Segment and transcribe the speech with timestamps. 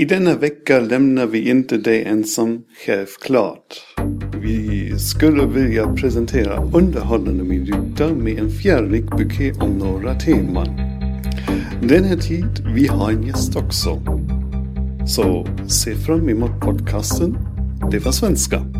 [0.00, 3.74] I denna vecka lämnar vi inte dig ensam självklart.
[4.42, 10.66] Vi skulle vilja presentera underhållande minuter med en fjärrig buké om några teman.
[11.82, 14.02] Den här tid vi har en gäst också.
[15.06, 17.38] Så se fram emot podcasten
[17.90, 18.79] Det var svenska.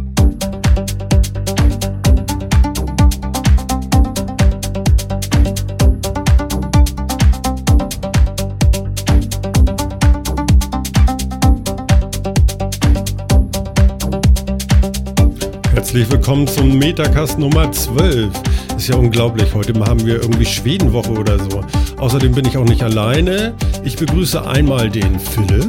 [15.90, 18.30] Herzlich willkommen zum Metacast Nummer 12.
[18.76, 21.64] Ist ja unglaublich, heute haben wir irgendwie Schwedenwoche oder so.
[21.96, 23.54] Außerdem bin ich auch nicht alleine.
[23.82, 25.68] Ich begrüße einmal den Philipp.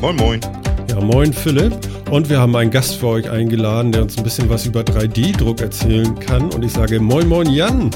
[0.00, 0.40] Moin, moin.
[0.88, 1.72] Ja, moin Philipp.
[2.12, 5.60] Und wir haben einen Gast für euch eingeladen, der uns ein bisschen was über 3D-Druck
[5.60, 6.48] erzählen kann.
[6.54, 7.90] Und ich sage moin, moin Jan.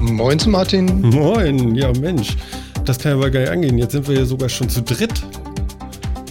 [0.00, 1.00] Moin zu Martin.
[1.02, 2.36] Moin, ja Mensch.
[2.84, 3.78] Das kann ja mal gar nicht angehen.
[3.78, 5.22] Jetzt sind wir ja sogar schon zu dritt.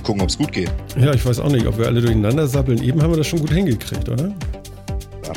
[0.03, 0.71] Gucken, ob es gut geht.
[0.99, 2.83] Ja, ich weiß auch nicht, ob wir alle durcheinander sabbeln.
[2.83, 4.33] Eben haben wir das schon gut hingekriegt, oder?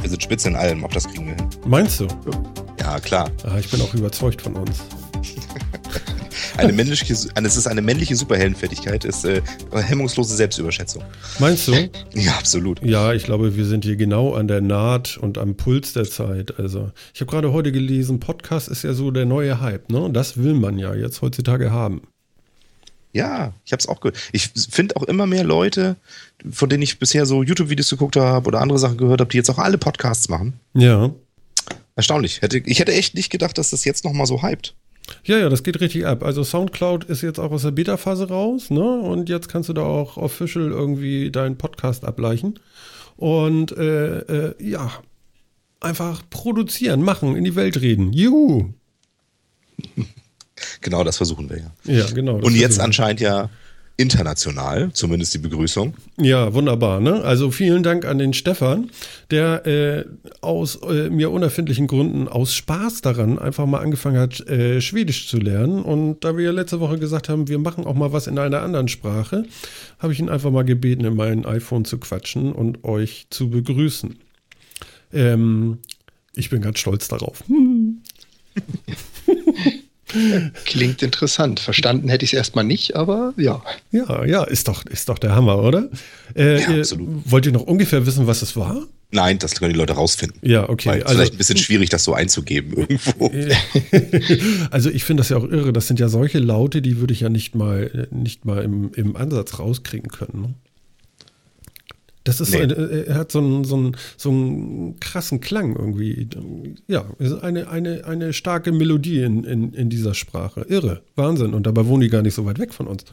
[0.01, 1.47] Wir sind spitze in allem, auch das kriegen wir hin.
[1.67, 2.09] Meinst du?
[2.81, 3.31] Ja, klar.
[3.45, 4.81] Ah, ich bin auch überzeugt von uns.
[6.57, 9.41] Eine männliche, es ist eine männliche Superheldenfertigkeit, ist äh,
[9.73, 11.03] hemmungslose Selbstüberschätzung.
[11.39, 11.73] Meinst du?
[12.13, 12.83] Ja, absolut.
[12.83, 16.59] Ja, ich glaube, wir sind hier genau an der Naht und am Puls der Zeit.
[16.59, 20.11] Also, ich habe gerade heute gelesen, Podcast ist ja so der neue Hype, ne?
[20.13, 22.03] Das will man ja jetzt heutzutage haben.
[23.13, 24.19] Ja, ich habe es auch gehört.
[24.33, 25.97] Ich finde auch immer mehr Leute,
[26.51, 29.51] von denen ich bisher so YouTube-Videos geguckt habe oder andere Sachen gehört habe, die jetzt
[29.51, 30.55] auch alle Podcasts machen.
[30.75, 31.11] Ja.
[31.97, 32.41] Erstaunlich.
[32.41, 34.75] Hätte, ich hätte echt nicht gedacht, dass das jetzt nochmal so hypt.
[35.25, 36.23] Ja, ja, das geht richtig ab.
[36.23, 39.01] Also Soundcloud ist jetzt auch aus der Beta-Phase raus, ne?
[39.01, 42.61] Und jetzt kannst du da auch official irgendwie deinen Podcast ableichen.
[43.17, 44.93] Und äh, äh, ja,
[45.81, 48.13] einfach produzieren, machen, in die Welt reden.
[48.13, 48.73] Juhu!
[50.81, 51.71] Genau, das versuchen wir ja.
[51.85, 52.37] Ja, genau.
[52.37, 53.51] Und jetzt anscheinend ja
[54.01, 55.93] international, zumindest die Begrüßung.
[56.17, 57.01] Ja, wunderbar.
[57.01, 57.23] Ne?
[57.23, 58.91] Also vielen Dank an den Stefan,
[59.31, 60.05] der äh,
[60.41, 65.37] aus äh, mir unerfindlichen Gründen aus Spaß daran einfach mal angefangen hat, äh, Schwedisch zu
[65.37, 65.83] lernen.
[65.83, 68.63] Und da wir ja letzte Woche gesagt haben, wir machen auch mal was in einer
[68.63, 69.45] anderen Sprache,
[69.99, 74.19] habe ich ihn einfach mal gebeten, in mein iPhone zu quatschen und euch zu begrüßen.
[75.13, 75.79] Ähm,
[76.35, 77.45] ich bin ganz stolz darauf.
[80.65, 81.61] Klingt interessant.
[81.61, 83.63] Verstanden hätte ich es erstmal nicht, aber ja.
[83.93, 85.89] Ja, ja, ist doch, ist doch der Hammer, oder?
[86.35, 87.09] Äh, Ja, absolut.
[87.31, 88.87] Wollt ihr noch ungefähr wissen, was es war?
[89.13, 90.39] Nein, das können die Leute rausfinden.
[90.43, 90.89] Ja, okay.
[90.91, 93.31] Weil also- vielleicht ein bisschen schwierig, das so einzugeben irgendwo.
[94.71, 95.73] Also ich finde das ja auch irre.
[95.73, 99.17] Das sind ja solche Laute, die würde ich ja nicht mal, nicht mal im, im
[99.17, 100.55] Ansatz rauskriegen können.
[102.25, 102.65] Das ist so Nee.
[102.65, 106.29] eine, äh, er hat so einen, so, einen, so einen krassen Klang irgendwie.
[106.87, 110.63] Ja, es ist eine, eine, eine starke Melodie in, in, in dieser Sprache.
[110.69, 111.55] Irre, Wahnsinn.
[111.55, 113.05] Und dabei wohnen die gar nicht so weit weg von uns.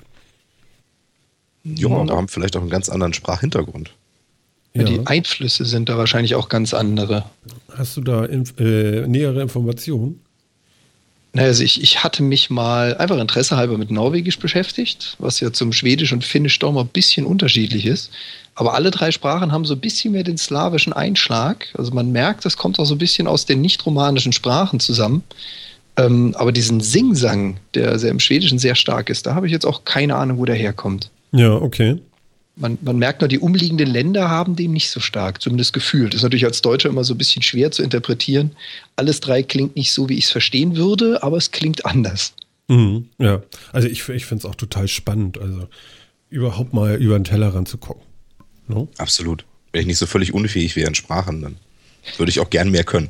[1.64, 3.92] Ja, aber haben vielleicht auch einen ganz anderen Sprachhintergrund.
[4.74, 4.84] Ja.
[4.84, 7.26] Die Einflüsse sind da wahrscheinlich auch ganz andere.
[7.74, 10.22] Hast du da inf äh, nähere Informationen?
[11.34, 15.52] Naja, also ich, ich hatte mich mal einfach Interesse halber mit Norwegisch beschäftigt, was ja
[15.52, 18.12] zum Schwedisch und Finnisch doch mal ein bisschen unterschiedlich ist.
[18.58, 21.68] Aber alle drei Sprachen haben so ein bisschen mehr den slawischen Einschlag.
[21.78, 25.22] Also man merkt, das kommt auch so ein bisschen aus den nicht-romanischen Sprachen zusammen.
[25.96, 29.66] Ähm, aber diesen Singsang, der sehr im Schwedischen sehr stark ist, da habe ich jetzt
[29.66, 31.12] auch keine Ahnung, wo der herkommt.
[31.34, 32.00] Ja, okay.
[32.56, 36.14] Man, man merkt nur, die umliegenden Länder haben den nicht so stark, zumindest gefühlt.
[36.14, 38.56] Das ist natürlich als Deutscher immer so ein bisschen schwer zu interpretieren.
[38.96, 42.34] Alles drei klingt nicht so, wie ich es verstehen würde, aber es klingt anders.
[42.70, 45.68] Mhm, ja, also ich, ich finde es auch total spannend, also
[46.32, 48.07] überhaupt mal über den Tellerrand zu gucken.
[48.68, 48.88] No?
[48.98, 49.46] Absolut.
[49.72, 51.58] Wenn ich nicht so völlig unfähig wäre in Sprachen, dann
[52.18, 53.10] würde ich auch gern mehr können.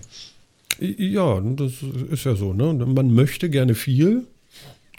[0.80, 1.74] Ja, das
[2.12, 2.74] ist ja so, ne?
[2.74, 4.26] Man möchte gerne viel,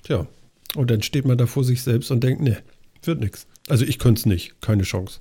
[0.03, 0.27] tja,
[0.75, 2.61] und dann steht man da vor sich selbst und denkt, ne,
[3.05, 3.47] wird nichts.
[3.69, 5.21] Also ich könnte es nicht, keine Chance.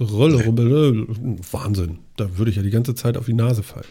[0.00, 1.06] Rolle, Rolle,
[1.52, 3.84] Wahnsinn, da würde ich ja die ganze Zeit auf die Nase fallen.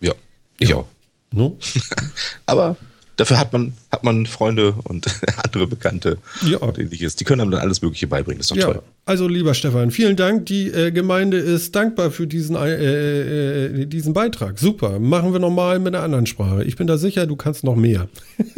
[0.00, 0.12] Ja,
[0.58, 0.76] ich Ja.
[0.76, 0.88] auch.
[1.32, 1.56] No?
[2.46, 2.76] Aber
[3.16, 5.06] dafür hat man, hat man Freunde und
[5.44, 6.58] andere Bekannte Ja.
[6.58, 7.16] und ähnliches.
[7.16, 8.38] Die können einem dann alles Mögliche beibringen.
[8.38, 8.82] Das ist doch Ja, toll.
[9.06, 10.46] also lieber Stefan, vielen Dank.
[10.46, 14.58] Die äh, Gemeinde ist dankbar für diesen, äh, äh, diesen Beitrag.
[14.58, 14.98] Super.
[14.98, 16.64] Machen wir nochmal mit einer anderen Sprache.
[16.64, 18.08] Ich bin da sicher, du kannst noch mehr.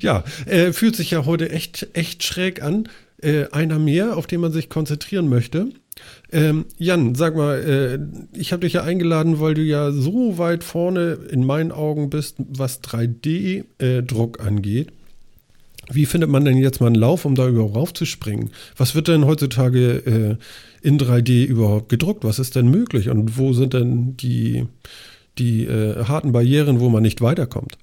[0.00, 2.88] ja, äh, fühlt sich ja heute echt, echt schräg an.
[3.22, 5.68] Äh, einer mehr, auf den man sich konzentrieren möchte.
[6.34, 10.64] Ähm, Jan, sag mal, äh, ich habe dich ja eingeladen, weil du ja so weit
[10.64, 14.88] vorne in meinen Augen bist, was 3D-Druck angeht.
[15.92, 18.50] Wie findet man denn jetzt mal einen Lauf, um da überhaupt raufzuspringen?
[18.76, 20.38] Was wird denn heutzutage
[20.82, 22.24] äh, in 3D überhaupt gedruckt?
[22.24, 23.10] Was ist denn möglich?
[23.10, 24.66] Und wo sind denn die,
[25.38, 27.78] die äh, harten Barrieren, wo man nicht weiterkommt?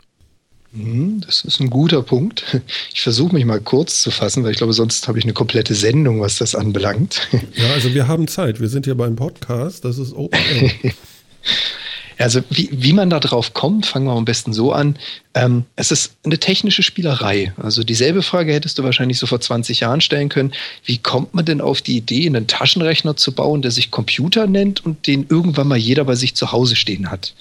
[0.73, 2.61] Hm, das ist ein guter Punkt.
[2.93, 5.75] Ich versuche mich mal kurz zu fassen, weil ich glaube, sonst habe ich eine komplette
[5.75, 7.27] Sendung, was das anbelangt.
[7.55, 8.59] Ja, also wir haben Zeit.
[8.61, 9.83] Wir sind ja beim Podcast.
[9.83, 10.39] Das ist Open
[12.21, 14.97] Also wie, wie man da drauf kommt, fangen wir am besten so an.
[15.33, 17.53] Ähm, es ist eine technische Spielerei.
[17.57, 20.53] Also dieselbe Frage hättest du wahrscheinlich so vor 20 Jahren stellen können.
[20.85, 24.85] Wie kommt man denn auf die Idee, einen Taschenrechner zu bauen, der sich Computer nennt
[24.85, 27.33] und den irgendwann mal jeder bei sich zu Hause stehen hat?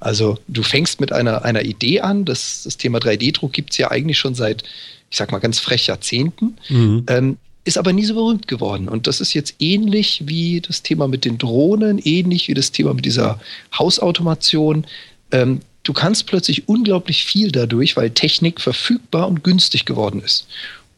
[0.00, 2.24] Also du fängst mit einer, einer Idee an.
[2.24, 4.64] Das, das Thema 3D-Druck gibt es ja eigentlich schon seit,
[5.10, 6.56] ich sag mal ganz frech, Jahrzehnten.
[6.68, 7.04] Mhm.
[7.06, 8.88] Ähm, ist aber nie so berühmt geworden.
[8.88, 12.94] Und das ist jetzt ähnlich wie das Thema mit den Drohnen, ähnlich wie das Thema
[12.94, 13.38] mit dieser
[13.78, 14.86] Hausautomation.
[15.30, 20.46] Ähm, du kannst plötzlich unglaublich viel dadurch, weil Technik verfügbar und günstig geworden ist.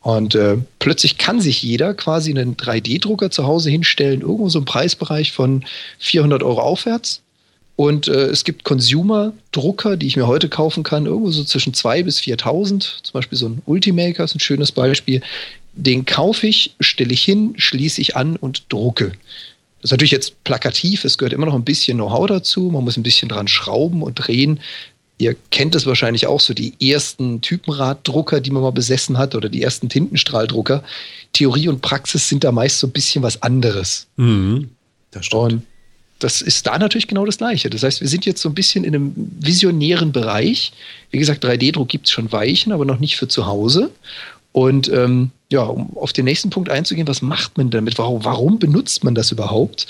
[0.03, 4.65] Und äh, plötzlich kann sich jeder quasi einen 3D-Drucker zu Hause hinstellen, irgendwo so im
[4.65, 5.65] Preisbereich von
[5.99, 7.22] 400 Euro aufwärts.
[7.77, 12.05] Und äh, es gibt Consumer-Drucker, die ich mir heute kaufen kann, irgendwo so zwischen 2.000
[12.05, 13.03] bis 4.000.
[13.03, 15.23] Zum Beispiel so ein Ultimaker ist ein schönes Beispiel.
[15.75, 19.13] Den kaufe ich, stelle ich hin, schließe ich an und drucke.
[19.81, 22.97] Das ist natürlich jetzt plakativ, es gehört immer noch ein bisschen Know-how dazu, man muss
[22.97, 24.61] ein bisschen dran schrauben und drehen.
[25.19, 29.49] Ihr kennt es wahrscheinlich auch so, die ersten Typenraddrucker, die man mal besessen hat, oder
[29.49, 30.85] die ersten Tintenstrahldrucker.
[31.33, 34.07] Theorie und Praxis sind da meist so ein bisschen was anderes.
[34.17, 34.71] Mhm,
[35.11, 35.43] das stimmt.
[35.43, 35.63] Und
[36.23, 37.71] das ist da natürlich genau das Gleiche.
[37.71, 40.73] Das heißt, wir sind jetzt so ein bisschen in einem visionären Bereich.
[41.11, 43.91] Wie gesagt, 3D-Druck gibt es schon Weichen, aber noch nicht für zu Hause.
[44.53, 47.99] Und ähm, ja, um auf den nächsten Punkt einzugehen, was macht man damit?
[47.99, 49.87] Warum, warum benutzt man das überhaupt?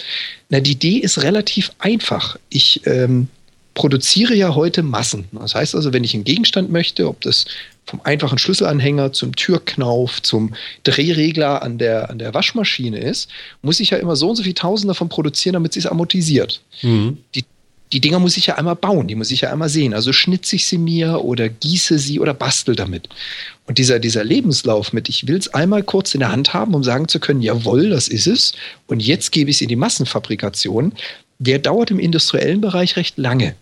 [0.48, 2.36] Na, die Idee ist relativ einfach.
[2.48, 3.28] Ich ähm,
[3.74, 5.24] produziere ja heute Massen.
[5.32, 7.44] Das heißt also, wenn ich einen Gegenstand möchte, ob das
[7.86, 10.54] vom einfachen Schlüsselanhänger zum Türknauf, zum
[10.84, 13.28] Drehregler an der, an der Waschmaschine ist,
[13.62, 16.60] muss ich ja immer so und so viel Tausend davon produzieren, damit es amortisiert.
[16.82, 17.18] Mhm.
[17.34, 17.44] Die
[17.92, 19.92] die Dinger muss ich ja einmal bauen, die muss ich ja einmal sehen.
[19.92, 23.08] Also schnitze ich sie mir oder gieße sie oder bastel damit.
[23.66, 26.82] Und dieser, dieser Lebenslauf mit, ich will es einmal kurz in der Hand haben, um
[26.82, 28.54] sagen zu können, jawohl, das ist es.
[28.86, 30.94] Und jetzt gebe ich es in die Massenfabrikation,
[31.38, 33.54] der dauert im industriellen Bereich recht lange.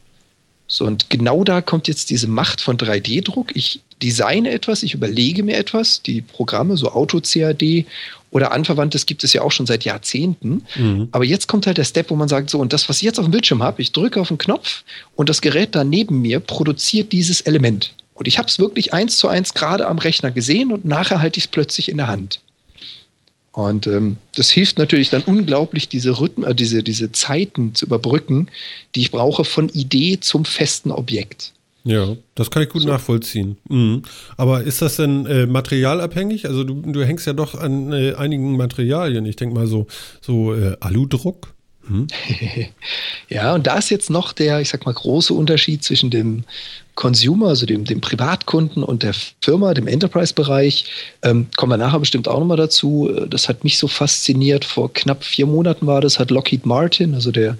[0.70, 3.56] So, und genau da kommt jetzt diese Macht von 3D-Druck.
[3.56, 7.86] Ich designe etwas, ich überlege mir etwas, die Programme, so Auto-CAD
[8.30, 10.62] oder Anverwandtes gibt es ja auch schon seit Jahrzehnten.
[10.76, 11.08] Mhm.
[11.10, 13.18] Aber jetzt kommt halt der Step, wo man sagt, so, und das, was ich jetzt
[13.18, 14.84] auf dem Bildschirm habe, ich drücke auf den Knopf
[15.16, 17.92] und das Gerät da neben mir produziert dieses Element.
[18.14, 21.38] Und ich habe es wirklich eins zu eins gerade am Rechner gesehen und nachher halte
[21.38, 22.40] ich es plötzlich in der Hand.
[23.52, 28.48] Und ähm, das hilft natürlich dann unglaublich, diese Rhythmen, äh, diese, diese Zeiten zu überbrücken,
[28.94, 31.52] die ich brauche von Idee zum festen Objekt.
[31.82, 32.88] Ja, das kann ich gut so.
[32.88, 33.56] nachvollziehen.
[33.68, 34.02] Mhm.
[34.36, 36.46] Aber ist das denn äh, materialabhängig?
[36.46, 39.24] Also du, du hängst ja doch an äh, einigen Materialien.
[39.26, 39.86] Ich denke mal so,
[40.20, 41.54] so äh, Aludruck.
[41.90, 42.06] Hm?
[43.28, 46.44] ja, und da ist jetzt noch der, ich sag mal, große Unterschied zwischen dem
[46.94, 50.84] Consumer, also dem, dem Privatkunden und der Firma, dem Enterprise-Bereich.
[51.22, 53.10] Ähm, kommen wir nachher bestimmt auch nochmal dazu.
[53.28, 54.64] Das hat mich so fasziniert.
[54.64, 57.56] Vor knapp vier Monaten war das, hat Lockheed Martin, also der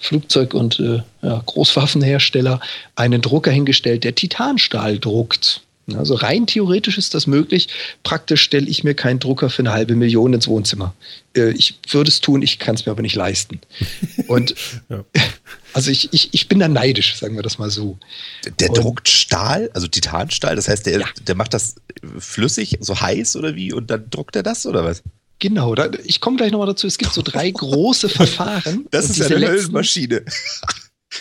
[0.00, 2.60] Flugzeug- und äh, ja, Großwaffenhersteller,
[2.96, 5.60] einen Drucker hingestellt, der Titanstahl druckt.
[5.96, 7.68] Also rein theoretisch ist das möglich.
[8.02, 10.94] Praktisch stelle ich mir keinen Drucker für eine halbe Million ins Wohnzimmer.
[11.34, 13.60] Äh, ich würde es tun, ich kann es mir aber nicht leisten.
[14.26, 14.54] Und
[14.88, 15.04] ja.
[15.72, 17.98] also ich, ich, ich bin da neidisch, sagen wir das mal so.
[18.44, 21.06] Der, der druckt Stahl, also Titanstahl, das heißt, der, ja.
[21.26, 21.76] der macht das
[22.18, 23.72] flüssig, so heiß oder wie?
[23.72, 25.02] Und dann druckt er das oder was?
[25.38, 26.86] Genau, da, ich komme gleich nochmal dazu.
[26.86, 28.86] Es gibt so drei große Verfahren.
[28.90, 30.24] Das ist eine Höllenmaschine.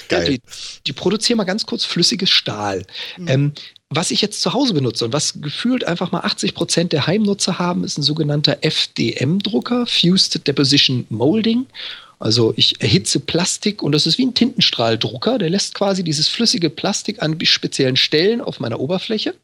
[0.10, 0.24] Geil.
[0.24, 0.42] Ja, die,
[0.86, 2.84] die, produzieren mal ganz kurz flüssiges Stahl.
[3.18, 3.28] Mhm.
[3.28, 3.54] Ähm,
[3.90, 7.58] was ich jetzt zu Hause benutze und was gefühlt einfach mal 80 Prozent der Heimnutzer
[7.58, 11.66] haben, ist ein sogenannter FDM-Drucker, Fused Deposition Molding.
[12.20, 15.38] Also ich erhitze Plastik und das ist wie ein Tintenstrahldrucker.
[15.38, 19.36] Der lässt quasi dieses flüssige Plastik an speziellen Stellen auf meiner Oberfläche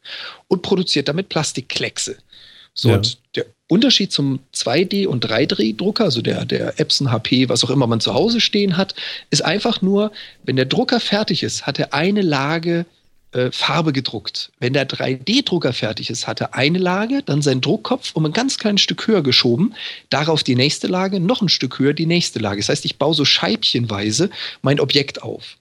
[0.47, 2.17] und produziert damit Plastikkleckse.
[2.73, 2.95] So, ja.
[2.95, 7.87] und der Unterschied zum 2D- und 3D-Drucker, also der, der Epson HP, was auch immer
[7.87, 8.95] man zu Hause stehen hat,
[9.29, 10.11] ist einfach nur,
[10.43, 12.85] wenn der Drucker fertig ist, hat er eine Lage
[13.33, 14.51] äh, Farbe gedruckt.
[14.59, 18.57] Wenn der 3D-Drucker fertig ist, hat er eine Lage, dann sein Druckkopf um ein ganz
[18.57, 19.75] kleines Stück höher geschoben,
[20.09, 22.61] darauf die nächste Lage, noch ein Stück höher die nächste Lage.
[22.61, 24.29] Das heißt, ich baue so scheibchenweise
[24.61, 25.57] mein Objekt auf.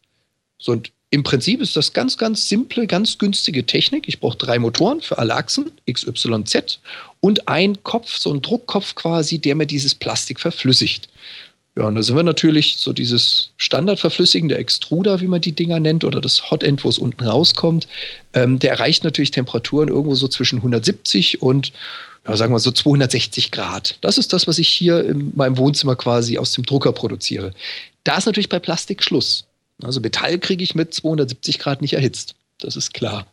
[0.58, 4.08] So, und im Prinzip ist das ganz, ganz simple, ganz günstige Technik.
[4.08, 6.80] Ich brauche drei Motoren für alle Achsen, X, Y, Z,
[7.20, 11.10] und ein Kopf, so ein Druckkopf quasi, der mir dieses Plastik verflüssigt.
[11.74, 15.80] Ja, und da sind wir natürlich so dieses Standardverflüssigen, der Extruder, wie man die Dinger
[15.80, 17.88] nennt, oder das Hotend, wo es unten rauskommt,
[18.34, 21.72] ähm, der erreicht natürlich Temperaturen irgendwo so zwischen 170 und
[22.26, 23.96] ja, sagen wir so 260 Grad.
[24.02, 27.52] Das ist das, was ich hier in meinem Wohnzimmer quasi aus dem Drucker produziere.
[28.04, 29.46] Da ist natürlich bei Plastik Schluss.
[29.82, 32.34] Also Metall kriege ich mit 270 Grad nicht erhitzt.
[32.58, 33.26] Das ist klar.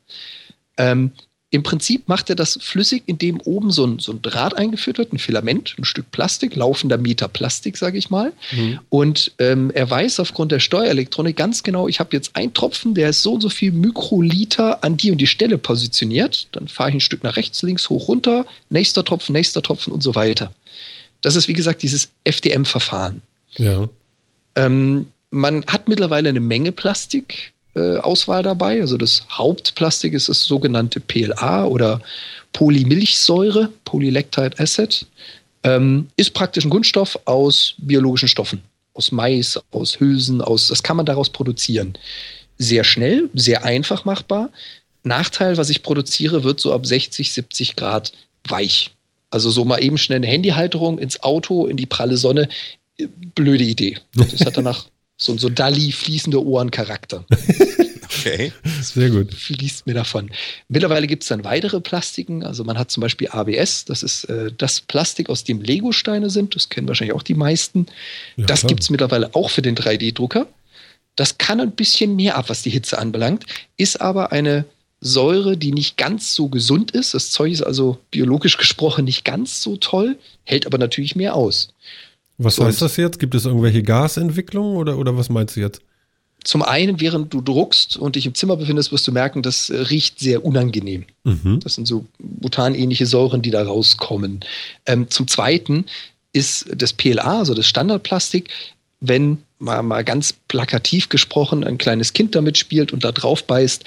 [0.77, 1.11] Ähm,
[1.51, 5.13] Im Prinzip macht er das flüssig, indem oben so ein, so ein Draht eingeführt wird,
[5.13, 8.33] ein Filament, ein Stück Plastik, laufender Meter Plastik, sage ich mal.
[8.51, 8.79] Mhm.
[8.89, 13.09] Und ähm, er weiß aufgrund der Steuerelektronik ganz genau, ich habe jetzt einen Tropfen, der
[13.09, 16.47] ist so und so viel Mikroliter an die und die Stelle positioniert.
[16.51, 20.03] Dann fahre ich ein Stück nach rechts, links, hoch, runter, nächster Tropfen, nächster Tropfen und
[20.03, 20.51] so weiter.
[21.21, 23.23] Das ist, wie gesagt, dieses FDM-Verfahren.
[23.57, 23.89] Ja.
[24.55, 26.71] Ähm, man hat mittlerweile eine Menge
[27.79, 28.81] Plastikauswahl dabei.
[28.81, 32.01] Also das Hauptplastik ist das sogenannte PLA oder
[32.53, 35.05] Polymilchsäure, Polylactide Acid.
[35.63, 38.61] Ähm, ist praktisch ein Kunststoff aus biologischen Stoffen.
[38.93, 41.93] Aus Mais, aus Hülsen, aus, das kann man daraus produzieren.
[42.57, 44.49] Sehr schnell, sehr einfach machbar.
[45.03, 48.11] Nachteil, was ich produziere, wird so ab 60, 70 Grad
[48.47, 48.91] weich.
[49.29, 52.49] Also so mal eben schnell eine Handyhalterung ins Auto, in die pralle Sonne.
[53.35, 53.97] Blöde Idee.
[54.13, 54.85] Das hat danach
[55.19, 57.25] so, so Dali fließende Ohrencharakter.
[58.19, 58.51] Okay.
[58.81, 59.33] Sehr gut.
[59.33, 60.31] Fließt mir davon.
[60.67, 62.43] Mittlerweile gibt es dann weitere Plastiken.
[62.43, 66.55] Also man hat zum Beispiel ABS, das ist äh, das Plastik, aus dem Lego-Steine sind.
[66.55, 67.85] Das kennen wahrscheinlich auch die meisten.
[68.35, 70.47] Ja, das gibt es mittlerweile auch für den 3D-Drucker.
[71.15, 73.45] Das kann ein bisschen mehr ab, was die Hitze anbelangt,
[73.77, 74.65] ist aber eine
[75.01, 77.13] Säure, die nicht ganz so gesund ist.
[77.13, 81.73] Das Zeug ist also biologisch gesprochen nicht ganz so toll, hält aber natürlich mehr aus.
[82.39, 83.19] Was So, heißt das jetzt?
[83.19, 85.81] Gibt es irgendwelche Gasentwicklungen oder, oder was meinst du jetzt?
[86.45, 89.77] Zum einen, während du druckst und dich im Zimmer befindest, wirst du merken, das äh,
[89.77, 91.05] riecht sehr unangenehm.
[91.25, 91.59] Mhm.
[91.61, 94.39] Das sind so butanähnliche Säuren, die da rauskommen.
[94.85, 95.85] Ähm, zum Zweiten
[96.31, 98.49] ist das PLA, also das Standardplastik,
[99.01, 103.83] wenn mal, mal ganz plakativ gesprochen ein kleines Kind damit spielt und da drauf beißt,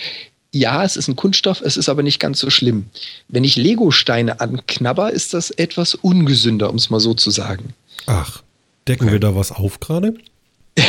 [0.54, 2.86] ja, es ist ein Kunststoff, es ist aber nicht ganz so schlimm.
[3.28, 7.72] Wenn ich Lego-Steine anknabber, ist das etwas ungesünder, um es mal so zu sagen.
[8.06, 8.42] Ach,
[8.88, 10.14] decken wir da was auf gerade?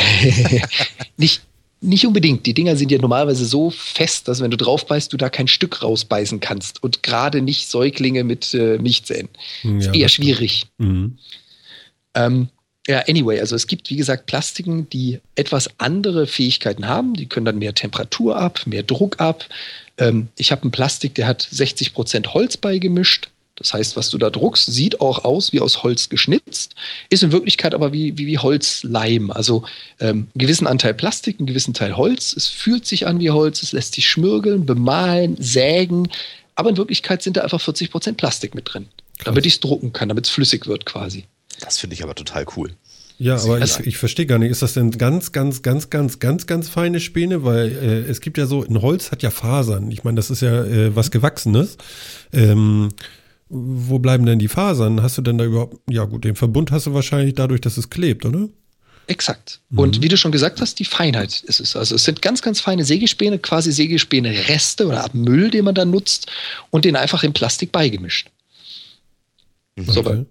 [1.16, 1.42] Nicht,
[1.84, 2.46] nicht unbedingt.
[2.46, 5.48] Die Dinger sind ja normalerweise so fest, dass wenn du drauf beißt, du da kein
[5.48, 6.82] Stück rausbeißen kannst.
[6.82, 9.28] Und gerade nicht Säuglinge mit äh, Milchzähnen.
[9.60, 10.66] Hm, ist ja, eher schwierig.
[10.78, 11.18] Mhm.
[12.14, 12.48] Ähm,
[12.86, 17.14] ja, anyway, also es gibt, wie gesagt, Plastiken, die etwas andere Fähigkeiten haben.
[17.14, 19.46] Die können dann mehr Temperatur ab, mehr Druck ab.
[19.98, 23.28] Ähm, ich habe ein Plastik, der hat 60% Holz beigemischt.
[23.56, 26.74] Das heißt, was du da druckst, sieht auch aus wie aus Holz geschnitzt,
[27.08, 29.30] ist in Wirklichkeit aber wie, wie, wie Holzleim.
[29.30, 29.64] Also
[30.00, 32.34] ähm, einen gewissen Anteil Plastik, einen gewissen Teil Holz.
[32.36, 36.08] Es fühlt sich an wie Holz, es lässt sich schmirgeln, bemalen, sägen.
[36.56, 38.88] Aber in Wirklichkeit sind da einfach 40% Plastik mit drin,
[39.24, 41.24] damit ich es drucken kann, damit es flüssig wird quasi.
[41.60, 42.74] Das finde ich aber total cool.
[43.18, 46.46] Ja, aber ich, ich verstehe gar nicht, ist das denn ganz, ganz, ganz, ganz, ganz,
[46.46, 47.44] ganz feine Späne?
[47.44, 49.90] Weil äh, es gibt ja so, ein Holz hat ja Fasern.
[49.92, 51.76] Ich meine, das ist ja äh, was Gewachsenes.
[52.32, 52.88] Ähm,
[53.48, 55.02] wo bleiben denn die Fasern?
[55.02, 57.90] Hast du denn da überhaupt, ja gut, den Verbund hast du wahrscheinlich dadurch, dass es
[57.90, 58.48] klebt, oder?
[59.06, 59.60] Exakt.
[59.76, 61.76] Und wie du schon gesagt hast, die Feinheit ist es.
[61.76, 66.30] Also es sind ganz, ganz feine Sägespäne, quasi Sägespäne-Reste oder Müll, den man dann nutzt
[66.70, 68.30] und den einfach in Plastik beigemischt.
[69.76, 70.24] So, Okay.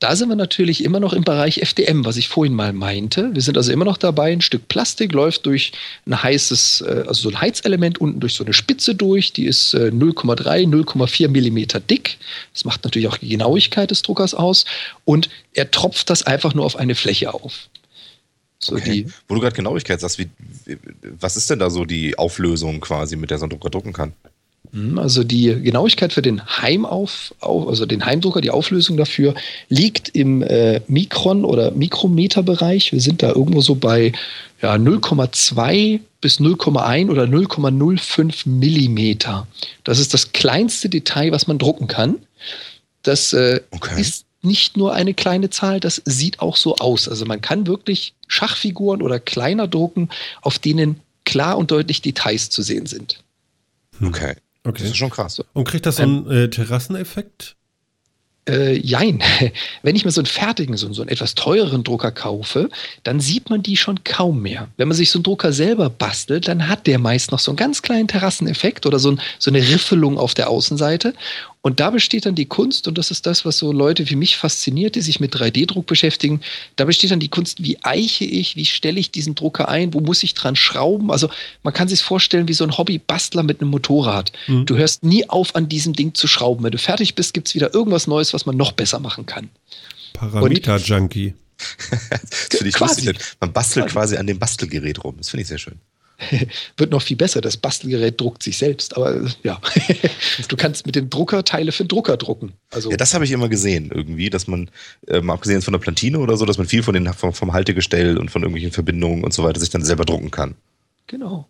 [0.00, 3.30] Da sind wir natürlich immer noch im Bereich FDM, was ich vorhin mal meinte.
[3.32, 5.72] Wir sind also immer noch dabei, ein Stück Plastik läuft durch
[6.06, 9.72] ein heißes, äh, also so ein Heizelement unten durch so eine Spitze durch, die ist
[9.74, 12.18] äh, 0,3, 0,4 Millimeter dick.
[12.52, 14.64] Das macht natürlich auch die Genauigkeit des Druckers aus.
[15.04, 17.68] Und er tropft das einfach nur auf eine Fläche auf.
[18.58, 19.04] So Okay.
[19.04, 20.28] die, Wo du gerade Genauigkeit sagst, wie,
[21.18, 24.12] was ist denn da so die Auflösung quasi, mit der so ein Drucker drucken kann?
[24.72, 29.34] Hm, Also die Genauigkeit für den Heimauf, au- also den Heimdrucker, die Auflösung dafür
[29.68, 32.92] liegt im äh, Mikron- oder Mikrometerbereich.
[32.92, 34.12] Wir sind da irgendwo so bei
[34.62, 39.46] ja, 0,2 bis 0,1 oder 0,05 Millimeter.
[39.84, 42.16] Das ist das kleinste Detail, was man drucken kann.
[43.02, 44.00] Das äh, Okay.
[44.00, 47.08] ist nicht nur eine kleine Zahl, das sieht auch so aus.
[47.08, 50.08] Also man kann wirklich Schachfiguren oder kleiner drucken,
[50.42, 53.22] auf denen klar und deutlich Details zu sehen sind.
[54.02, 54.34] Okay.
[54.64, 54.84] Das Okay.
[54.84, 55.40] ist schon krass.
[55.52, 57.54] Und kriegt das so einen äh, Terrasseneffekt?
[58.48, 59.22] Äh, jein.
[59.82, 62.68] Wenn ich mir so einen fertigen, so, so einen etwas teureren Drucker kaufe,
[63.02, 64.68] dann sieht man die schon kaum mehr.
[64.76, 67.56] Wenn man sich so einen Drucker selber bastelt, dann hat der meist noch so einen
[67.56, 71.14] ganz kleinen Terrasseneffekt oder so, ein, so eine Riffelung auf der Außenseite.
[71.66, 74.36] Und da besteht dann die Kunst, und das ist das, was so Leute wie mich
[74.36, 76.42] fasziniert, die sich mit 3D-Druck beschäftigen,
[76.76, 80.00] da besteht dann die Kunst, wie eiche ich, wie stelle ich diesen Drucker ein, wo
[80.00, 81.10] muss ich dran schrauben?
[81.10, 81.30] Also
[81.62, 84.30] man kann sich vorstellen wie so ein Hobbybastler mit einem Motorrad.
[84.46, 84.66] Mhm.
[84.66, 86.62] Du hörst nie auf, an diesem Ding zu schrauben.
[86.64, 89.48] Wenn du fertig bist, gibt es wieder irgendwas Neues, was man noch besser machen kann.
[90.12, 91.32] Parameter-Junkie.
[91.80, 93.06] Das finde ich Quasi.
[93.06, 93.36] lustig.
[93.40, 95.14] Man bastelt quasi an dem Bastelgerät rum.
[95.16, 95.80] Das finde ich sehr schön.
[96.76, 97.40] Wird noch viel besser.
[97.40, 98.96] Das Bastelgerät druckt sich selbst.
[98.96, 99.60] Aber äh, ja,
[100.48, 102.52] du kannst mit dem Drucker Teile für den Drucker drucken.
[102.70, 104.70] Also Ja, das habe ich immer gesehen, irgendwie, dass man,
[105.08, 108.18] ähm, abgesehen von der Plantine oder so, dass man viel von den, vom, vom Haltegestell
[108.18, 110.54] und von irgendwelchen Verbindungen und so weiter sich dann selber drucken kann.
[111.06, 111.48] genau.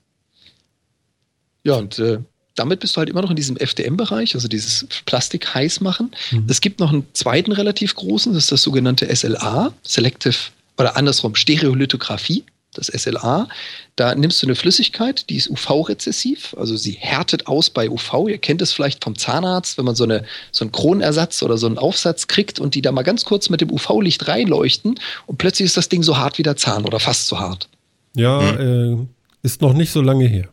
[1.67, 2.19] Ja, und äh,
[2.55, 6.15] damit bist du halt immer noch in diesem FDM-Bereich, also dieses Plastik heiß machen.
[6.31, 6.47] Mhm.
[6.49, 10.37] Es gibt noch einen zweiten relativ großen, das ist das sogenannte SLA, Selective
[10.79, 12.45] oder andersrum Stereolithografie,
[12.79, 13.49] das SLA.
[13.97, 18.29] Da nimmst du eine Flüssigkeit, die ist UV-rezessiv, also sie härtet aus bei UV.
[18.29, 21.67] Ihr kennt es vielleicht vom Zahnarzt, wenn man so, eine, so einen Kronersatz oder so
[21.67, 25.67] einen Aufsatz kriegt und die da mal ganz kurz mit dem UV-Licht reinleuchten und plötzlich
[25.67, 27.69] ist das Ding so hart wie der Zahn oder fast so hart.
[28.17, 29.09] Ja, mhm.
[29.43, 30.49] äh, ist noch nicht so lange her.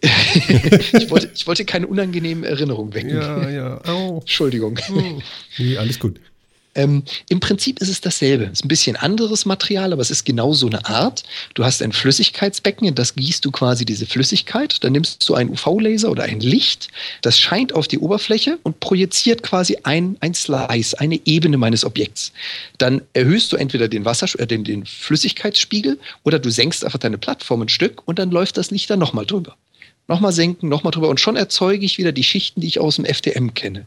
[0.02, 3.10] ich, wollte, ich wollte keine unangenehmen Erinnerungen wecken.
[3.10, 3.84] Ja, ja.
[3.84, 4.20] Au.
[4.20, 4.78] Entschuldigung.
[4.92, 5.20] Oh.
[5.58, 6.20] Nee, alles gut.
[6.74, 8.44] Ähm, Im Prinzip ist es dasselbe.
[8.44, 11.24] Es ist ein bisschen anderes Material, aber es ist genau so eine Art.
[11.54, 14.82] Du hast ein Flüssigkeitsbecken, in das gießt du quasi diese Flüssigkeit.
[14.84, 16.88] Dann nimmst du einen UV-Laser oder ein Licht,
[17.22, 22.32] das scheint auf die Oberfläche und projiziert quasi ein, ein Slice, eine Ebene meines Objekts.
[22.78, 27.18] Dann erhöhst du entweder den, Wasser, äh, den, den Flüssigkeitsspiegel oder du senkst einfach deine
[27.18, 29.56] Plattform ein Stück und dann läuft das Licht dann nochmal drüber
[30.08, 33.04] nochmal senken, nochmal drüber und schon erzeuge ich wieder die Schichten, die ich aus dem
[33.04, 33.86] FDM kenne.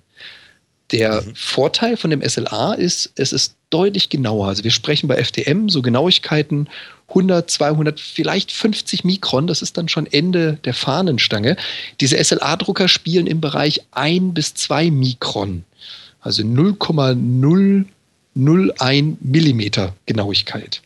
[0.91, 1.35] Der mhm.
[1.35, 4.47] Vorteil von dem SLA ist, es ist deutlich genauer.
[4.47, 6.67] Also wir sprechen bei FDM so Genauigkeiten
[7.09, 9.47] 100, 200, vielleicht 50 Mikron.
[9.47, 11.57] Das ist dann schon Ende der Fahnenstange.
[11.99, 15.63] Diese SLA-Drucker spielen im Bereich 1 bis 2 Mikron.
[16.21, 20.81] Also 0,001 Millimeter Genauigkeit.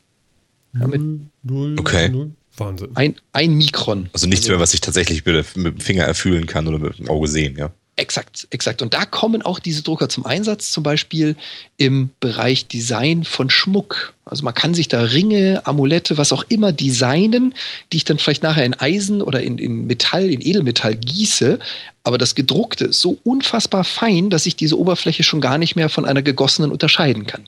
[0.73, 1.01] Damit
[1.43, 2.09] 0, okay.
[2.09, 2.31] 0.
[2.57, 2.89] Wahnsinn.
[2.95, 4.09] Ein, ein Mikron.
[4.13, 7.27] Also nichts mehr, was ich tatsächlich mit, dem Finger erfühlen kann oder mit dem Auge
[7.27, 7.71] sehen, ja.
[7.97, 8.81] Exakt, exakt.
[8.81, 11.37] Und da kommen auch diese Drucker zum Einsatz, zum Beispiel
[11.77, 14.13] im Bereich Design von Schmuck.
[14.25, 17.53] Also man kann sich da Ringe, Amulette, was auch immer designen,
[17.93, 21.57] die ich dann vielleicht nachher in Eisen oder in, in Metall, in Edelmetall gieße.
[22.03, 25.87] Aber das Gedruckte ist so unfassbar fein, dass ich diese Oberfläche schon gar nicht mehr
[25.87, 27.47] von einer gegossenen unterscheiden kann.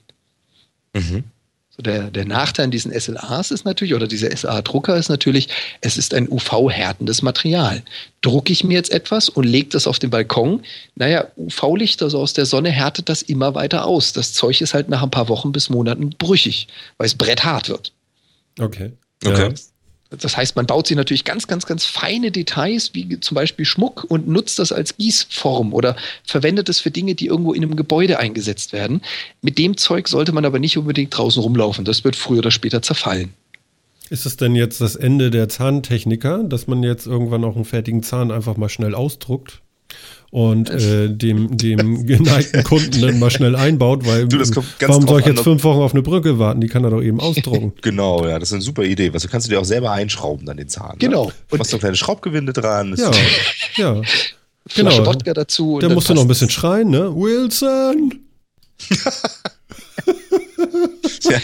[0.93, 1.25] Mhm.
[1.77, 5.47] So der, der Nachteil an diesen SLAs ist natürlich, oder dieser SLA-Drucker ist natürlich,
[5.81, 7.83] es ist ein UV-härtendes Material.
[8.21, 10.63] Drucke ich mir jetzt etwas und lege das auf den Balkon,
[10.95, 14.11] naja, UV-Licht, also aus der Sonne, härtet das immer weiter aus.
[14.11, 17.93] Das Zeug ist halt nach ein paar Wochen bis Monaten brüchig, weil es bretthart wird.
[18.59, 18.91] Okay.
[19.23, 19.49] Okay.
[19.49, 19.53] Ja.
[20.09, 24.05] Das heißt, man baut sich natürlich ganz, ganz, ganz feine Details, wie zum Beispiel Schmuck,
[24.07, 28.19] und nutzt das als Gießform oder verwendet es für Dinge, die irgendwo in einem Gebäude
[28.19, 29.01] eingesetzt werden.
[29.41, 31.83] Mit dem Zeug sollte man aber nicht unbedingt draußen rumlaufen.
[31.83, 33.33] Das wird früher oder später zerfallen.
[34.09, 38.03] Ist es denn jetzt das Ende der Zahntechniker, dass man jetzt irgendwann auch einen fertigen
[38.03, 39.61] Zahn einfach mal schnell ausdruckt?
[40.29, 45.25] Und äh, dem, dem geneigten Kunden dann mal schnell einbaut, weil du, warum soll ich
[45.25, 46.59] jetzt fünf Wochen auf eine Brücke warten?
[46.59, 47.73] Die kann er doch eben ausdrucken.
[47.81, 49.13] genau, ja, das ist eine super Idee.
[49.13, 50.91] Was, du kannst du dir auch selber einschrauben dann den Zahn.
[50.91, 50.97] Ne?
[50.99, 51.27] Genau.
[51.27, 51.33] Ne?
[51.49, 52.95] Du machst so kleine Schraubgewinde dran.
[52.97, 53.11] Ja,
[53.75, 54.01] ja.
[54.75, 55.05] Genau.
[55.05, 55.79] Wodka dazu.
[55.79, 57.15] Da musst du noch ein bisschen schreien, ne?
[57.15, 58.19] Wilson!
[61.23, 61.39] ja,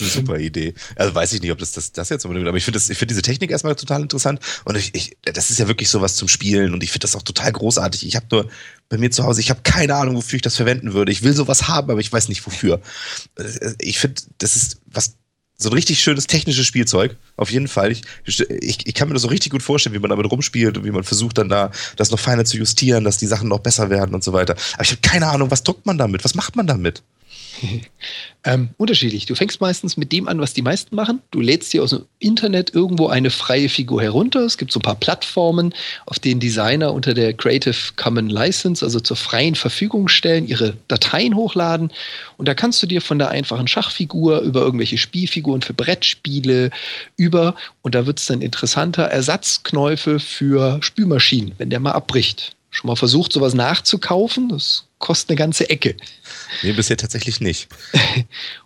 [0.00, 0.74] das ist eine super Idee.
[0.96, 3.22] Also weiß ich nicht, ob das das, das jetzt unbedingt, aber ich finde find diese
[3.22, 6.82] Technik erstmal total interessant und ich, ich, das ist ja wirklich sowas zum Spielen und
[6.82, 8.06] ich finde das auch total großartig.
[8.06, 8.48] Ich habe nur
[8.88, 11.12] bei mir zu Hause, ich habe keine Ahnung, wofür ich das verwenden würde.
[11.12, 12.80] Ich will sowas haben, aber ich weiß nicht wofür.
[13.78, 15.16] Ich finde, das ist was
[15.56, 17.92] so ein richtig schönes technisches Spielzeug, auf jeden Fall.
[17.92, 20.84] Ich, ich, ich kann mir das so richtig gut vorstellen, wie man damit rumspielt und
[20.84, 23.88] wie man versucht dann da das noch feiner zu justieren, dass die Sachen noch besser
[23.88, 24.56] werden und so weiter.
[24.74, 26.24] Aber ich habe keine Ahnung, was druckt man damit?
[26.24, 27.02] Was macht man damit?
[28.44, 29.26] ähm, unterschiedlich.
[29.26, 31.20] Du fängst meistens mit dem an, was die meisten machen.
[31.30, 34.40] Du lädst dir aus dem Internet irgendwo eine freie Figur herunter.
[34.40, 35.74] Es gibt so ein paar Plattformen,
[36.06, 41.34] auf denen Designer unter der Creative Commons License, also zur freien Verfügung stellen, ihre Dateien
[41.36, 41.92] hochladen.
[42.36, 46.70] Und da kannst du dir von der einfachen Schachfigur über irgendwelche Spielfiguren für Brettspiele
[47.16, 52.56] über, und da wird es dann interessanter, Ersatzknäufe für Spülmaschinen, wenn der mal abbricht.
[52.70, 54.48] Schon mal versucht, sowas nachzukaufen?
[54.48, 55.96] Das kostet eine ganze Ecke.
[56.62, 57.68] Nee, bisher tatsächlich nicht.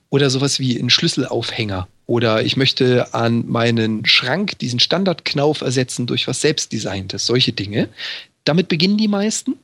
[0.08, 1.88] Oder sowas wie ein Schlüsselaufhänger.
[2.06, 7.26] Oder ich möchte an meinen Schrank diesen Standardknauf ersetzen durch was selbstdesigntes.
[7.26, 7.88] Solche Dinge.
[8.44, 9.56] Damit beginnen die meisten.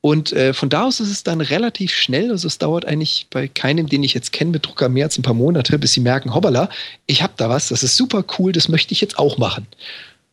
[0.00, 2.30] Und äh, von da aus ist es dann relativ schnell.
[2.30, 5.22] Also es dauert eigentlich bei keinem, den ich jetzt kenne, mit Drucker mehr als ein
[5.22, 6.70] paar Monate, bis sie merken, hoppala,
[7.04, 9.66] ich habe da was, das ist super cool, das möchte ich jetzt auch machen.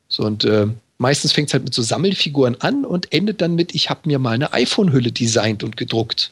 [0.07, 0.67] So und äh,
[1.01, 4.19] meistens fängt es halt mit so Sammelfiguren an und endet dann mit, ich habe mir
[4.19, 6.31] mal eine iPhone-Hülle designt und gedruckt.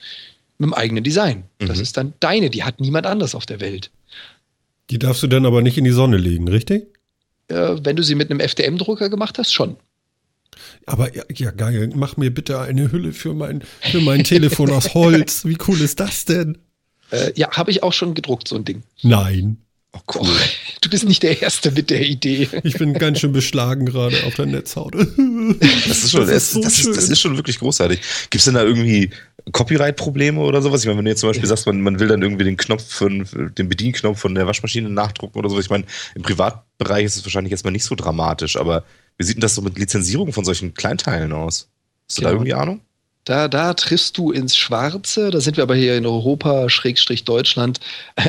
[0.60, 1.44] Mit dem eigenen Design.
[1.60, 1.68] Mhm.
[1.68, 3.92] Das ist dann deine, die hat niemand anders auf der Welt.
[4.90, 6.88] Die darfst du dann aber nicht in die Sonne legen, richtig?
[7.48, 9.78] Äh, wenn du sie mit einem FDM-Drucker gemacht hast, schon.
[10.86, 14.94] Aber ja, ja, geil, mach mir bitte eine Hülle für mein, für mein Telefon aus
[14.94, 15.46] Holz.
[15.46, 16.58] Wie cool ist das denn?
[17.12, 18.84] Äh, ja, habe ich auch schon gedruckt, so ein Ding.
[19.02, 19.58] Nein.
[19.92, 20.22] Oh, cool.
[20.24, 22.48] Oh, du bist nicht der Erste mit der Idee.
[22.64, 24.96] Ich bin ganz schön beschlagen gerade auf der Netzhaut.
[25.88, 28.00] Das ist schon, das ist, so das, ist, das ist schon wirklich großartig.
[28.30, 29.10] Gibt es denn da irgendwie
[29.52, 30.82] Copyright-Probleme oder sowas?
[30.82, 32.88] Ich meine, wenn du jetzt zum Beispiel sagst, man, man will dann irgendwie den Knopf,
[32.88, 35.60] von, den Bedienknopf von der Waschmaschine nachdrucken oder so.
[35.60, 38.84] Ich meine, im Privatbereich ist es wahrscheinlich jetzt mal nicht so dramatisch, aber
[39.18, 41.70] Wie sieht denn das so mit Lizenzierung von solchen Kleinteilen aus?
[42.08, 42.30] Hast du genau.
[42.30, 42.82] da irgendwie Ahnung?
[43.30, 45.30] Da, da triffst du ins Schwarze.
[45.30, 47.80] Da sind wir aber hier in Europa, Schrägstrich Deutschland,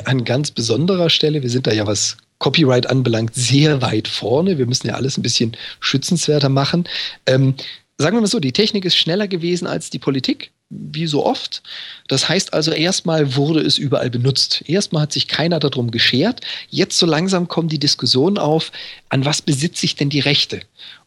[0.05, 1.41] an ganz besonderer Stelle.
[1.41, 4.59] Wir sind da ja, was Copyright anbelangt, sehr weit vorne.
[4.59, 6.87] Wir müssen ja alles ein bisschen schützenswerter machen.
[7.25, 7.55] Ähm,
[7.97, 11.63] sagen wir mal so, die Technik ist schneller gewesen als die Politik, wie so oft.
[12.09, 14.65] Das heißt also, erstmal wurde es überall benutzt.
[14.67, 16.43] Erstmal hat sich keiner darum geschert.
[16.69, 18.71] Jetzt so langsam kommen die Diskussionen auf,
[19.09, 20.61] an was besitze ich denn die Rechte?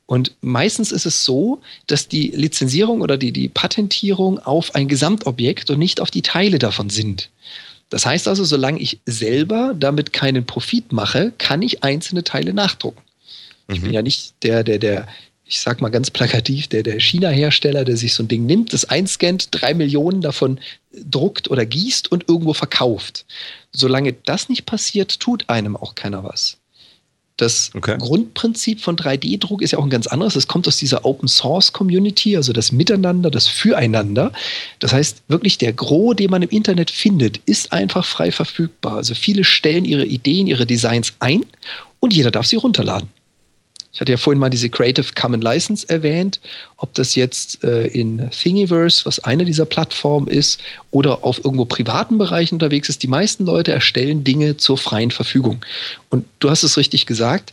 [0.06, 5.70] Und meistens ist es so, dass die Lizenzierung oder die, die Patentierung auf ein Gesamtobjekt
[5.70, 7.30] und nicht auf die Teile davon sind.
[7.90, 13.02] Das heißt also, solange ich selber damit keinen Profit mache, kann ich einzelne Teile nachdrucken.
[13.68, 13.94] Ich bin mhm.
[13.94, 15.08] ja nicht der, der, der,
[15.46, 18.86] ich sag mal ganz plakativ, der, der China-Hersteller, der sich so ein Ding nimmt, das
[18.86, 20.60] einscannt, drei Millionen davon
[20.92, 23.26] druckt oder gießt und irgendwo verkauft.
[23.72, 26.58] Solange das nicht passiert, tut einem auch keiner was.
[27.38, 27.98] Das okay.
[27.98, 30.36] Grundprinzip von 3D-Druck ist ja auch ein ganz anderes.
[30.36, 34.32] Es kommt aus dieser Open Source Community, also das Miteinander, das Füreinander.
[34.80, 38.98] Das heißt, wirklich der Gros, den man im Internet findet, ist einfach frei verfügbar.
[38.98, 41.44] Also viele stellen ihre Ideen, ihre Designs ein
[42.00, 43.10] und jeder darf sie runterladen.
[43.94, 46.40] Ich hatte ja vorhin mal diese Creative Common License erwähnt,
[46.78, 52.18] ob das jetzt äh, in Thingiverse, was eine dieser Plattformen ist, oder auf irgendwo privaten
[52.18, 53.04] Bereichen unterwegs ist.
[53.04, 55.64] Die meisten Leute erstellen Dinge zur freien Verfügung.
[56.10, 57.52] Und du hast es richtig gesagt,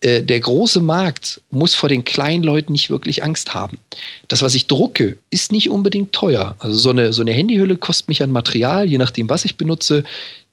[0.00, 3.78] äh, der große Markt muss vor den kleinen Leuten nicht wirklich Angst haben.
[4.28, 6.54] Das, was ich drucke, ist nicht unbedingt teuer.
[6.60, 10.04] Also so eine, so eine Handyhülle kostet mich an Material, je nachdem, was ich benutze,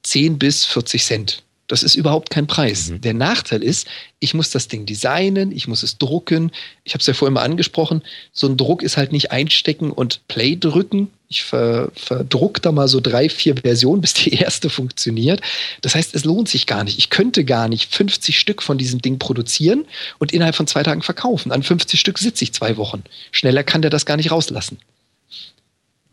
[0.02, 1.42] 10 bis 40 Cent.
[1.68, 2.88] Das ist überhaupt kein Preis.
[2.88, 3.02] Mhm.
[3.02, 3.86] Der Nachteil ist,
[4.20, 6.50] ich muss das Ding designen, ich muss es drucken.
[6.82, 8.02] Ich habe es ja vorhin mal angesprochen.
[8.32, 11.10] So ein Druck ist halt nicht einstecken und Play drücken.
[11.28, 15.42] Ich ver, verdruck da mal so drei, vier Versionen, bis die erste funktioniert.
[15.82, 16.98] Das heißt, es lohnt sich gar nicht.
[16.98, 19.84] Ich könnte gar nicht 50 Stück von diesem Ding produzieren
[20.18, 21.52] und innerhalb von zwei Tagen verkaufen.
[21.52, 23.04] An 50 Stück sitze ich zwei Wochen.
[23.30, 24.78] Schneller kann der das gar nicht rauslassen.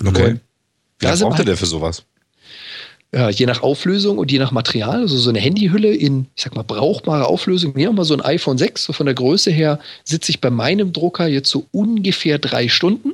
[0.06, 0.40] Okay.
[1.02, 2.04] Lange braucht er denn für sowas?
[3.16, 6.54] Ja, je nach Auflösung und je nach Material, also so eine Handyhülle in, ich sag
[6.54, 10.32] mal, brauchbare Auflösung, wir mal so ein iPhone 6, so von der Größe her sitze
[10.32, 13.14] ich bei meinem Drucker jetzt so ungefähr drei Stunden.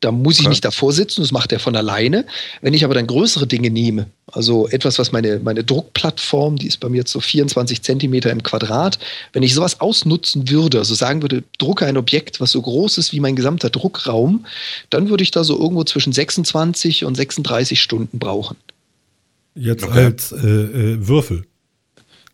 [0.00, 0.48] Da muss ich okay.
[0.48, 2.24] nicht davor sitzen, das macht er von alleine.
[2.62, 6.78] Wenn ich aber dann größere Dinge nehme, also etwas, was meine, meine Druckplattform, die ist
[6.80, 8.98] bei mir jetzt so 24 Zentimeter im Quadrat,
[9.34, 13.12] wenn ich sowas ausnutzen würde, also sagen würde, drucke ein Objekt, was so groß ist
[13.12, 14.46] wie mein gesamter Druckraum,
[14.88, 18.56] dann würde ich da so irgendwo zwischen 26 und 36 Stunden brauchen.
[19.54, 20.04] Jetzt okay.
[20.06, 21.44] als äh, äh, Würfel.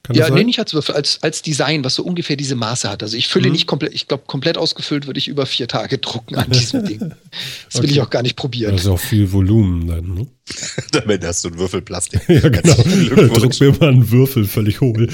[0.06, 3.02] Kann ja, nee, nicht als Würfel, als, als Design, was so ungefähr diese Maße hat.
[3.02, 3.52] Also ich fülle mhm.
[3.52, 7.14] nicht komplett, ich glaube, komplett ausgefüllt würde ich über vier Tage drucken an diesem Ding.
[7.70, 8.72] Das will ich auch gar nicht probieren.
[8.72, 10.26] Das ist auch viel Volumen dann, ne?
[10.92, 12.22] Damit hast du ein Würfelplastik.
[12.28, 12.74] ja, genau.
[13.34, 15.10] Druck mir mal einen Würfel völlig hohl.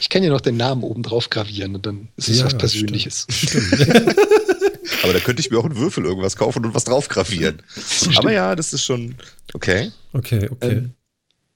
[0.00, 2.56] Ich kann ja noch den Namen oben drauf gravieren und dann ist es ja, was
[2.56, 3.26] Persönliches.
[3.30, 3.64] Stimmt.
[3.66, 4.16] stimmt.
[5.02, 7.62] Aber da könnte ich mir auch einen Würfel irgendwas kaufen und was drauf gravieren.
[8.16, 9.14] Aber ja, das ist schon
[9.52, 9.92] okay.
[10.12, 10.70] Okay, okay.
[10.70, 10.94] Ähm,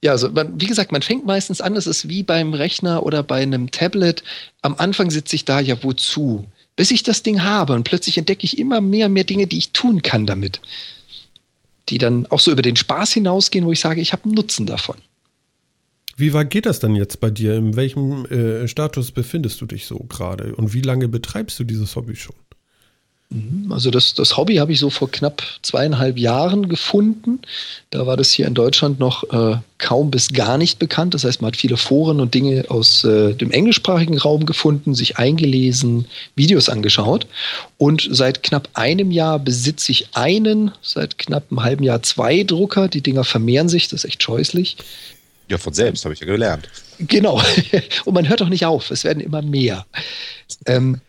[0.04, 3.22] ja, also man, wie gesagt, man fängt meistens an, das ist wie beim Rechner oder
[3.22, 4.22] bei einem Tablet.
[4.60, 6.44] Am Anfang sitze ich da, ja, wozu?
[6.76, 9.56] Bis ich das Ding habe und plötzlich entdecke ich immer mehr und mehr Dinge, die
[9.56, 10.60] ich tun kann damit.
[11.88, 14.66] Die dann auch so über den Spaß hinausgehen, wo ich sage, ich habe einen Nutzen
[14.66, 14.96] davon.
[16.18, 17.54] Wie weit geht das dann jetzt bei dir?
[17.54, 20.54] In welchem äh, Status befindest du dich so gerade?
[20.54, 22.36] Und wie lange betreibst du dieses Hobby schon?
[23.34, 23.72] Mhm.
[23.72, 27.40] Also das, das Hobby habe ich so vor knapp zweieinhalb Jahren gefunden.
[27.90, 31.14] Da war das hier in Deutschland noch äh, kaum bis gar nicht bekannt.
[31.14, 35.18] Das heißt, man hat viele Foren und Dinge aus äh, dem englischsprachigen Raum gefunden, sich
[35.18, 37.26] eingelesen, Videos angeschaut.
[37.76, 42.86] Und seit knapp einem Jahr besitze ich einen, seit knapp einem halben Jahr zwei Drucker.
[42.86, 44.76] Die Dinger vermehren sich, das ist echt scheußlich.
[45.48, 46.68] Ja, von selbst habe ich ja gelernt.
[47.00, 47.42] Genau.
[48.04, 49.86] Und man hört auch nicht auf, es werden immer mehr.
[50.66, 51.00] Ähm,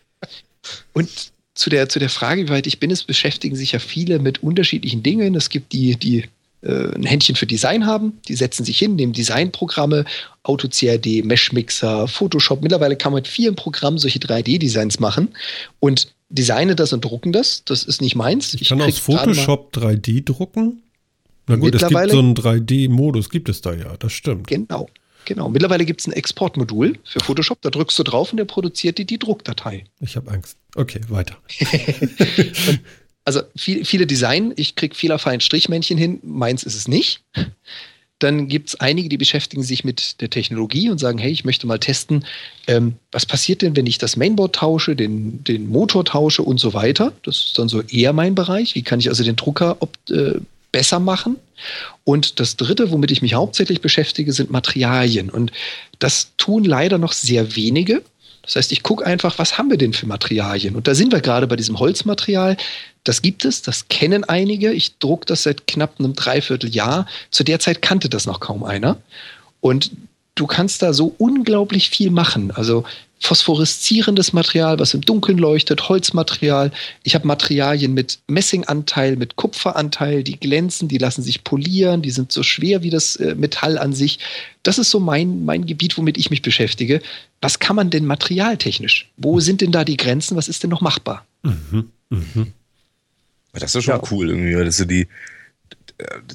[0.92, 1.08] und
[1.56, 4.42] zu der, zu der Frage, wie weit ich bin, es beschäftigen sich ja viele mit
[4.42, 5.34] unterschiedlichen Dingen.
[5.34, 6.24] Es gibt die, die
[6.62, 10.04] äh, ein Händchen für Design haben, die setzen sich hin, nehmen Designprogramme,
[10.44, 12.62] AutoCAD, Meshmixer, Photoshop.
[12.62, 15.28] Mittlerweile kann man mit vielen Programmen solche 3D-Designs machen
[15.80, 17.64] und designe das und drucken das.
[17.64, 18.54] Das ist nicht meins.
[18.54, 20.82] Ich, ich kann aus Photoshop 3D drucken.
[21.46, 24.48] Na gut, es gibt so einen 3D-Modus, gibt es da ja, das stimmt.
[24.48, 24.88] Genau.
[25.26, 25.48] Genau.
[25.48, 27.60] Mittlerweile gibt es ein Exportmodul für Photoshop.
[27.60, 29.84] Da drückst du drauf und der produziert dir die Druckdatei.
[30.00, 30.56] Ich habe Angst.
[30.74, 31.36] Okay, weiter.
[33.24, 34.54] also viel, viele Design.
[34.56, 36.20] Ich kriege fehlerfreien Strichmännchen hin.
[36.22, 37.22] Meins ist es nicht.
[38.20, 41.66] Dann gibt es einige, die beschäftigen sich mit der Technologie und sagen, hey, ich möchte
[41.66, 42.24] mal testen,
[42.66, 46.72] ähm, was passiert denn, wenn ich das Mainboard tausche, den, den Motor tausche und so
[46.72, 47.12] weiter.
[47.24, 48.74] Das ist dann so eher mein Bereich.
[48.74, 50.40] Wie kann ich also den Drucker ob, äh,
[50.76, 51.38] besser machen.
[52.04, 55.30] Und das Dritte, womit ich mich hauptsächlich beschäftige, sind Materialien.
[55.30, 55.52] Und
[55.98, 58.02] das tun leider noch sehr wenige.
[58.42, 60.76] Das heißt, ich gucke einfach, was haben wir denn für Materialien?
[60.76, 62.58] Und da sind wir gerade bei diesem Holzmaterial.
[63.04, 64.70] Das gibt es, das kennen einige.
[64.70, 67.06] Ich druck das seit knapp einem Dreivierteljahr.
[67.30, 68.98] Zu der Zeit kannte das noch kaum einer.
[69.62, 69.92] Und
[70.36, 72.52] du kannst da so unglaublich viel machen.
[72.52, 72.84] Also
[73.18, 76.70] phosphoreszierendes Material, was im Dunkeln leuchtet, Holzmaterial.
[77.02, 82.30] Ich habe Materialien mit Messinganteil, mit Kupferanteil, die glänzen, die lassen sich polieren, die sind
[82.30, 84.18] so schwer wie das äh, Metall an sich.
[84.62, 87.00] Das ist so mein, mein Gebiet, womit ich mich beschäftige.
[87.40, 89.10] Was kann man denn materialtechnisch?
[89.16, 90.36] Wo sind denn da die Grenzen?
[90.36, 91.24] Was ist denn noch machbar?
[91.42, 92.52] Mhm, mhm.
[93.54, 94.02] Das ist schon ja.
[94.10, 95.08] cool irgendwie, dass du die,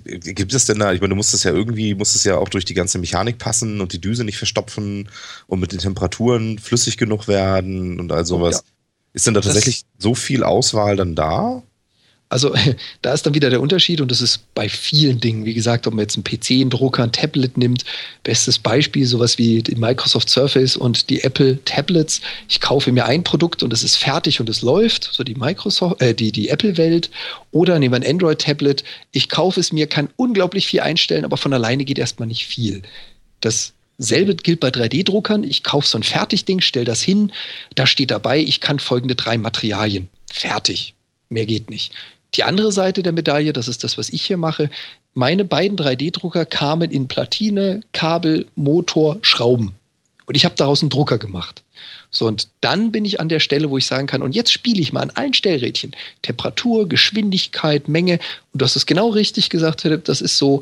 [0.03, 2.49] gibt es denn da, ich meine, du musst es ja irgendwie, musst es ja auch
[2.49, 5.09] durch die ganze Mechanik passen und die Düse nicht verstopfen
[5.47, 8.63] und mit den Temperaturen flüssig genug werden und all sowas.
[8.65, 8.71] Ja.
[9.13, 11.63] Ist denn da tatsächlich das so viel Auswahl dann da?
[12.31, 12.55] Also
[13.01, 15.93] da ist dann wieder der Unterschied und das ist bei vielen Dingen, wie gesagt, ob
[15.93, 17.83] man jetzt einen PC, einen Drucker, ein Tablet nimmt.
[18.23, 22.21] Bestes Beispiel, sowas wie die Microsoft Surface und die Apple Tablets.
[22.47, 26.01] Ich kaufe mir ein Produkt und es ist fertig und es läuft, so die Microsoft,
[26.01, 27.09] äh, die, die Apple-Welt.
[27.51, 28.85] Oder nehmen wir ein Android-Tablet.
[29.11, 32.81] Ich kaufe es mir, kann unglaublich viel einstellen, aber von alleine geht erstmal nicht viel.
[33.41, 35.43] Dasselbe gilt bei 3D-Druckern.
[35.43, 37.33] Ich kaufe so ein Fertigding, stelle das hin.
[37.75, 40.07] Da steht dabei, ich kann folgende drei Materialien.
[40.31, 40.95] Fertig.
[41.27, 41.91] Mehr geht nicht.
[42.35, 44.69] Die andere Seite der Medaille, das ist das, was ich hier mache,
[45.13, 49.73] meine beiden 3D-Drucker kamen in Platine, Kabel, Motor, Schrauben.
[50.25, 51.63] Und ich habe daraus einen Drucker gemacht.
[52.09, 54.81] So, und dann bin ich an der Stelle, wo ich sagen kann, und jetzt spiele
[54.81, 55.95] ich mal an allen Stellrädchen.
[56.21, 58.19] Temperatur, Geschwindigkeit, Menge.
[58.53, 60.61] Und du hast es genau richtig gesagt, Philipp, das ist so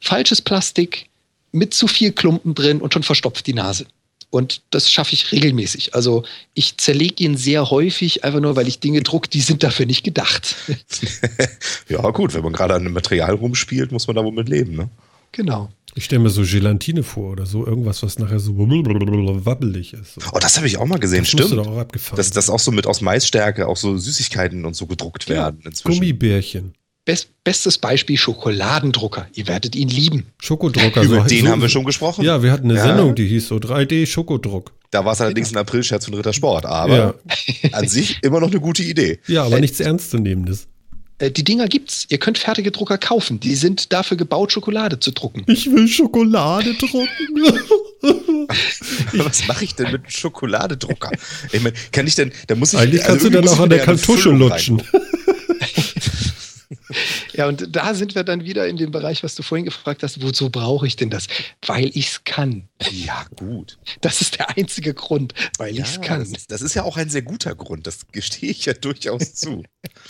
[0.00, 1.08] falsches Plastik
[1.50, 3.86] mit zu viel Klumpen drin und schon verstopft die Nase.
[4.30, 5.94] Und das schaffe ich regelmäßig.
[5.94, 9.86] Also ich zerlege ihn sehr häufig, einfach nur, weil ich Dinge druck, die sind dafür
[9.86, 10.56] nicht gedacht.
[11.88, 14.90] ja, gut, wenn man gerade an einem Material rumspielt, muss man da womit leben, ne?
[15.32, 15.70] Genau.
[15.94, 20.18] Ich stelle mir so Gelatine vor oder so irgendwas, was nachher so wabbelig ist.
[20.32, 21.58] Oh, das habe ich auch mal gesehen, das stimmt.
[21.58, 22.16] Auch abgefahren.
[22.16, 25.40] Dass das auch so mit aus Maisstärke auch so Süßigkeiten und so gedruckt genau.
[25.40, 25.98] werden inzwischen.
[25.98, 26.74] Gummibärchen.
[27.08, 29.28] Best, bestes Beispiel Schokoladendrucker.
[29.32, 30.26] Ihr werdet ihn lieben.
[30.42, 31.02] Schokodrucker.
[31.04, 32.22] Über so den so, haben wir schon gesprochen.
[32.22, 32.84] Ja, wir hatten eine ja.
[32.84, 34.72] Sendung, die hieß so 3D-Schokodruck.
[34.90, 37.14] Da war es allerdings ein April-Scherz von Rittersport, aber
[37.62, 37.70] ja.
[37.72, 39.20] an sich immer noch eine gute Idee.
[39.26, 40.68] Ja, aber äh, nichts Ernstzunehmendes.
[41.18, 42.06] Äh, die Dinger gibt's.
[42.10, 43.40] Ihr könnt fertige Drucker kaufen.
[43.40, 45.44] Die sind dafür gebaut, Schokolade zu drucken.
[45.46, 47.08] Ich will Schokolade drucken.
[49.14, 51.10] Was mache ich denn mit einem Schokoladedrucker?
[51.52, 52.78] Ich meine, kann ich denn, da muss ich.
[52.78, 54.82] Eigentlich also kannst du dann auch an der Kartusche lutschen.
[57.34, 60.22] Ja, und da sind wir dann wieder in dem Bereich, was du vorhin gefragt hast,
[60.22, 61.26] wozu brauche ich denn das?
[61.66, 62.68] Weil ich es kann.
[62.90, 63.78] Ja, gut.
[64.00, 66.20] Das ist der einzige Grund, weil ja, ich es kann.
[66.32, 69.62] Das, das, ist ja auch ein sehr guter Grund, das gestehe ich ja durchaus zu.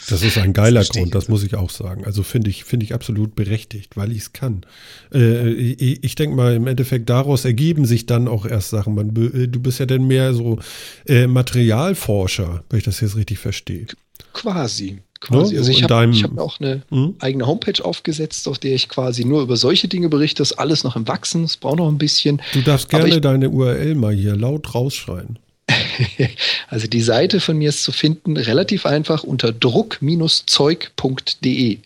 [0.09, 2.05] Das ist ein geiler das Grund, das muss ich auch sagen.
[2.05, 4.65] Also finde ich, finde ich absolut berechtigt, weil ich es kann.
[5.13, 8.95] Äh, ich, ich denke mal, im Endeffekt daraus ergeben sich dann auch erst Sachen.
[8.95, 10.59] Man, äh, du bist ja dann mehr so
[11.07, 13.87] äh, Materialforscher, wenn ich das jetzt richtig verstehe.
[14.33, 15.01] Quasi.
[15.21, 15.55] Quasi.
[15.55, 15.61] Ne?
[15.61, 17.15] Also ich habe hab auch eine hm?
[17.19, 20.43] eigene Homepage aufgesetzt, auf der ich quasi nur über solche Dinge berichte.
[20.43, 22.41] Das ist alles noch im Wachsen, es braucht noch ein bisschen.
[22.53, 25.39] Du darfst gerne ich, deine URL mal hier laut rausschreien.
[26.69, 31.79] also die Seite von mir ist zu finden, relativ einfach unter druck-zeug.de.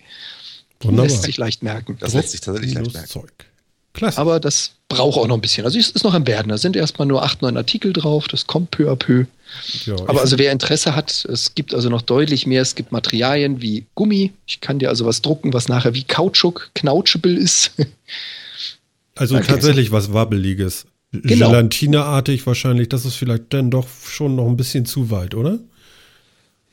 [0.80, 1.06] Wunderbar.
[1.06, 1.96] Lässt sich leicht merken.
[2.00, 3.08] Das lässt sich tatsächlich leicht merken.
[3.08, 3.32] Zeug.
[3.92, 4.18] Klasse.
[4.18, 5.64] Aber das braucht auch noch ein bisschen.
[5.64, 6.48] Also es ist noch im Werden.
[6.48, 8.28] Da sind erstmal nur acht, neun Artikel drauf.
[8.28, 9.26] Das kommt peu à peu.
[9.84, 12.62] Ja, Aber also wer Interesse hat, es gibt also noch deutlich mehr.
[12.62, 14.32] Es gibt Materialien wie Gummi.
[14.46, 17.72] Ich kann dir also was drucken, was nachher wie Kautschuk, knautschable ist.
[19.14, 19.44] Also okay.
[19.46, 20.86] tatsächlich was Wabbeliges.
[21.12, 21.50] Genau.
[21.50, 22.88] Gelatineartig wahrscheinlich.
[22.88, 25.58] Das ist vielleicht dann doch schon noch ein bisschen zu weit, oder?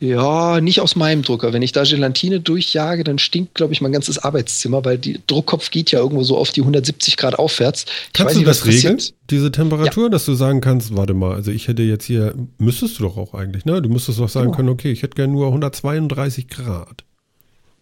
[0.02, 1.52] Ja, nicht aus meinem Drucker.
[1.52, 5.72] Wenn ich da Gelatine durchjage, dann stinkt, glaube ich, mein ganzes Arbeitszimmer, weil die Druckkopf
[5.72, 7.86] geht ja irgendwo so auf die 170 Grad aufwärts.
[8.08, 8.98] Ich kannst du nicht, das regeln,
[9.30, 10.10] diese Temperatur, ja.
[10.10, 13.34] dass du sagen kannst, warte mal, also ich hätte jetzt hier, müsstest du doch auch
[13.34, 13.82] eigentlich, ne?
[13.82, 14.56] Du müsstest doch sagen genau.
[14.56, 17.04] können, okay, ich hätte gerne nur 132 Grad.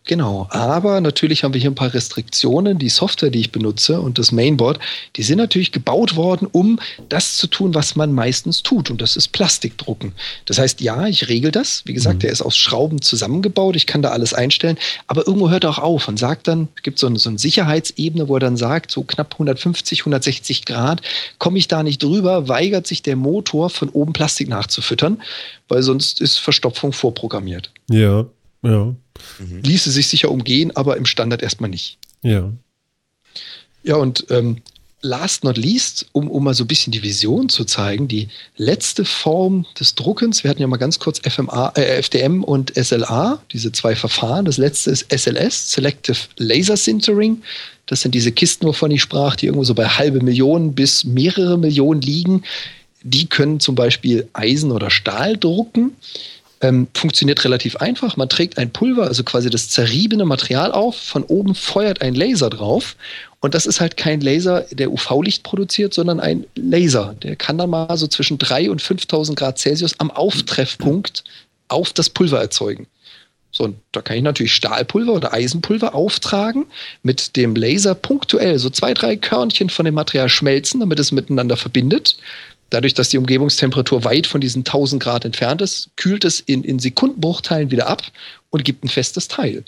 [0.08, 2.80] Genau, aber natürlich haben wir hier ein paar Restriktionen.
[2.80, 4.80] Die Software, die ich benutze und das Mainboard,
[5.18, 8.90] die sind natürlich gebaut worden, um das zu tun, was man meistens tut.
[8.90, 10.14] Und das ist Plastikdrucken.
[10.46, 11.84] Das heißt, ja, ich regel das.
[11.86, 12.20] Wie gesagt, mhm.
[12.22, 13.76] der ist aus Schrauben zusammengebaut.
[13.76, 14.78] Ich kann da alles einstellen.
[15.08, 17.38] Aber irgendwo hört er auch auf und sagt dann, es gibt so eine, so eine
[17.38, 21.02] Sicherheitsebene, wo er dann sagt, so knapp 150, 160 Grad,
[21.38, 25.22] komme ich da nicht drüber, weigert sich der Motor von oben Plastik nachzufüttern,
[25.68, 27.72] weil sonst ist Verstopfung vorprogrammiert.
[27.90, 28.26] Ja,
[28.64, 28.96] ja.
[29.40, 29.62] Mhm.
[29.64, 31.98] Ließe sich sicher umgehen, aber im Standard erstmal nicht.
[32.22, 32.52] Ja.
[33.84, 34.62] Ja, und ähm,
[35.02, 39.06] last not least, um, um mal so ein bisschen die Vision zu zeigen, die letzte
[39.06, 43.72] Form des Druckens, wir hatten ja mal ganz kurz FMA, äh, FDM und SLA, diese
[43.72, 44.46] zwei Verfahren.
[44.46, 47.42] Das letzte ist SLS, Selective Laser Sintering.
[47.86, 51.58] Das sind diese Kisten, wovon ich sprach, die irgendwo so bei halbe Millionen bis mehrere
[51.58, 52.44] Millionen liegen.
[53.04, 55.96] Die können zum Beispiel Eisen oder Stahl drucken.
[56.60, 58.18] Ähm, funktioniert relativ einfach.
[58.18, 60.96] Man trägt ein Pulver, also quasi das zerriebene Material auf.
[60.98, 62.96] Von oben feuert ein Laser drauf.
[63.40, 67.16] Und das ist halt kein Laser, der UV-Licht produziert, sondern ein Laser.
[67.22, 71.24] Der kann dann mal so zwischen 3 und 5000 Grad Celsius am Auftreffpunkt
[71.68, 72.88] auf das Pulver erzeugen.
[73.52, 76.66] So, und da kann ich natürlich Stahlpulver oder Eisenpulver auftragen,
[77.02, 81.58] mit dem Laser punktuell so zwei, drei Körnchen von dem Material schmelzen, damit es miteinander
[81.58, 82.18] verbindet.
[82.70, 86.80] Dadurch, dass die Umgebungstemperatur weit von diesen 1000 Grad entfernt ist, kühlt es in, in
[86.80, 88.04] Sekundenbruchteilen wieder ab
[88.50, 89.64] und gibt ein festes Teil.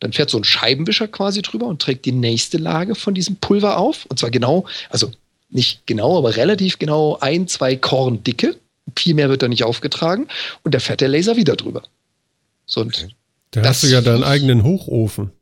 [0.00, 3.76] Dann fährt so ein Scheibenwischer quasi drüber und trägt die nächste Lage von diesem Pulver
[3.78, 4.06] auf.
[4.06, 5.10] Und zwar genau, also
[5.50, 8.56] nicht genau, aber relativ genau ein, zwei Korn dicke.
[8.96, 10.28] Viel mehr wird da nicht aufgetragen.
[10.62, 11.82] Und da fährt der Laser wieder drüber.
[12.64, 13.08] So, und
[13.50, 15.32] da hast du ja deinen eigenen Hochofen.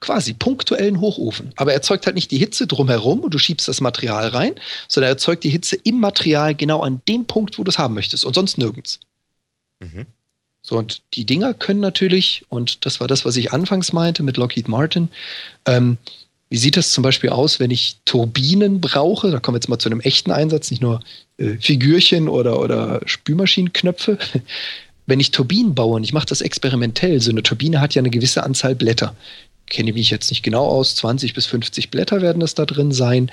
[0.00, 1.52] Quasi punktuellen Hochofen.
[1.56, 4.54] Aber er erzeugt halt nicht die Hitze drumherum und du schiebst das Material rein,
[4.86, 7.94] sondern er erzeugt die Hitze im Material genau an dem Punkt, wo du es haben
[7.94, 9.00] möchtest und sonst nirgends.
[9.80, 10.06] Mhm.
[10.62, 14.36] So, und die Dinger können natürlich, und das war das, was ich anfangs meinte mit
[14.36, 15.08] Lockheed Martin,
[15.66, 15.96] ähm,
[16.50, 19.30] wie sieht das zum Beispiel aus, wenn ich Turbinen brauche?
[19.30, 21.00] Da kommen wir jetzt mal zu einem echten Einsatz, nicht nur
[21.36, 24.18] äh, Figürchen oder, oder Spülmaschinenknöpfe.
[25.06, 28.10] Wenn ich Turbinen baue, und ich mache das experimentell, so eine Turbine hat ja eine
[28.10, 29.16] gewisse Anzahl Blätter.
[29.68, 32.92] Kenne ich mich jetzt nicht genau aus, 20 bis 50 Blätter werden das da drin
[32.92, 33.30] sein.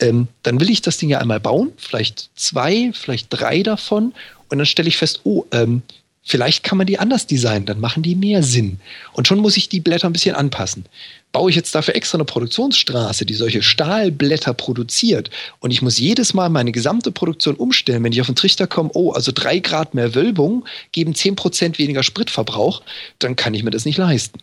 [0.00, 4.12] Ähm, dann will ich das Ding ja einmal bauen, vielleicht zwei, vielleicht drei davon.
[4.48, 5.82] Und dann stelle ich fest, oh, ähm,
[6.28, 8.80] Vielleicht kann man die anders designen, dann machen die mehr Sinn.
[9.14, 10.84] Und schon muss ich die Blätter ein bisschen anpassen.
[11.32, 16.34] Baue ich jetzt dafür extra eine Produktionsstraße, die solche Stahlblätter produziert und ich muss jedes
[16.34, 19.94] Mal meine gesamte Produktion umstellen, wenn ich auf den Trichter komme, oh, also drei Grad
[19.94, 22.82] mehr Wölbung geben zehn Prozent weniger Spritverbrauch,
[23.18, 24.38] dann kann ich mir das nicht leisten.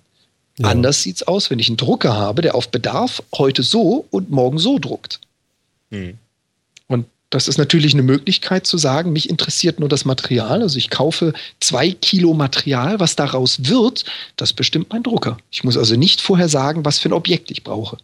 [0.57, 0.69] Ja.
[0.69, 4.31] Anders sieht es aus, wenn ich einen Drucker habe, der auf Bedarf heute so und
[4.31, 5.19] morgen so druckt.
[5.91, 6.17] Hm.
[6.87, 10.61] Und das ist natürlich eine Möglichkeit zu sagen, mich interessiert nur das Material.
[10.61, 14.05] Also ich kaufe zwei Kilo Material, was daraus wird,
[14.37, 15.37] das bestimmt mein Drucker.
[15.51, 17.97] Ich muss also nicht vorher sagen, was für ein Objekt ich brauche.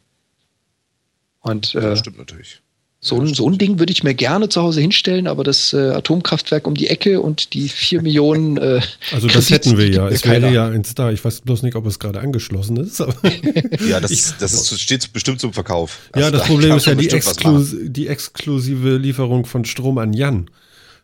[1.39, 2.61] Und äh, das stimmt natürlich.
[3.03, 5.89] So ein, so ein Ding würde ich mir gerne zu Hause hinstellen, aber das äh,
[5.89, 8.57] Atomkraftwerk um die Ecke und die vier Millionen.
[8.57, 8.79] Äh,
[9.11, 10.07] also das Kredit, hätten wir ja.
[10.07, 11.09] Es wäre ja eins da.
[11.09, 12.99] Ich weiß bloß nicht, ob es gerade angeschlossen ist.
[13.89, 15.97] ja, das, ich, das ist, steht bestimmt zum Verkauf.
[16.11, 20.13] Also ja, das da Problem ist ja die, Exklus die exklusive Lieferung von Strom an
[20.13, 20.51] Jan.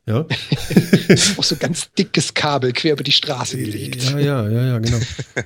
[0.06, 0.20] Ja.
[1.38, 4.04] Auch so ganz dickes Kabel quer über die Straße gelegt.
[4.04, 5.00] Ja, ja, ja, ja, genau.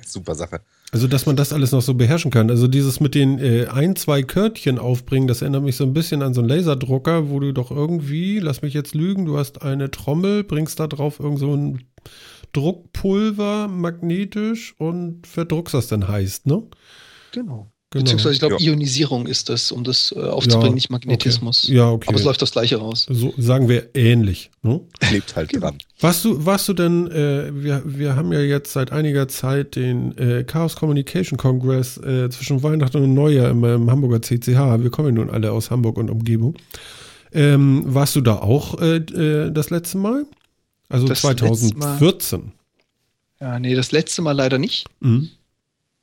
[0.05, 0.59] Super Sache.
[0.93, 2.49] Also, dass man das alles noch so beherrschen kann.
[2.49, 6.21] Also, dieses mit den äh, ein, zwei Körtchen aufbringen, das erinnert mich so ein bisschen
[6.21, 9.89] an so einen Laserdrucker, wo du doch irgendwie, lass mich jetzt lügen, du hast eine
[9.89, 11.83] Trommel, bringst da drauf irgend so ein
[12.51, 16.63] Druckpulver magnetisch und verdruckst das dann heißt, ne?
[17.31, 17.71] Genau.
[17.91, 18.03] Genau.
[18.03, 18.71] Beziehungsweise, ich glaube, ja.
[18.71, 21.65] Ionisierung ist das, um das äh, aufzubringen, ja, nicht Magnetismus.
[21.65, 21.75] Okay.
[21.75, 22.07] Ja, okay.
[22.07, 23.05] Aber es läuft das Gleiche raus.
[23.09, 24.49] So sagen wir ähnlich.
[24.61, 24.79] Ne?
[25.11, 25.67] Lebt halt genau.
[25.67, 25.77] dran.
[25.99, 30.17] Warst du, warst du denn, äh, wir, wir haben ja jetzt seit einiger Zeit den
[30.17, 34.81] äh, Chaos Communication Congress äh, zwischen Weihnachten und Neujahr im, im, Hamburger CCH.
[34.81, 36.55] Wir kommen ja nun alle aus Hamburg und Umgebung.
[37.33, 40.25] Ähm, warst du da auch äh, äh, das letzte Mal?
[40.87, 42.39] Also das 2014.
[42.39, 42.51] Mal,
[43.41, 44.85] ja, nee, das letzte Mal leider nicht.
[45.01, 45.29] Mhm.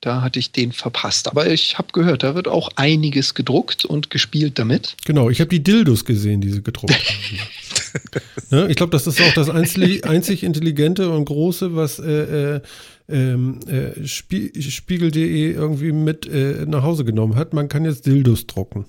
[0.01, 1.27] Da hatte ich den verpasst.
[1.27, 4.97] Aber ich habe gehört, da wird auch einiges gedruckt und gespielt damit.
[5.05, 8.21] Genau, ich habe die Dildos gesehen, die sie gedruckt haben.
[8.51, 8.69] ne?
[8.71, 12.61] Ich glaube, das ist auch das einzig, einzig intelligente und große, was äh, äh,
[13.09, 17.53] ähm, äh, Spiegel.de irgendwie mit äh, nach Hause genommen hat.
[17.53, 18.85] Man kann jetzt Dildos drucken.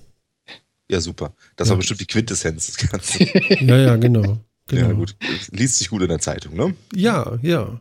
[0.88, 1.34] Ja, super.
[1.56, 1.72] Das ja.
[1.72, 3.26] war bestimmt die Quintessenz des Ganzen.
[3.66, 4.38] ja, ja, genau.
[4.68, 4.88] genau.
[4.88, 5.16] Ja, gut.
[5.50, 6.74] Liest sich gut in der Zeitung, ne?
[6.94, 7.80] Ja, ja.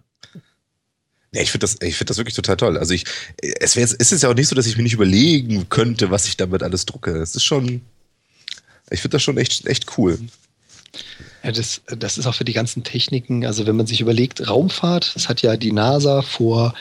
[1.31, 2.77] Ja, ich finde das, ich das wirklich total toll.
[2.77, 3.05] Also ich,
[3.41, 6.37] es ist es ja auch nicht so, dass ich mir nicht überlegen könnte, was ich
[6.37, 7.11] damit alles drucke.
[7.17, 7.81] Es ist schon,
[8.89, 10.17] ich finde das schon echt, echt cool.
[11.43, 15.15] Ja, das, das ist auch für die ganzen Techniken, also wenn man sich überlegt, Raumfahrt,
[15.15, 16.73] das hat ja die NASA vor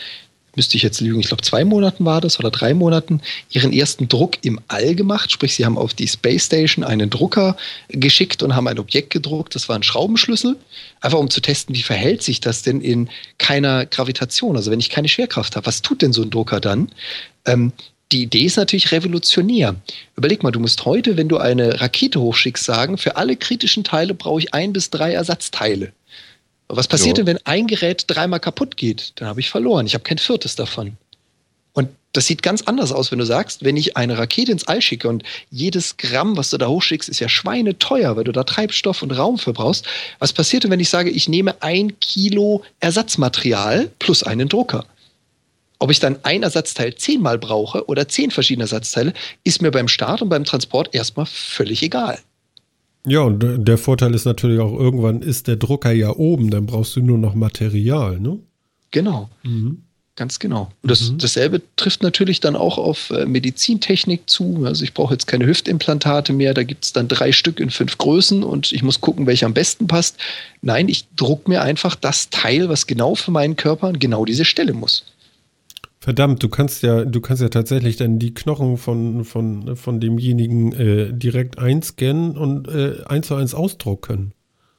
[0.58, 4.08] müsste ich jetzt lügen, ich glaube zwei Monaten war das oder drei Monaten, ihren ersten
[4.08, 5.32] Druck im All gemacht.
[5.32, 7.56] Sprich, sie haben auf die Space Station einen Drucker
[7.88, 9.54] geschickt und haben ein Objekt gedruckt.
[9.54, 10.56] Das war ein Schraubenschlüssel.
[11.00, 14.56] Einfach um zu testen, wie verhält sich das denn in keiner Gravitation?
[14.56, 16.90] Also wenn ich keine Schwerkraft habe, was tut denn so ein Drucker dann?
[17.46, 17.72] Ähm,
[18.11, 19.76] die Idee ist natürlich revolutionär.
[20.16, 24.14] Überleg mal, du musst heute, wenn du eine Rakete hochschickst, sagen, für alle kritischen Teile
[24.14, 25.92] brauche ich ein bis drei Ersatzteile.
[26.68, 27.24] Was passiert jo.
[27.24, 29.12] denn, wenn ein Gerät dreimal kaputt geht?
[29.16, 29.86] Dann habe ich verloren.
[29.86, 30.96] Ich habe kein viertes davon.
[31.72, 34.82] Und das sieht ganz anders aus, wenn du sagst, wenn ich eine Rakete ins All
[34.82, 39.02] schicke und jedes Gramm, was du da hochschickst, ist ja schweineteuer, weil du da Treibstoff
[39.02, 39.86] und Raum für brauchst.
[40.18, 44.84] Was passiert denn, wenn ich sage, ich nehme ein Kilo Ersatzmaterial plus einen Drucker?
[45.78, 49.12] Ob ich dann ein Ersatzteil zehnmal brauche oder zehn verschiedene Ersatzteile,
[49.44, 52.18] ist mir beim Start und beim Transport erstmal völlig egal.
[53.09, 56.96] Ja, und der Vorteil ist natürlich auch, irgendwann ist der Drucker ja oben, dann brauchst
[56.96, 58.38] du nur noch Material, ne?
[58.90, 59.28] Genau.
[59.42, 59.82] Mhm.
[60.18, 60.72] Ganz genau.
[60.82, 61.18] Und das, mhm.
[61.18, 64.64] dasselbe trifft natürlich dann auch auf äh, Medizintechnik zu.
[64.64, 66.54] Also ich brauche jetzt keine Hüftimplantate mehr.
[66.54, 69.54] Da gibt es dann drei Stück in fünf Größen und ich muss gucken, welcher am
[69.54, 70.16] besten passt.
[70.61, 74.44] Nein, ich drucke mir einfach das Teil, was genau für meinen Körper an genau diese
[74.44, 75.04] Stelle muss.
[76.09, 80.72] Verdammt, du kannst ja, du kannst ja tatsächlich dann die Knochen von, von, von demjenigen
[80.72, 84.32] äh, direkt einscannen und äh, eins zu eins ausdrucken.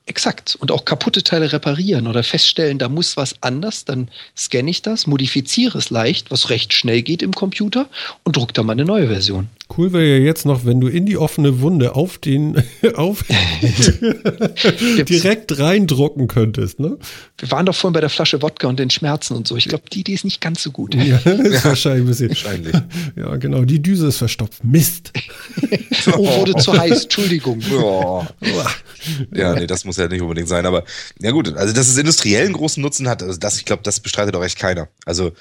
[0.08, 0.58] Exakt.
[0.60, 5.06] Und auch kaputte Teile reparieren oder feststellen, da muss was anders, dann scanne ich das,
[5.06, 7.88] modifiziere es leicht, was recht schnell geht im Computer
[8.24, 9.50] und druck da mal eine neue Version.
[9.78, 12.64] Cool wäre ja jetzt noch, wenn du in die offene Wunde auf den,
[12.96, 13.24] auf,
[15.08, 16.98] direkt reindrucken könntest, ne?
[17.38, 19.56] Wir waren doch vorhin bei der Flasche Wodka und den Schmerzen und so.
[19.58, 20.96] Ich glaube, die Idee ist nicht ganz so gut.
[20.96, 22.30] Ja, ist wahrscheinlich ein bisschen.
[22.30, 22.76] Wahrscheinlich.
[23.16, 23.64] Ja, genau.
[23.64, 24.64] Die Düse ist verstopft.
[24.64, 25.14] Mist.
[26.14, 27.04] oh, wurde zu heiß.
[27.04, 27.62] Entschuldigung.
[27.72, 28.26] Oh.
[29.32, 30.66] Ja, nee, das muss ja nicht unbedingt sein.
[30.66, 30.84] Aber
[31.22, 34.36] ja gut, also dass es industriellen großen Nutzen hat, also das, ich glaube, das bestreitet
[34.36, 34.90] auch echt keiner.
[35.06, 35.32] Also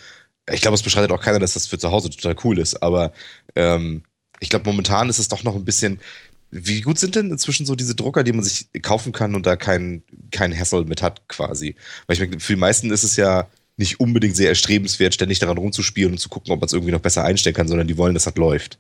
[0.53, 2.83] ich glaube, es bestreitet auch keiner, dass das für zu Hause total cool ist.
[2.83, 3.13] Aber
[3.57, 4.03] ähm,
[4.41, 6.01] ich glaube, momentan ist es doch noch ein bisschen.
[6.51, 9.57] Wie gut sind denn inzwischen so diese Drucker, die man sich kaufen kann und da
[9.57, 11.75] kein, kein Hassel mit hat, quasi?
[12.07, 15.59] Weil ich meine, für die meisten ist es ja nicht unbedingt sehr erstrebenswert, ständig daran
[15.59, 18.15] rumzuspielen und zu gucken, ob man es irgendwie noch besser einstellen kann, sondern die wollen,
[18.15, 18.79] dass das läuft.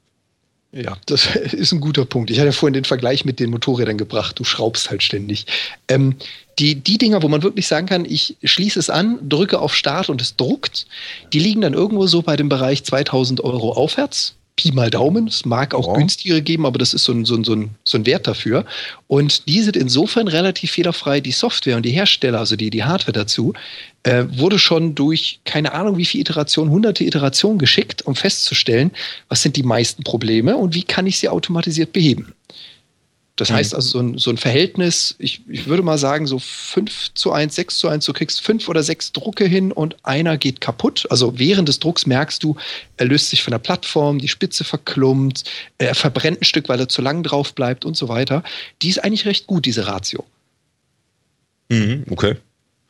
[0.72, 2.30] Ja, das ist ein guter Punkt.
[2.30, 4.38] Ich hatte ja vorhin den Vergleich mit den Motorrädern gebracht.
[4.38, 5.46] Du schraubst halt ständig.
[5.88, 6.16] Ähm,
[6.58, 10.08] die, die Dinger, wo man wirklich sagen kann, ich schließe es an, drücke auf Start
[10.08, 10.86] und es druckt,
[11.32, 14.34] die liegen dann irgendwo so bei dem Bereich 2000 Euro aufwärts.
[14.58, 15.28] Pi mal Daumen.
[15.28, 15.92] Es mag auch oh.
[15.94, 18.66] günstigere geben, aber das ist so ein, so, ein, so, ein, so ein Wert dafür.
[19.06, 21.20] Und die sind insofern relativ fehlerfrei.
[21.20, 23.54] Die Software und die Hersteller, also die, die Hardware dazu,
[24.02, 28.90] äh, wurde schon durch keine Ahnung wie viele Iterationen, hunderte Iterationen geschickt, um festzustellen,
[29.28, 32.34] was sind die meisten Probleme und wie kann ich sie automatisiert beheben.
[33.38, 33.54] Das mhm.
[33.54, 37.30] heißt also, so ein, so ein Verhältnis, ich, ich würde mal sagen, so 5 zu
[37.30, 41.06] 1, 6 zu 1, du kriegst fünf oder sechs Drucke hin und einer geht kaputt.
[41.08, 42.56] Also während des Drucks merkst du,
[42.96, 45.44] er löst sich von der Plattform, die Spitze verklumpt,
[45.78, 48.42] er verbrennt ein Stück, weil er zu lang drauf bleibt und so weiter.
[48.82, 50.24] Die ist eigentlich recht gut, diese Ratio.
[51.68, 52.36] Mhm, okay.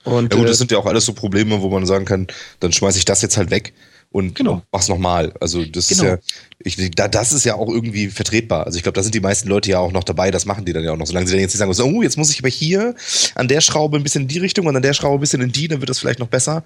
[0.04, 2.26] Und, ja gut, das äh, sind ja auch alles so Probleme, wo man sagen kann,
[2.60, 3.74] dann schmeiße ich das jetzt halt weg
[4.10, 4.62] und genau.
[4.72, 5.34] mach's nochmal.
[5.40, 6.02] Also das genau.
[6.02, 6.18] ist ja,
[6.60, 8.64] ich, da, das ist ja auch irgendwie vertretbar.
[8.64, 10.72] Also ich glaube, da sind die meisten Leute ja auch noch dabei, das machen die
[10.72, 11.06] dann ja auch noch.
[11.06, 12.94] Solange sie dann jetzt nicht sagen, so, oh, jetzt muss ich aber hier
[13.34, 15.52] an der Schraube ein bisschen in die Richtung und an der Schraube ein bisschen in
[15.52, 16.64] die, dann wird das vielleicht noch besser.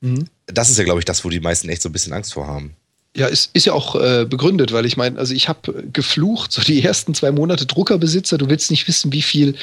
[0.00, 0.26] Mhm.
[0.46, 2.46] Das ist ja, glaube ich, das, wo die meisten echt so ein bisschen Angst vor
[2.46, 2.74] haben.
[3.16, 6.60] Ja, ist, ist ja auch äh, begründet, weil ich meine, also ich habe geflucht, so
[6.62, 9.56] die ersten zwei Monate Druckerbesitzer, du willst nicht wissen, wie viel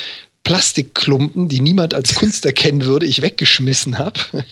[0.44, 4.20] Plastikklumpen, die niemand als Kunst erkennen würde, ich weggeschmissen habe.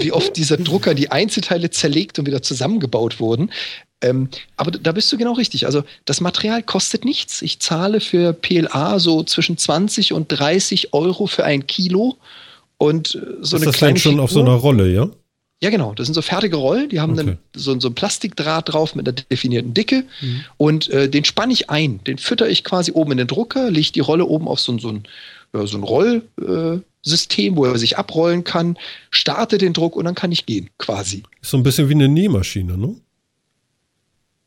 [0.00, 3.50] Wie oft dieser Drucker die Einzelteile zerlegt und wieder zusammengebaut wurden.
[4.00, 5.66] Ähm, aber da bist du genau richtig.
[5.66, 7.42] Also das Material kostet nichts.
[7.42, 12.16] Ich zahle für PLA so zwischen 20 und 30 Euro für ein Kilo.
[12.76, 15.08] Und äh, so Ist eine das kleine schon Figur, auf so einer Rolle, ja?
[15.64, 15.94] Ja, genau.
[15.94, 17.24] Das sind so fertige Rollen, die haben okay.
[17.24, 20.44] dann so, so ein Plastikdraht drauf mit einer definierten Dicke mhm.
[20.58, 22.04] und äh, den spanne ich ein.
[22.04, 24.90] Den fütter ich quasi oben in den Drucker, lege die Rolle oben auf so, so
[24.90, 25.04] ein,
[25.54, 28.76] ja, so ein Rollsystem, äh, wo er sich abrollen kann,
[29.08, 31.22] starte den Druck und dann kann ich gehen, quasi.
[31.40, 32.96] Ist so ein bisschen wie eine Nähmaschine, ne?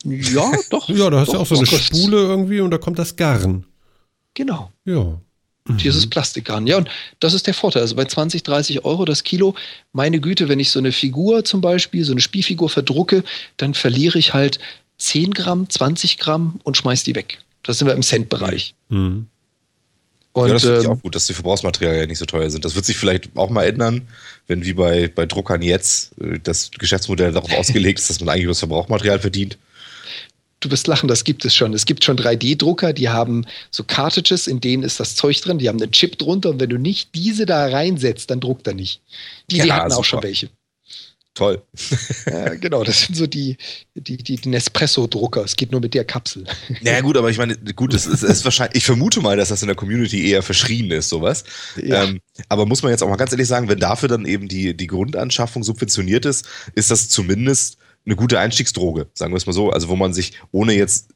[0.03, 0.87] Ja, doch.
[0.87, 3.65] ja, da hast du ja auch so eine Spule irgendwie und da kommt das Garn.
[4.35, 4.71] Genau.
[4.85, 5.19] Ja.
[5.67, 5.77] Mhm.
[5.77, 6.67] Hier ist es Plastikgarn.
[6.67, 6.89] Ja, und
[7.19, 7.81] das ist der Vorteil.
[7.81, 9.55] Also bei 20, 30 Euro das Kilo,
[9.93, 13.23] meine Güte, wenn ich so eine Figur zum Beispiel, so eine Spielfigur verdrucke,
[13.57, 14.59] dann verliere ich halt
[14.97, 17.39] 10 Gramm, 20 Gramm und schmeiß die weg.
[17.63, 18.73] Das sind wir im Centbereich.
[18.89, 19.27] Mhm.
[20.33, 22.63] Und, ja, das finde ich ähm, auch gut, dass die Verbrauchsmaterialien nicht so teuer sind.
[22.63, 24.07] Das wird sich vielleicht auch mal ändern,
[24.45, 28.43] wenn wie bei, bei Druckern jetzt äh, das Geschäftsmodell darauf ausgelegt ist, dass man eigentlich
[28.43, 29.57] über das Verbrauchmaterial verdient
[30.59, 31.73] du wirst lachen, das gibt es schon.
[31.73, 35.69] Es gibt schon 3D-Drucker, die haben so Cartridges, in denen ist das Zeug drin, die
[35.69, 39.01] haben einen Chip drunter und wenn du nicht diese da reinsetzt, dann druckt er nicht.
[39.49, 39.99] Die, ja, hatten super.
[39.99, 40.49] auch schon welche.
[41.37, 41.61] Toll.
[42.25, 43.57] ja, genau, das sind so die,
[43.93, 45.43] die, die, die Nespresso-Drucker.
[45.43, 46.45] Es geht nur mit der Kapsel.
[46.81, 49.61] Naja, gut, aber ich meine, gut, es ist, ist, wahrscheinlich, ich vermute mal, dass das
[49.61, 51.43] in der Community eher verschrien ist, sowas.
[51.79, 52.05] Ja.
[52.05, 54.75] Ähm, aber muss man jetzt auch mal ganz ehrlich sagen, wenn dafür dann eben die,
[54.75, 59.69] die Grundanschaffung subventioniert ist, ist das zumindest eine gute Einstiegsdroge, sagen wir es mal so.
[59.69, 61.09] Also wo man sich ohne jetzt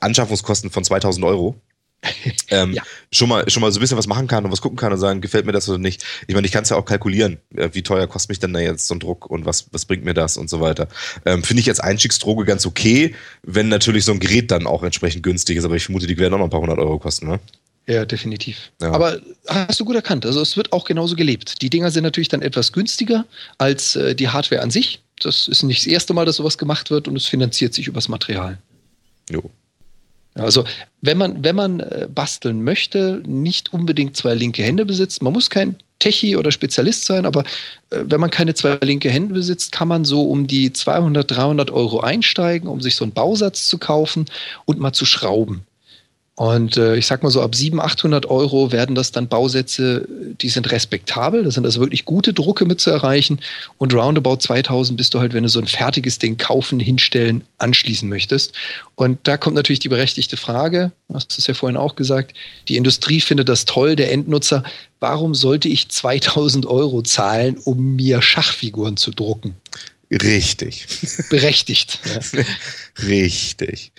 [0.00, 1.60] Anschaffungskosten von 2000 Euro
[2.48, 2.82] ähm, ja.
[3.12, 4.98] schon, mal, schon mal so ein bisschen was machen kann und was gucken kann und
[4.98, 6.04] sagen, gefällt mir das oder nicht.
[6.26, 8.60] Ich meine, ich kann es ja auch kalkulieren, äh, wie teuer kostet mich denn da
[8.60, 10.88] jetzt so ein Druck und was, was bringt mir das und so weiter.
[11.24, 15.22] Ähm, Finde ich jetzt Einstiegsdroge ganz okay, wenn natürlich so ein Gerät dann auch entsprechend
[15.22, 17.40] günstig ist, aber ich vermute, die werden auch noch ein paar hundert Euro kosten, ne?
[17.86, 18.70] Ja, definitiv.
[18.80, 18.92] Ja.
[18.92, 20.24] Aber hast du gut erkannt.
[20.24, 21.62] Also es wird auch genauso gelebt.
[21.62, 23.26] Die Dinger sind natürlich dann etwas günstiger
[23.58, 25.02] als äh, die Hardware an sich.
[25.24, 28.08] Das ist nicht das erste Mal, dass sowas gemacht wird und es finanziert sich übers
[28.08, 28.58] Material.
[29.30, 29.50] Jo.
[30.34, 30.64] Also
[31.02, 35.50] wenn man, wenn man äh, basteln möchte, nicht unbedingt zwei linke Hände besitzt, man muss
[35.50, 37.40] kein Techie oder Spezialist sein, aber
[37.90, 41.70] äh, wenn man keine zwei linke Hände besitzt, kann man so um die 200, 300
[41.70, 44.26] Euro einsteigen, um sich so einen Bausatz zu kaufen
[44.64, 45.66] und mal zu schrauben.
[46.34, 50.08] Und äh, ich sag mal so, ab 700, 800 Euro werden das dann Bausätze,
[50.40, 51.44] die sind respektabel.
[51.44, 53.38] Das sind also wirklich gute Drucke mit zu erreichen.
[53.76, 58.08] Und roundabout 2000 bist du halt, wenn du so ein fertiges Ding kaufen, hinstellen, anschließen
[58.08, 58.54] möchtest.
[58.94, 62.34] Und da kommt natürlich die berechtigte Frage, du hast es ja vorhin auch gesagt,
[62.66, 64.64] die Industrie findet das toll, der Endnutzer.
[65.00, 69.54] Warum sollte ich 2000 Euro zahlen, um mir Schachfiguren zu drucken?
[70.10, 70.86] Richtig.
[71.28, 71.98] Berechtigt.
[72.32, 72.44] Ja.
[73.06, 73.92] Richtig.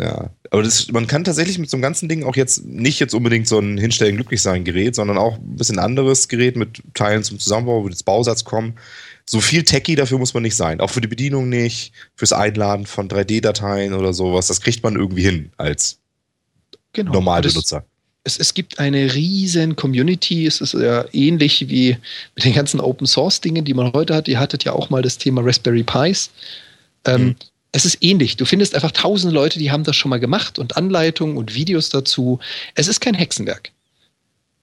[0.00, 3.14] Ja, aber das, man kann tatsächlich mit so einem ganzen Ding auch jetzt nicht jetzt
[3.14, 7.22] unbedingt so ein Hinstellen glücklich sein Gerät, sondern auch ein bisschen anderes Gerät mit Teilen
[7.22, 8.74] zum Zusammenbau, wo das Bausatz kommen.
[9.26, 10.80] So viel Techie dafür muss man nicht sein.
[10.80, 14.48] Auch für die Bedienung nicht, fürs Einladen von 3D-Dateien oder sowas.
[14.48, 16.00] Das kriegt man irgendwie hin als
[16.94, 17.12] genau.
[17.12, 17.84] Normalbenutzer.
[18.24, 20.46] Es, es, gibt eine riesen Community.
[20.46, 21.96] Es ist ja ähnlich wie
[22.34, 24.26] mit den ganzen Open Source Dingen, die man heute hat.
[24.26, 26.30] Ihr hattet ja auch mal das Thema Raspberry Pis.
[27.06, 27.36] Ähm, mhm
[27.72, 28.36] es ist ähnlich.
[28.36, 31.88] Du findest einfach tausend Leute, die haben das schon mal gemacht und Anleitungen und Videos
[31.88, 32.40] dazu.
[32.74, 33.70] Es ist kein Hexenwerk.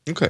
[0.10, 0.30] Okay.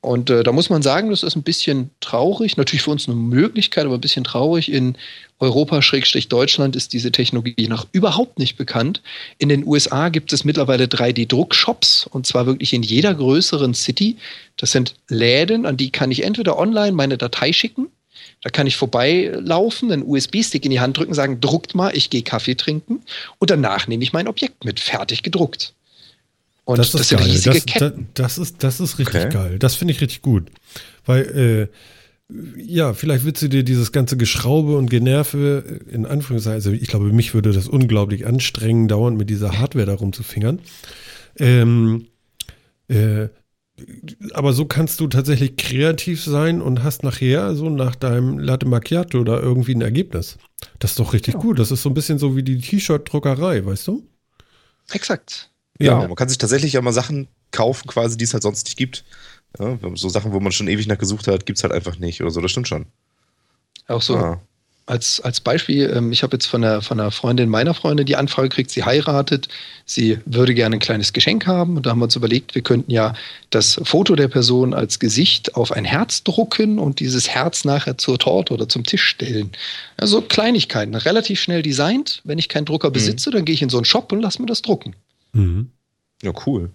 [0.00, 2.58] Und äh, da muss man sagen, das ist ein bisschen traurig.
[2.58, 4.70] Natürlich für uns eine Möglichkeit, aber ein bisschen traurig.
[4.70, 4.96] In
[5.38, 9.00] Europa-Deutschland ist diese Technologie noch überhaupt nicht bekannt.
[9.38, 14.18] In den USA gibt es mittlerweile 3D-Druckshops und zwar wirklich in jeder größeren City.
[14.58, 17.88] Das sind Läden, an die kann ich entweder online meine Datei schicken
[18.42, 22.22] da kann ich vorbeilaufen, einen USB-Stick in die Hand drücken, sagen, druckt mal, ich gehe
[22.22, 23.02] Kaffee trinken
[23.38, 25.74] und danach nehme ich mein Objekt mit, fertig gedruckt.
[26.64, 27.28] Und das, das sind geil.
[27.28, 28.08] riesige das, Ketten.
[28.14, 29.32] Das, das, ist, das ist richtig okay.
[29.32, 29.58] geil.
[29.58, 30.50] Das finde ich richtig gut.
[31.04, 36.72] Weil, äh, ja, vielleicht willst du dir dieses ganze Geschraube und Generve in Anführungszeichen, also
[36.72, 40.60] ich glaube, mich würde das unglaublich anstrengen, dauernd mit dieser Hardware da rumzufingern.
[41.38, 42.06] Ähm,
[42.88, 43.28] äh,
[44.32, 49.18] aber so kannst du tatsächlich kreativ sein und hast nachher so nach deinem Latte Macchiato
[49.18, 50.38] oder irgendwie ein Ergebnis.
[50.78, 51.40] Das ist doch richtig ja.
[51.40, 51.58] gut.
[51.58, 54.06] Das ist so ein bisschen so wie die T-Shirt-Druckerei, weißt du?
[54.92, 55.50] Exakt.
[55.80, 56.00] Ja.
[56.00, 58.76] ja, man kann sich tatsächlich ja mal Sachen kaufen, quasi, die es halt sonst nicht
[58.76, 59.04] gibt.
[59.58, 62.20] Ja, so Sachen, wo man schon ewig nach gesucht hat, gibt es halt einfach nicht
[62.20, 62.40] oder so.
[62.40, 62.86] Das stimmt schon.
[63.88, 64.16] Auch so.
[64.16, 64.40] Ah
[64.86, 68.16] als, als Beispiel, ähm, ich habe jetzt von einer, von einer Freundin meiner Freundin die
[68.16, 69.48] Anfrage gekriegt, sie heiratet,
[69.86, 71.76] sie würde gerne ein kleines Geschenk haben.
[71.76, 73.14] Und da haben wir uns überlegt, wir könnten ja
[73.50, 78.18] das Foto der Person als Gesicht auf ein Herz drucken und dieses Herz nachher zur
[78.18, 79.52] Torte oder zum Tisch stellen.
[79.96, 82.20] Also Kleinigkeiten, relativ schnell designt.
[82.24, 82.94] Wenn ich keinen Drucker mhm.
[82.94, 84.94] besitze, dann gehe ich in so einen Shop und lasse mir das drucken.
[85.32, 85.70] Mhm.
[86.22, 86.70] Ja, cool.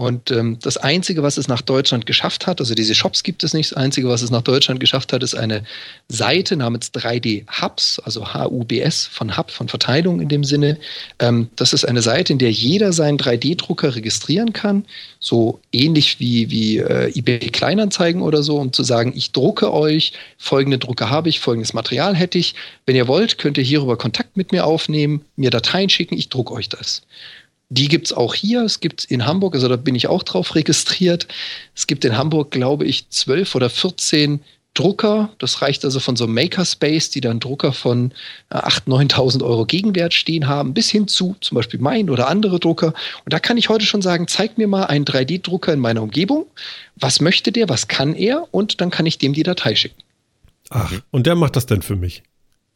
[0.00, 3.52] Und ähm, das Einzige, was es nach Deutschland geschafft hat, also diese Shops gibt es
[3.52, 5.62] nicht, das Einzige, was es nach Deutschland geschafft hat, ist eine
[6.08, 10.78] Seite namens 3D Hubs, also H-U-B-S von Hub, von Verteilung in dem Sinne.
[11.18, 14.86] Ähm, das ist eine Seite, in der jeder seinen 3D-Drucker registrieren kann,
[15.18, 20.14] so ähnlich wie, wie äh, eBay Kleinanzeigen oder so, um zu sagen, ich drucke euch,
[20.38, 22.54] folgende Drucker habe ich, folgendes Material hätte ich.
[22.86, 26.54] Wenn ihr wollt, könnt ihr hierüber Kontakt mit mir aufnehmen, mir Dateien schicken, ich drucke
[26.54, 27.02] euch das.
[27.70, 28.62] Die gibt es auch hier.
[28.62, 31.28] Es gibt in Hamburg, also da bin ich auch drauf registriert.
[31.74, 34.40] Es gibt in Hamburg, glaube ich, zwölf oder 14
[34.74, 35.30] Drucker.
[35.38, 38.12] Das reicht also von so einem Makerspace, die dann Drucker von
[38.50, 42.58] 8.000, äh, 9.000 Euro Gegenwert stehen haben, bis hin zu zum Beispiel mein oder andere
[42.58, 42.92] Drucker.
[43.24, 46.46] Und da kann ich heute schon sagen, zeig mir mal einen 3D-Drucker in meiner Umgebung.
[46.96, 48.48] Was möchte der, was kann er?
[48.52, 50.02] Und dann kann ich dem die Datei schicken.
[50.70, 52.22] Ach, und der macht das denn für mich?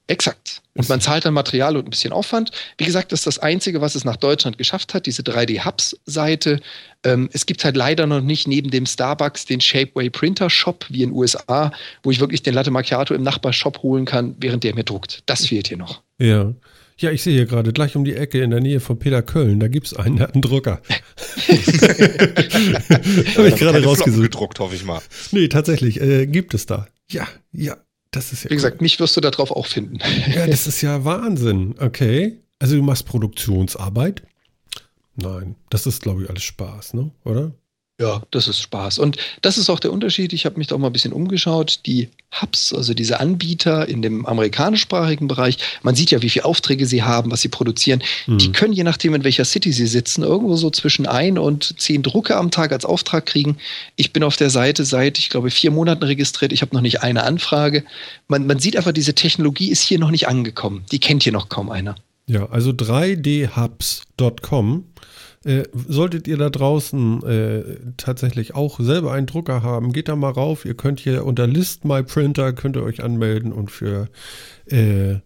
[0.06, 0.60] Exakt.
[0.74, 2.50] Und man zahlt dann Material und ein bisschen Aufwand.
[2.76, 6.60] Wie gesagt, das ist das Einzige, was es nach Deutschland geschafft hat, diese 3D-Hubs-Seite.
[7.04, 11.04] Ähm, es gibt halt leider noch nicht neben dem Starbucks den Shapeway Printer Shop wie
[11.04, 14.74] in den USA, wo ich wirklich den Latte Macchiato im Nachbarshop holen kann, während der
[14.74, 15.22] mir druckt.
[15.26, 16.02] Das fehlt hier noch.
[16.18, 16.52] Ja.
[16.96, 19.58] Ja, ich sehe hier gerade gleich um die Ecke in der Nähe von Peter Köln,
[19.58, 20.80] da gibt es einen, der hat einen Drucker.
[23.36, 24.22] Habe ich gerade rausgesucht.
[24.22, 25.00] gedruckt, hoffe ich mal.
[25.32, 26.86] Nee, tatsächlich, äh, gibt es da.
[27.10, 27.76] Ja, ja,
[28.14, 29.98] das ist ja Wie gesagt, mich wirst du darauf auch finden.
[30.34, 31.74] Ja, das ist ja Wahnsinn.
[31.78, 32.38] Okay.
[32.58, 34.22] Also du machst Produktionsarbeit?
[35.16, 37.10] Nein, das ist, glaube ich, alles Spaß, ne?
[37.24, 37.52] Oder?
[38.00, 38.98] Ja, das ist Spaß.
[38.98, 40.32] Und das ist auch der Unterschied.
[40.32, 41.80] Ich habe mich da auch mal ein bisschen umgeschaut.
[41.86, 42.10] Die
[42.40, 47.02] Hubs, also diese Anbieter in dem amerikanischsprachigen Bereich, man sieht ja, wie viele Aufträge sie
[47.02, 48.02] haben, was sie produzieren.
[48.26, 48.38] Mhm.
[48.38, 52.02] Die können, je nachdem, in welcher City sie sitzen, irgendwo so zwischen ein und zehn
[52.02, 53.56] Drucke am Tag als Auftrag kriegen.
[53.96, 56.52] Ich bin auf der Seite seit, ich glaube, vier Monaten registriert.
[56.52, 57.84] Ich habe noch nicht eine Anfrage.
[58.28, 60.84] Man, man sieht einfach, diese Technologie ist hier noch nicht angekommen.
[60.90, 61.94] Die kennt hier noch kaum einer.
[62.26, 64.84] Ja, also 3dhubs.com
[65.44, 70.30] äh, solltet ihr da draußen äh, tatsächlich auch selber einen Drucker haben, geht da mal
[70.30, 70.64] rauf.
[70.64, 74.08] Ihr könnt hier unter List My Printer könnt ihr euch anmelden und für,
[74.66, 75.16] äh,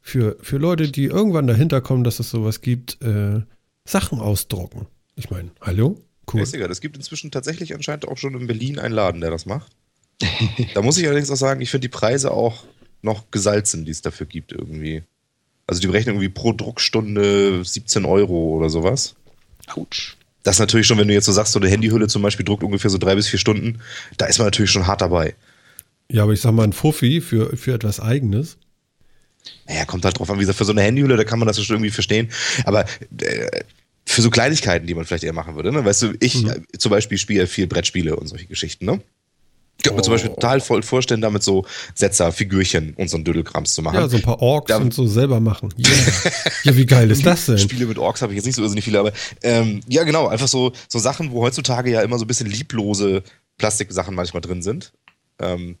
[0.00, 3.42] für, für Leute, die irgendwann dahinter kommen, dass es sowas gibt, äh,
[3.84, 4.86] Sachen ausdrucken.
[5.14, 6.00] Ich meine, hallo?
[6.32, 6.42] Cool.
[6.42, 6.70] Ist egal.
[6.70, 9.72] Es gibt inzwischen tatsächlich anscheinend auch schon in Berlin einen Laden, der das macht.
[10.74, 12.64] da muss ich allerdings auch sagen, ich finde die Preise auch
[13.02, 15.04] noch gesalzen, die es dafür gibt irgendwie.
[15.66, 19.14] Also die berechnen irgendwie pro Druckstunde 17 Euro oder sowas.
[19.74, 20.16] Autsch.
[20.42, 22.62] Das ist natürlich schon, wenn du jetzt so sagst, so eine Handyhülle zum Beispiel druckt
[22.62, 23.80] ungefähr so drei bis vier Stunden,
[24.16, 25.34] da ist man natürlich schon hart dabei.
[26.10, 28.56] Ja, aber ich sag mal, ein Fuffi für, für etwas Eigenes.
[29.66, 31.62] Naja, kommt halt drauf an, wie gesagt, für so eine Handyhülle, da kann man das
[31.62, 32.30] schon irgendwie verstehen.
[32.64, 32.86] Aber
[33.20, 33.60] äh,
[34.06, 35.84] für so Kleinigkeiten, die man vielleicht eher machen würde, ne?
[35.84, 36.50] Weißt du, ich Mhm.
[36.50, 39.00] äh, zum Beispiel spiele viel Brettspiele und solche Geschichten, ne?
[39.78, 40.14] Ich könnte mir zum Oh.
[40.14, 41.64] Beispiel total voll vorstellen, damit so
[41.94, 43.94] Setzer, Figürchen und so ein Dödelkrams zu machen.
[43.94, 45.72] Ja, so ein paar Orks Da- und so selber machen.
[45.78, 46.32] Yeah.
[46.64, 47.58] ja, wie geil ist das denn?
[47.58, 49.12] Spiele mit Orks habe ich jetzt nicht so irrsinnig viele, aber
[49.42, 53.22] ähm, ja, genau, einfach so, so Sachen, wo heutzutage ja immer so ein bisschen lieblose
[53.56, 54.92] Plastiksachen manchmal drin sind.
[55.38, 55.76] Ähm,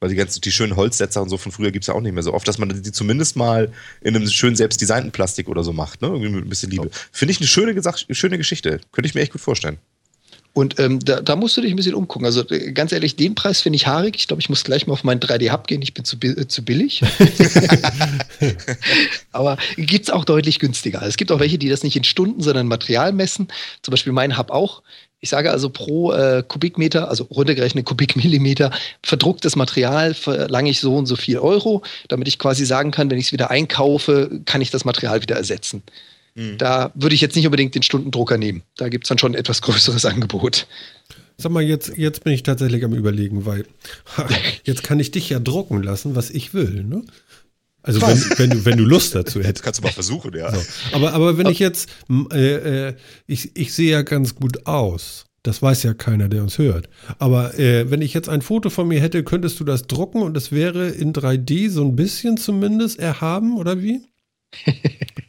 [0.00, 2.12] weil die ganzen, die schönen Holzsetzer und so von früher gibt es ja auch nicht
[2.12, 3.72] mehr so oft, dass man die zumindest mal
[4.02, 6.08] in einem schön selbst designten Plastik oder so macht, ne?
[6.08, 6.90] Irgendwie mit ein bisschen Liebe.
[7.12, 7.74] Finde ich eine schöne,
[8.10, 8.80] schöne Geschichte.
[8.92, 9.78] Könnte ich mir echt gut vorstellen.
[10.56, 12.24] Und ähm, da, da musst du dich ein bisschen umgucken.
[12.24, 14.16] Also äh, ganz ehrlich, den Preis finde ich haarig.
[14.16, 15.82] Ich glaube, ich muss gleich mal auf meinen 3D-Hub gehen.
[15.82, 17.02] Ich bin zu, äh, zu billig.
[19.32, 21.02] Aber gibt es auch deutlich günstiger.
[21.02, 23.48] Es gibt auch welche, die das nicht in Stunden, sondern in Material messen.
[23.82, 24.82] Zum Beispiel mein Hub auch.
[25.20, 28.70] Ich sage also pro äh, Kubikmeter, also runtergerechnet Kubikmillimeter,
[29.02, 33.18] verdrucktes Material verlange ich so und so viel Euro, damit ich quasi sagen kann, wenn
[33.18, 35.82] ich es wieder einkaufe, kann ich das Material wieder ersetzen.
[36.58, 38.62] Da würde ich jetzt nicht unbedingt den Stundendrucker nehmen.
[38.76, 40.66] Da gibt es dann schon ein etwas größeres Angebot.
[41.38, 43.66] Sag mal, jetzt, jetzt bin ich tatsächlich am überlegen, weil
[44.16, 44.28] ha,
[44.64, 47.04] jetzt kann ich dich ja drucken lassen, was ich will, ne?
[47.82, 49.62] Also wenn, wenn, du, wenn du Lust dazu hättest.
[49.62, 50.52] kannst du mal versuchen, ja.
[50.52, 50.60] So.
[50.92, 51.88] Aber, aber wenn ich jetzt,
[52.32, 52.94] äh, äh,
[53.26, 55.24] ich, ich sehe ja ganz gut aus.
[55.44, 56.88] Das weiß ja keiner, der uns hört.
[57.20, 60.36] Aber äh, wenn ich jetzt ein Foto von mir hätte, könntest du das drucken und
[60.36, 64.00] es wäre in 3D so ein bisschen zumindest erhaben, oder wie?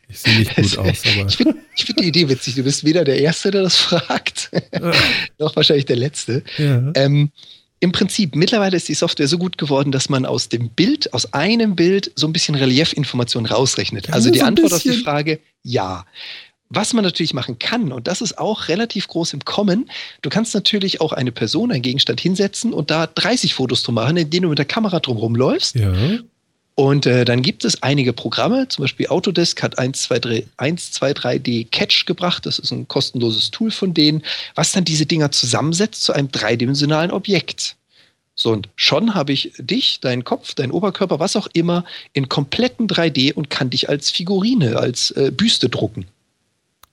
[0.10, 1.28] Ich sehe nicht gut aus, aber.
[1.28, 2.56] Ich finde find die Idee witzig.
[2.56, 4.52] Du bist weder der Erste, der das fragt,
[5.40, 6.44] noch wahrscheinlich der Letzte.
[6.58, 6.92] Ja.
[6.96, 7.32] Ähm,
[7.80, 11.34] Im Prinzip, mittlerweile ist die Software so gut geworden, dass man aus dem Bild, aus
[11.34, 14.08] einem Bild, so ein bisschen Reliefinformationen rausrechnet.
[14.08, 14.94] Ja, also die Antwort auf die.
[14.94, 16.06] Frage, ja.
[16.70, 19.90] Was man natürlich machen kann, und das ist auch relativ groß im Kommen,
[20.22, 24.18] du kannst natürlich auch eine Person, einen Gegenstand hinsetzen und da 30 Fotos drum machen,
[24.18, 25.76] in denen du mit der Kamera drum rumläufst.
[25.76, 25.94] Ja.
[26.80, 32.46] Und äh, dann gibt es einige Programme, zum Beispiel Autodesk hat 123, 123D Catch gebracht.
[32.46, 34.22] Das ist ein kostenloses Tool von denen,
[34.54, 37.78] was dann diese Dinger zusammensetzt zu einem dreidimensionalen Objekt.
[38.36, 42.88] So, und schon habe ich dich, deinen Kopf, deinen Oberkörper, was auch immer, in kompletten
[42.88, 46.06] 3D und kann dich als Figurine, als äh, Büste drucken.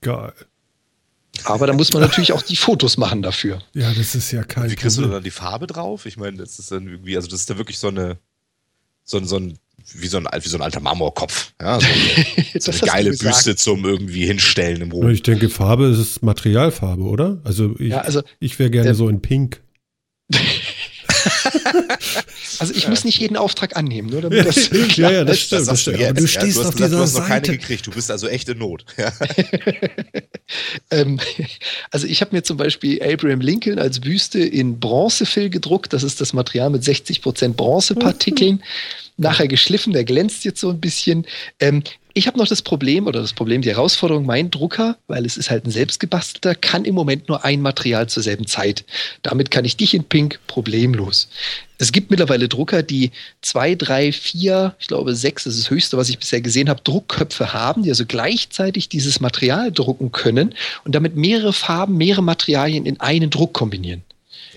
[0.01, 0.33] Geil.
[1.45, 3.61] Aber da muss man natürlich auch die Fotos machen dafür.
[3.75, 6.07] Ja, das ist ja kein Wie kriegst du dann die Farbe drauf?
[6.07, 8.17] Ich meine, das ist dann irgendwie, also das ist da wirklich so eine,
[9.05, 9.59] so ein, so ein,
[9.93, 11.53] wie so ein, wie so ein alter Marmorkopf.
[11.61, 11.97] Ja, so eine,
[12.61, 13.11] so Das eine du geile.
[13.11, 15.11] Büste zum irgendwie hinstellen im Ja, Ruhm.
[15.11, 17.41] Ich denke, Farbe ist Materialfarbe, oder?
[17.45, 19.61] Also ich, Ja, also, ich wäre gerne ähm, so in Pink.
[22.59, 25.43] also ich muss nicht jeden Auftrag annehmen, nur damit das ja, ja, das ist.
[25.47, 25.61] stimmt.
[25.69, 26.01] Das du stimmt.
[26.01, 26.29] jetzt, du ja?
[26.29, 27.87] stehst du hast auf gesagt, dieser du hast noch keine gekriegt.
[27.87, 28.85] Du bist also echt in Not.
[28.97, 29.13] Ja.
[30.91, 31.21] Ähm,
[31.91, 35.93] also ich habe mir zum Beispiel Abraham Lincoln als Büste in Bronzefill gedruckt.
[35.93, 38.63] Das ist das Material mit 60% Bronzepartikeln.
[39.17, 41.27] Nachher geschliffen, der glänzt jetzt so ein bisschen.
[41.61, 41.83] Ähm,
[42.17, 45.51] ich habe noch das Problem oder das Problem, die Herausforderung, mein Drucker, weil es ist
[45.51, 48.85] halt ein selbstgebastelter, kann im Moment nur ein Material zur selben Zeit.
[49.23, 51.29] Damit kann ich dich in Pink problemlos.
[51.79, 53.11] Es gibt mittlerweile Drucker, die
[53.43, 56.83] zwei, drei, vier, ich glaube sechs, das ist das höchste, was ich bisher gesehen habe,
[56.83, 60.55] Druckköpfe haben, die also gleichzeitig dieses Material drucken können
[60.85, 64.05] und damit mehrere Farben, mehrere Materialien in einen Druck kombinieren.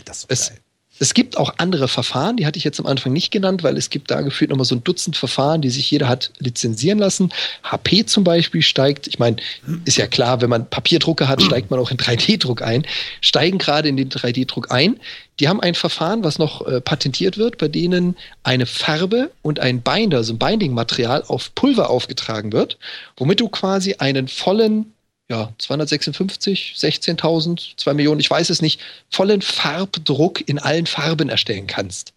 [0.06, 0.60] Das ist Es, geil.
[1.00, 3.90] Es gibt auch andere Verfahren, die hatte ich jetzt am Anfang nicht genannt, weil es
[3.90, 7.32] gibt da gefühlt nochmal so ein Dutzend Verfahren, die sich jeder hat lizenzieren lassen.
[7.64, 9.38] HP zum Beispiel steigt, ich meine,
[9.86, 12.86] ist ja klar, wenn man Papierdrucker hat, steigt man auch in 3D-Druck ein,
[13.22, 15.00] steigen gerade in den 3D-Druck ein.
[15.40, 19.82] Die haben ein Verfahren, was noch äh, patentiert wird, bei denen eine Farbe und ein
[19.82, 22.80] Binder, also ein Binding-Material auf Pulver aufgetragen wird,
[23.18, 24.94] womit du quasi einen vollen
[25.30, 31.68] ja, 256, 16.000, 2 Millionen, ich weiß es nicht, vollen Farbdruck in allen Farben erstellen
[31.68, 32.14] kannst.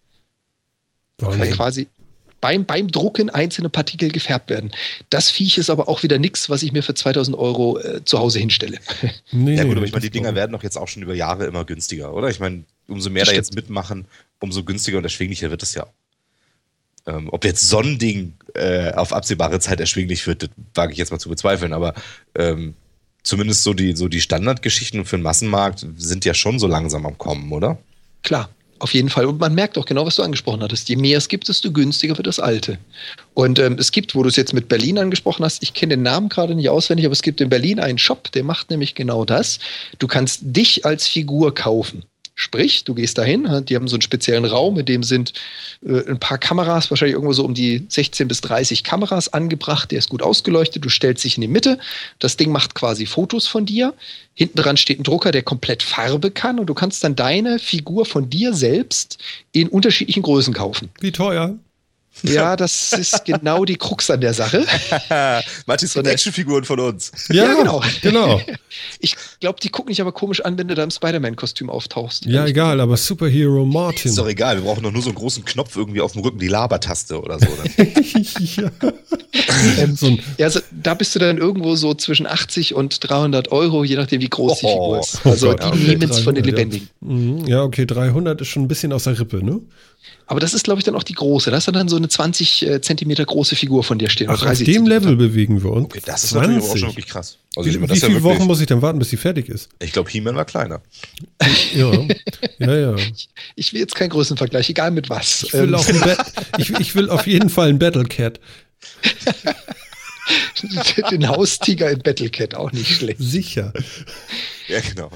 [1.17, 1.87] Weil quasi
[2.41, 4.71] beim, beim Drucken einzelne Partikel gefärbt werden.
[5.09, 8.19] Das Viech ist aber auch wieder nichts, was ich mir für 2000 Euro äh, zu
[8.19, 8.79] Hause hinstelle.
[9.31, 11.45] Nee, Ja gut, aber ich meine, die Dinger werden doch jetzt auch schon über Jahre
[11.45, 12.29] immer günstiger, oder?
[12.29, 14.05] Ich meine, umso mehr da jetzt mitmachen,
[14.39, 15.93] umso günstiger und erschwinglicher wird das ja auch.
[17.05, 20.97] Ähm, ob jetzt so ein Ding äh, auf absehbare Zeit erschwinglich wird, das wage ich
[20.97, 21.93] jetzt mal zu bezweifeln, aber
[22.35, 22.75] ähm,
[23.23, 27.17] zumindest so die, so die Standardgeschichten für den Massenmarkt sind ja schon so langsam am
[27.17, 27.77] Kommen, oder?
[28.23, 28.49] Klar.
[28.81, 29.27] Auf jeden Fall.
[29.27, 30.89] Und man merkt auch genau, was du angesprochen hattest.
[30.89, 32.79] Je mehr es gibt, desto günstiger wird das Alte.
[33.35, 36.01] Und ähm, es gibt, wo du es jetzt mit Berlin angesprochen hast, ich kenne den
[36.01, 39.23] Namen gerade nicht auswendig, aber es gibt in Berlin einen Shop, der macht nämlich genau
[39.23, 39.59] das.
[39.99, 42.05] Du kannst dich als Figur kaufen.
[42.41, 45.33] Sprich, du gehst dahin, die haben so einen speziellen Raum, in dem sind
[45.85, 49.99] äh, ein paar Kameras, wahrscheinlich irgendwo so um die 16 bis 30 Kameras angebracht, der
[49.99, 51.77] ist gut ausgeleuchtet, du stellst dich in die Mitte,
[52.17, 53.93] das Ding macht quasi Fotos von dir,
[54.33, 58.07] hinten dran steht ein Drucker, der komplett Farbe kann und du kannst dann deine Figur
[58.07, 59.19] von dir selbst
[59.51, 60.89] in unterschiedlichen Größen kaufen.
[60.99, 61.59] Wie teuer?
[62.23, 64.65] Ja, das ist genau die Krux an der Sache.
[65.65, 67.11] Manche so Actionfiguren von uns.
[67.29, 67.83] Ja, ja genau.
[68.01, 68.41] genau.
[68.99, 72.25] Ich glaube, die gucken dich aber komisch an, wenn du da im Spider-Man-Kostüm auftauchst.
[72.25, 74.09] Ja, egal, aber Superhero Martin.
[74.09, 76.39] Ist doch egal, wir brauchen doch nur so einen großen Knopf irgendwie auf dem Rücken,
[76.39, 77.47] die Labertaste oder so.
[78.61, 78.71] ja.
[79.77, 83.83] ähm, so ja, also, da bist du dann irgendwo so zwischen 80 und 300 Euro,
[83.83, 85.25] je nachdem, wie groß oh, die Figur ist.
[85.25, 86.89] Also, die okay, nehmen es von den Lebendigen.
[87.47, 87.57] Ja.
[87.57, 89.59] ja, okay, 300 ist schon ein bisschen aus der Rippe, ne?
[90.27, 91.51] Aber das ist, glaube ich, dann auch die große.
[91.51, 94.29] Da ist dann so eine 20 äh, Zentimeter große Figur von dir stehen.
[94.29, 95.85] Ach, auf dem Level bewegen wir uns.
[95.85, 96.49] Okay, das ist 20.
[96.49, 97.37] natürlich auch schon wirklich krass.
[97.55, 99.69] Also wie, wie viele ja Wochen muss ich denn warten, bis sie fertig ist?
[99.79, 100.81] Ich glaube, He-Man war kleiner.
[101.75, 101.91] ja,
[102.59, 102.95] ja, ja.
[102.95, 105.43] Ich, ich, will jetzt keinen Größenvergleich, egal mit was.
[105.43, 106.15] Ich will, ähm.
[106.57, 108.39] ich, ich will auf jeden Fall ein Battlecat.
[111.11, 113.19] Den Haustiger in Battlecat auch nicht schlecht.
[113.19, 113.73] Sicher.
[114.67, 115.09] Ja, genau.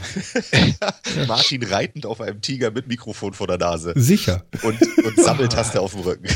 [1.27, 3.93] Martin reitend auf einem Tiger mit Mikrofon vor der Nase.
[3.95, 4.45] Sicher.
[4.63, 6.27] Und, und Sammeltaste auf dem Rücken.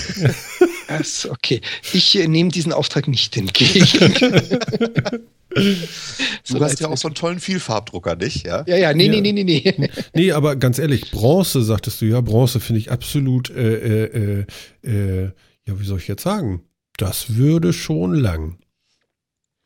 [0.87, 1.61] Das okay.
[1.93, 3.85] Ich äh, nehme diesen Auftrag nicht entgegen.
[5.51, 8.47] Du hast ja auch so einen tollen Vielfarbdrucker, nicht?
[8.47, 9.21] Ja, ja, ja nee, ja.
[9.21, 9.89] nee, nee, nee, nee.
[10.15, 14.45] Nee, aber ganz ehrlich, Bronze, sagtest du ja, Bronze finde ich absolut, äh, äh,
[14.81, 15.31] äh,
[15.67, 16.63] ja, wie soll ich jetzt sagen?
[16.99, 18.57] Das würde schon lang.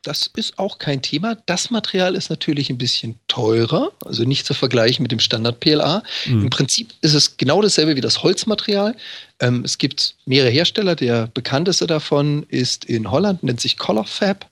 [0.04, 1.36] Das ist auch kein Thema.
[1.48, 6.04] Das Material ist natürlich ein bisschen teurer, also nicht zu vergleichen mit dem Standard PLA.
[6.28, 6.44] Mhm.
[6.44, 8.96] Im Prinzip ist es genau dasselbe wie das Holzmaterial.
[9.40, 10.96] Ähm, es gibt mehrere Hersteller.
[10.96, 14.48] Der bekannteste davon ist in Holland, nennt sich Colorfab.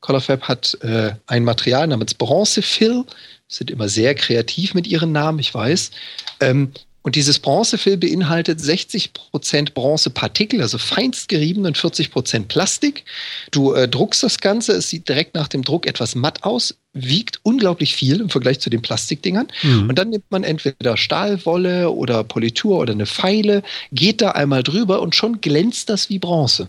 [0.00, 3.04] Colorfab hat äh, ein Material namens Bronzefill.
[3.46, 5.92] Sind immer sehr kreativ mit ihren Namen, ich weiß.
[6.40, 6.72] Ähm,
[7.08, 13.06] und dieses Bronzefill beinhaltet 60% Bronzepartikel, also feinst gerieben und 40% Plastik.
[13.50, 17.40] Du äh, druckst das Ganze, es sieht direkt nach dem Druck etwas matt aus, wiegt
[17.44, 19.48] unglaublich viel im Vergleich zu den Plastikdingern.
[19.62, 19.88] Mhm.
[19.88, 25.00] Und dann nimmt man entweder Stahlwolle oder Politur oder eine Feile, geht da einmal drüber
[25.00, 26.68] und schon glänzt das wie Bronze.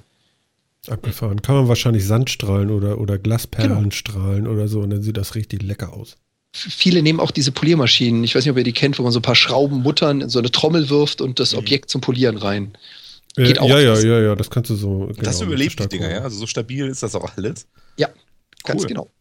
[0.88, 1.42] Abgefahren.
[1.42, 4.56] Kann man wahrscheinlich Sandstrahlen oder, oder Glasperlenstrahlen genau.
[4.56, 6.16] oder so und dann sieht das richtig lecker aus
[6.52, 8.24] viele nehmen auch diese Poliermaschinen.
[8.24, 10.30] Ich weiß nicht, ob ihr die kennt, wo man so ein paar Schrauben muttern in
[10.30, 11.60] so eine Trommel wirft und das mhm.
[11.60, 12.74] Objekt zum Polieren rein.
[13.38, 13.70] Äh, Geht äh, auch.
[13.70, 15.08] Ja, ja, ja, ja, das kannst du so.
[15.08, 16.22] Genau, das überlebt die Dinger, ja?
[16.22, 17.68] Also so stabil ist das auch alles.
[17.98, 18.16] Ja, cool.
[18.66, 19.12] ganz genau.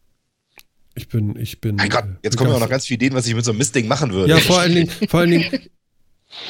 [0.95, 1.75] Ich bin, ich bin.
[1.75, 3.51] Mein Gott, äh, jetzt kommen ja auch noch ganz viele Ideen, was ich mit so
[3.51, 4.33] einem Mistding machen würde.
[4.33, 5.69] Ja, vor allen Dingen, vor allen Dingen.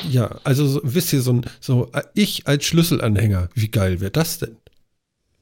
[0.10, 4.12] Ja, also so, wisst ihr, so ein, so äh, ich als Schlüsselanhänger, wie geil wäre
[4.12, 4.58] das denn?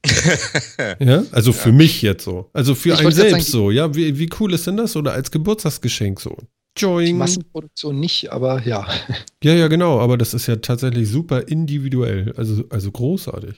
[1.00, 1.58] ja, also ja.
[1.58, 2.50] für mich jetzt so.
[2.54, 3.94] Also für ich einen selbst so, ja.
[3.96, 4.96] Wie, wie cool ist denn das?
[4.96, 6.38] Oder als Geburtstagsgeschenk so.
[6.78, 7.08] Joing.
[7.08, 8.88] Die Massenproduktion nicht, aber ja.
[9.44, 10.00] Ja, ja, genau.
[10.00, 12.34] Aber das ist ja tatsächlich super individuell.
[12.38, 13.58] Also, also großartig.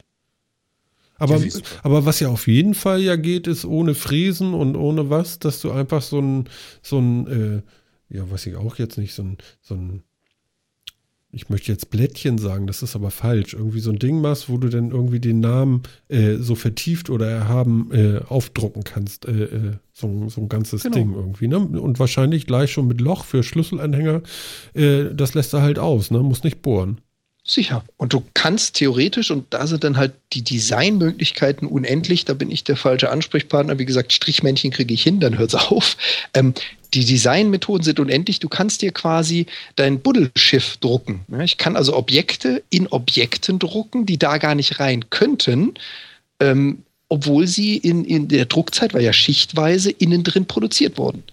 [1.17, 5.09] Aber, ja, aber was ja auf jeden Fall ja geht, ist ohne Fräsen und ohne
[5.09, 6.49] was, dass du einfach so ein,
[6.81, 10.03] so ein, äh, ja, weiß ich auch jetzt nicht, so ein, so ein
[11.32, 14.57] ich möchte jetzt Blättchen sagen, das ist aber falsch, irgendwie so ein Ding machst, wo
[14.57, 19.25] du dann irgendwie den Namen äh, so vertieft oder erhaben äh, aufdrucken kannst.
[19.25, 20.95] Äh, äh so, so, ein ganzes genau.
[20.95, 21.47] Ding irgendwie.
[21.47, 21.59] Ne?
[21.59, 24.21] Und wahrscheinlich gleich schon mit Loch für Schlüsselanhänger.
[24.73, 26.19] Äh, das lässt er halt aus, ne?
[26.19, 27.01] muss nicht bohren.
[27.43, 27.84] Sicher.
[27.97, 32.63] Und du kannst theoretisch, und da sind dann halt die Designmöglichkeiten unendlich, da bin ich
[32.63, 33.80] der falsche Ansprechpartner.
[33.80, 35.97] Wie gesagt, Strichmännchen kriege ich hin, dann hört es auf.
[36.34, 36.53] Ähm,
[36.93, 38.39] die Designmethoden sind unendlich.
[38.39, 41.21] Du kannst dir quasi dein Buddelschiff drucken.
[41.43, 45.73] Ich kann also Objekte in Objekten drucken, die da gar nicht rein könnten,
[46.39, 51.23] ähm, obwohl sie in, in der Druckzeit, war ja schichtweise, innen drin produziert wurden.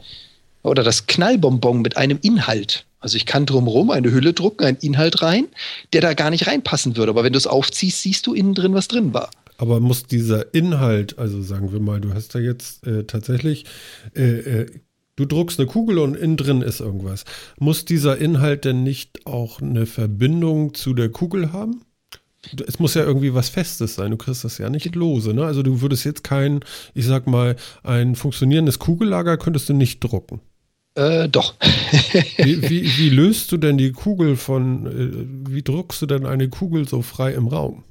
[0.62, 2.84] Oder das Knallbonbon mit einem Inhalt.
[2.98, 5.46] Also ich kann drumherum eine Hülle drucken, einen Inhalt rein,
[5.92, 7.11] der da gar nicht reinpassen würde.
[7.11, 9.30] Aber wenn du es aufziehst, siehst du innen drin, was drin war.
[9.59, 13.64] Aber muss dieser Inhalt, also sagen wir mal, du hast da jetzt äh, tatsächlich
[14.14, 14.66] äh, äh,
[15.16, 17.24] Du druckst eine Kugel und innen drin ist irgendwas.
[17.58, 21.82] Muss dieser Inhalt denn nicht auch eine Verbindung zu der Kugel haben?
[22.66, 24.10] Es muss ja irgendwie was Festes sein.
[24.10, 25.32] Du kriegst das ja nicht lose.
[25.32, 25.44] Ne?
[25.44, 26.60] Also du würdest jetzt kein,
[26.94, 30.40] ich sag mal, ein funktionierendes Kugellager könntest du nicht drucken.
[30.94, 31.54] Äh, doch.
[32.38, 36.48] wie, wie, wie, löst du denn die Kugel von, äh, wie druckst du denn eine
[36.48, 37.84] Kugel so frei im Raum?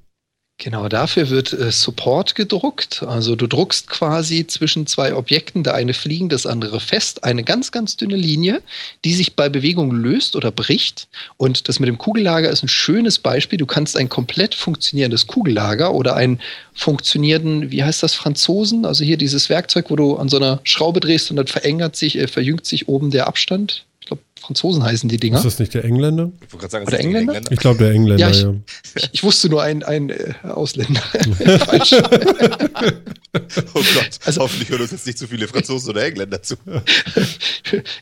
[0.57, 3.03] Genau, dafür wird äh, Support gedruckt.
[3.03, 7.73] Also du druckst quasi zwischen zwei Objekten, der eine fliegend, das andere fest, eine ganz,
[7.73, 8.61] ganz dünne Linie,
[9.03, 11.09] die sich bei Bewegung löst oder bricht.
[11.35, 13.57] Und das mit dem Kugellager ist ein schönes Beispiel.
[13.57, 16.39] Du kannst ein komplett funktionierendes Kugellager oder einen
[16.73, 18.85] funktionierenden, wie heißt das, Franzosen?
[18.85, 22.17] Also hier dieses Werkzeug, wo du an so einer Schraube drehst und dann verengert sich,
[22.17, 23.83] äh, verjüngt sich oben der Abstand.
[24.05, 25.37] Ich glaube, Franzosen heißen die Dinger.
[25.39, 26.31] Ist das nicht der Engländer?
[26.35, 27.33] Ich wollte gerade sagen, Oder das ist Engländer?
[27.33, 27.51] Engländer.
[27.51, 28.53] Ich glaube, der Engländer, Ja, ja.
[28.93, 31.01] ich- Ich, ich wusste nur ein, ein äh, Ausländer.
[31.65, 31.93] Falsch.
[31.93, 36.55] Oh Gott, Also- hoffentlich hören uns jetzt nicht zu viele Franzosen oder Engländer zu.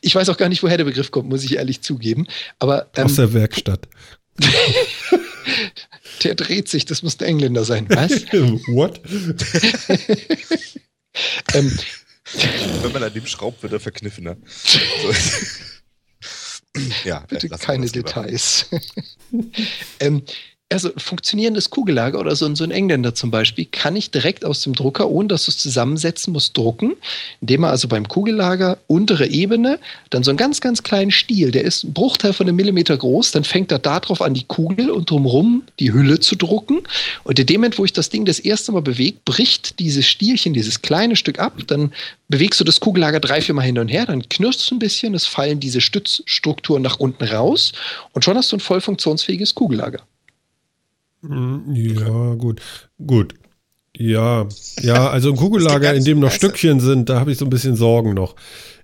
[0.02, 2.28] Ich weiß auch gar nicht, woher der Begriff kommt, muss ich ehrlich zugeben.
[2.60, 3.88] Aber ähm, Aus der Werkstatt.
[6.26, 7.86] der dreht sich, das muss der Engländer sein.
[7.90, 8.12] Was?
[8.68, 9.00] What?
[11.54, 11.72] ähm,
[12.82, 14.36] Wenn man an dem schraubt, wird er verkniffener.
[17.04, 17.88] Ja, bitte äh, wir keine.
[17.88, 18.66] Details.
[20.00, 20.24] ähm,
[20.74, 24.74] also funktionierendes Kugellager oder so, so ein Engländer zum Beispiel, kann ich direkt aus dem
[24.74, 26.94] Drucker, ohne dass du es zusammensetzen musst, drucken,
[27.42, 31.64] indem man also beim Kugellager untere Ebene dann so einen ganz, ganz kleinen Stiel, der
[31.64, 35.10] ist ein Bruchteil von einem Millimeter groß, dann fängt er darauf an, die Kugel und
[35.10, 36.82] drumherum die Hülle zu drucken.
[37.24, 40.54] Und in dem Moment, wo ich das Ding das erste Mal bewege, bricht dieses Stielchen,
[40.54, 41.94] dieses kleine Stück ab, dann
[42.30, 45.14] bewegst du das Kugellager drei, vier Mal hin und her, dann knirscht es ein bisschen,
[45.14, 47.74] es fallen diese Stützstrukturen nach unten raus
[48.14, 50.00] und schon hast du ein voll funktionsfähiges Kugellager.
[51.24, 52.62] Hm, Ja, gut.
[53.06, 53.34] Gut.
[53.96, 54.48] Ja,
[54.82, 56.32] ja, also ein Kugellager, in dem noch.
[56.32, 58.36] Stückchen sind, da habe ich so ein bisschen Sorgen noch.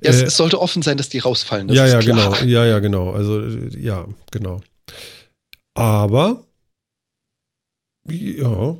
[0.01, 1.67] Ja, es, Äh, es sollte offen sein, dass die rausfallen.
[1.67, 2.31] Das ja, ja, klar.
[2.31, 2.43] genau.
[2.45, 3.11] Ja, ja, genau.
[3.11, 4.61] Also, äh, ja, genau.
[5.73, 6.43] Aber,
[8.07, 8.75] ja.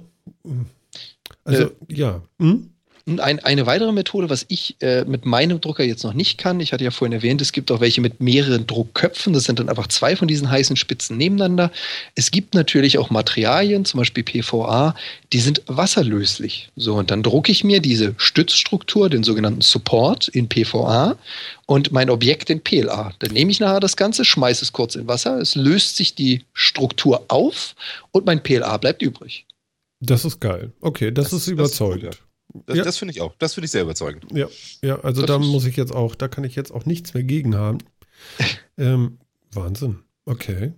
[1.44, 2.22] Also, ja.
[2.40, 2.70] Hm?
[3.10, 6.60] Und ein, eine weitere Methode, was ich äh, mit meinem Drucker jetzt noch nicht kann,
[6.60, 9.68] ich hatte ja vorhin erwähnt, es gibt auch welche mit mehreren Druckköpfen, das sind dann
[9.68, 11.72] einfach zwei von diesen heißen Spitzen nebeneinander.
[12.14, 14.94] Es gibt natürlich auch Materialien, zum Beispiel PVA,
[15.34, 16.70] die sind wasserlöslich.
[16.76, 21.18] So, und dann drucke ich mir diese Stützstruktur, den sogenannten Support in PVA
[21.66, 23.14] und mein Objekt in PLA.
[23.18, 26.46] Dann nehme ich nachher das Ganze, schmeiße es kurz in Wasser, es löst sich die
[26.54, 27.76] Struktur auf
[28.12, 29.48] und mein PLA bleibt übrig.
[30.00, 30.72] Das ist geil.
[30.80, 32.20] Okay, das, Das- ist das ist überzeugend.
[32.54, 32.84] Das, Ja.
[32.84, 33.36] das finde ich auch.
[33.38, 34.26] Das finde ich sehr überzeugend.
[34.34, 34.48] Ja,
[34.82, 37.24] ja, also Das da muss ich jetzt auch, da kann ich jetzt auch nichts mehr
[37.24, 37.78] gegen haben.
[38.78, 39.20] ähm,
[39.52, 40.00] Wahnsinn.
[40.26, 40.74] Okay.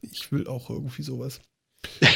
[0.00, 1.40] Ich will auch irgendwie sowas.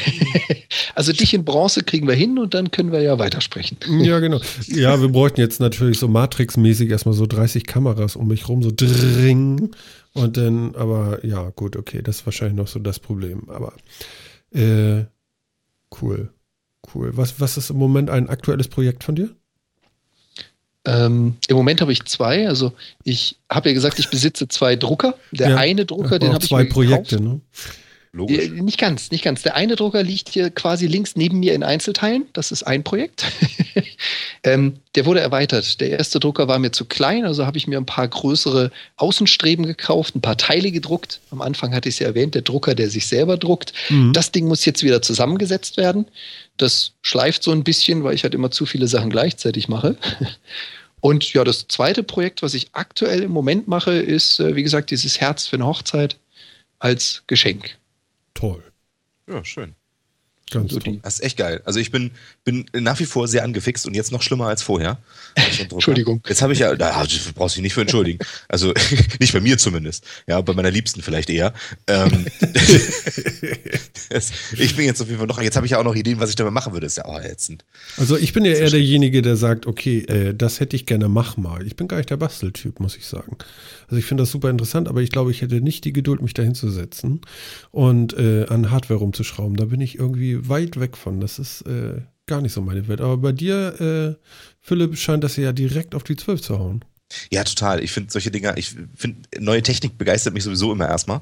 [0.95, 3.77] Also dich in Bronze kriegen wir hin und dann können wir ja weitersprechen.
[3.99, 4.39] Ja, genau.
[4.67, 8.71] Ja, wir bräuchten jetzt natürlich so Matrix-mäßig erstmal so 30 Kameras um mich rum, so
[8.73, 9.71] dring.
[10.13, 13.49] Und dann, aber ja, gut, okay, das ist wahrscheinlich noch so das Problem.
[13.49, 13.73] Aber
[14.53, 15.03] äh,
[16.01, 16.31] cool.
[16.93, 17.15] Cool.
[17.17, 19.29] Was, was ist im Moment ein aktuelles Projekt von dir?
[20.87, 22.47] Ähm, Im Moment habe ich zwei.
[22.47, 22.73] Also
[23.03, 25.15] ich habe ja gesagt, ich besitze zwei Drucker.
[25.31, 25.55] Der Ja.
[25.57, 27.33] eine Drucker, den habe ich zwei mir Projekte, gekauft.
[27.33, 27.41] ne?
[28.15, 28.45] Logisch.
[28.45, 29.41] Äh, Nicht ganz, nicht ganz.
[29.41, 32.25] Der eine Drucker liegt hier quasi links neben mir in Einzelteilen.
[32.31, 33.25] Das ist ein Projekt.
[34.43, 35.81] ähm, der wurde erweitert.
[35.81, 39.65] Der erste Drucker war mir zu klein, also habe ich mir ein paar größere Außenstreben
[39.65, 41.19] gekauft, ein paar Teile gedruckt.
[41.29, 43.73] Am Anfang hatte ich es ja erwähnt, der Drucker, der sich selber druckt.
[43.89, 44.13] Mhm.
[44.13, 46.05] Das Ding muss jetzt wieder zusammengesetzt werden.
[46.55, 49.97] Das schleift so ein bisschen, weil ich halt immer zu viele Sachen gleichzeitig mache.
[51.01, 54.89] Und ja, das zweite Projekt, was ich aktuell im Moment mache, ist, äh, wie gesagt,
[54.89, 56.15] dieses Herz für eine Hochzeit
[56.79, 57.77] als Geschenk.
[58.35, 58.71] Toll.
[59.27, 59.75] Ja, schön.
[60.51, 60.93] Ganz So toll.
[60.93, 61.61] die- Das ist echt geil.
[61.65, 62.11] Also ich bin,
[62.43, 64.99] bin nach wie vor sehr angefixt und jetzt noch schlimmer als vorher.
[65.59, 66.21] Entschuldigung.
[66.27, 68.19] Jetzt habe ich ja, da du brauchst dich nicht für entschuldigen.
[68.47, 68.71] Also
[69.19, 70.05] nicht bei mir zumindest.
[70.27, 71.53] Ja, bei meiner Liebsten vielleicht eher.
[71.87, 72.25] Ähm,
[74.09, 76.19] das, ich bin jetzt auf jeden Fall noch, jetzt habe ich ja auch noch Ideen,
[76.19, 76.85] was ich damit machen würde.
[76.85, 77.65] ist ja auch ätzend.
[77.97, 81.37] Also ich bin ja eher derjenige, der sagt, okay, äh, das hätte ich gerne, mach
[81.37, 81.65] mal.
[81.65, 83.37] Ich bin gar nicht der Basteltyp, muss ich sagen.
[83.87, 86.33] Also ich finde das super interessant, aber ich glaube, ich hätte nicht die Geduld, mich
[86.33, 87.21] dahin zu setzen
[87.71, 89.55] und äh, an Hardware rumzuschrauben.
[89.57, 91.19] Da bin ich irgendwie weit weg von.
[91.19, 93.01] Das ist äh, gar nicht so meine Welt.
[93.01, 94.25] Aber bei dir, äh,
[94.61, 96.83] Philipp, scheint das ja direkt auf die 12 zu hauen.
[97.29, 97.83] Ja, total.
[97.83, 101.21] Ich finde solche Dinger, ich finde, neue Technik begeistert mich sowieso immer erstmal.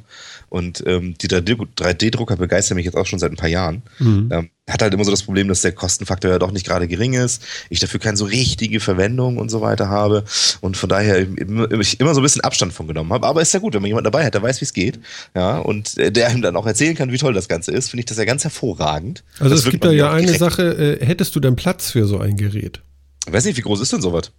[0.50, 3.84] Und ähm, die 3D-Drucker begeistern mich jetzt auch schon seit ein paar Jahren.
[4.00, 4.30] Mhm.
[4.32, 7.14] Ähm, hat halt immer so das Problem, dass der Kostenfaktor ja doch nicht gerade gering
[7.14, 7.44] ist.
[7.70, 10.24] Ich dafür keine so richtige Verwendung und so weiter habe.
[10.62, 13.28] Und von daher immer, ich immer so ein bisschen Abstand von genommen habe.
[13.28, 15.00] Aber ist ja gut, wenn man jemanden dabei hat, der weiß, wie es geht.
[15.36, 18.02] Ja, und äh, der ihm dann auch erzählen kann, wie toll das Ganze ist, finde
[18.02, 19.24] ich das ja ganz hervorragend.
[19.40, 20.40] Also Das es gibt da ja eine direkt.
[20.40, 22.82] Sache, äh, hättest du denn Platz für so ein Gerät?
[23.28, 24.32] Ich weiß nicht, wie groß ist denn sowas?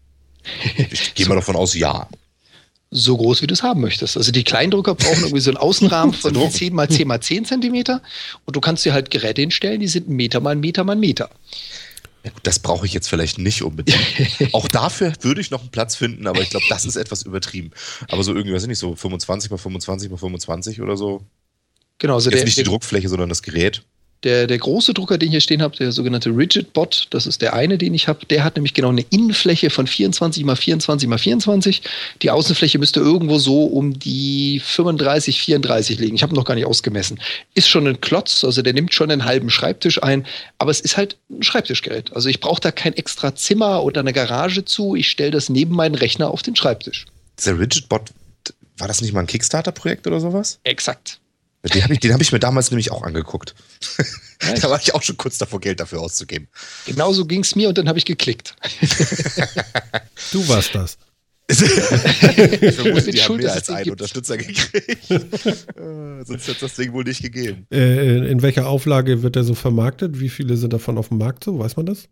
[0.91, 2.09] Ich gehe mal davon aus, ja.
[2.91, 4.17] So groß, wie du es haben möchtest.
[4.17, 6.53] Also die Kleindrucker brauchen irgendwie so einen Außenrahmen von drucken.
[6.53, 8.03] 10 mal 10 mal 10 Zentimeter.
[8.45, 11.31] Und du kannst dir halt Geräte hinstellen, die sind Meter mal Meter mal Meter.
[12.43, 13.99] Das brauche ich jetzt vielleicht nicht unbedingt.
[14.53, 17.71] Auch dafür würde ich noch einen Platz finden, aber ich glaube, das ist etwas übertrieben.
[18.09, 21.23] Aber so irgendwie, weiß ich nicht, so 25 mal 25 mal 25 oder so.
[21.99, 23.83] Genau, also Jetzt der, nicht die Druckfläche, sondern das Gerät.
[24.25, 27.43] Der, der große Drucker, den ich hier stehen habe, der sogenannte Rigid Bot, das ist
[27.43, 31.09] der eine, den ich habe, der hat nämlich genau eine Innenfläche von 24 mal 24
[31.09, 31.83] mal 24.
[32.23, 36.17] Die Außenfläche müsste irgendwo so um die 35, 34 liegen.
[36.17, 37.21] Ich habe noch gar nicht ausgemessen.
[37.55, 40.27] Ist schon ein Klotz, also der nimmt schon einen halben Schreibtisch ein,
[40.59, 42.13] aber es ist halt ein Schreibtischgerät.
[42.15, 44.97] Also ich brauche da kein extra Zimmer oder eine Garage zu.
[44.97, 47.05] Ich stelle das neben meinen Rechner auf den Schreibtisch.
[47.39, 48.11] Dieser Rigid Bot,
[48.79, 50.61] war das nicht mal ein Kickstarter-Projekt oder sowas?
[50.65, 51.21] Exakt.
[51.73, 53.55] Den habe ich, hab ich mir damals nämlich auch angeguckt.
[54.61, 56.49] da war ich auch schon kurz davor, Geld dafür auszugeben.
[56.85, 58.55] Genauso ging es mir und dann habe ich geklickt.
[60.33, 60.99] du warst das.
[61.49, 61.57] ich
[62.75, 65.07] vermute, die haben mehr als einen Unterstützer gekriegt.
[65.09, 67.67] Sonst hätte es das Ding wohl nicht gegeben.
[67.71, 70.21] Äh, in welcher Auflage wird der so vermarktet?
[70.21, 71.59] Wie viele sind davon auf dem Markt so?
[71.59, 72.09] Weiß man das?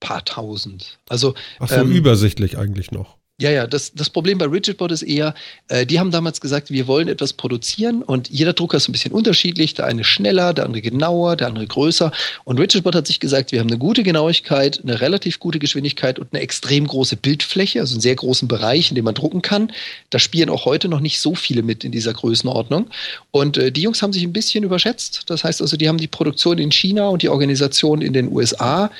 [0.00, 0.98] Paar tausend.
[1.08, 3.15] Also, Ach so, ähm, übersichtlich eigentlich noch.
[3.38, 5.34] Ja, ja, das, das Problem bei Rigidbot ist eher,
[5.68, 9.12] äh, die haben damals gesagt, wir wollen etwas produzieren und jeder Drucker ist ein bisschen
[9.12, 9.74] unterschiedlich.
[9.74, 12.12] Der eine schneller, der andere genauer, der andere größer.
[12.44, 16.28] Und Rigidbot hat sich gesagt, wir haben eine gute Genauigkeit, eine relativ gute Geschwindigkeit und
[16.32, 19.70] eine extrem große Bildfläche, also einen sehr großen Bereich, in dem man drucken kann.
[20.08, 22.86] Da spielen auch heute noch nicht so viele mit in dieser Größenordnung.
[23.32, 25.24] Und äh, die Jungs haben sich ein bisschen überschätzt.
[25.26, 28.90] Das heißt also, die haben die Produktion in China und die Organisation in den USA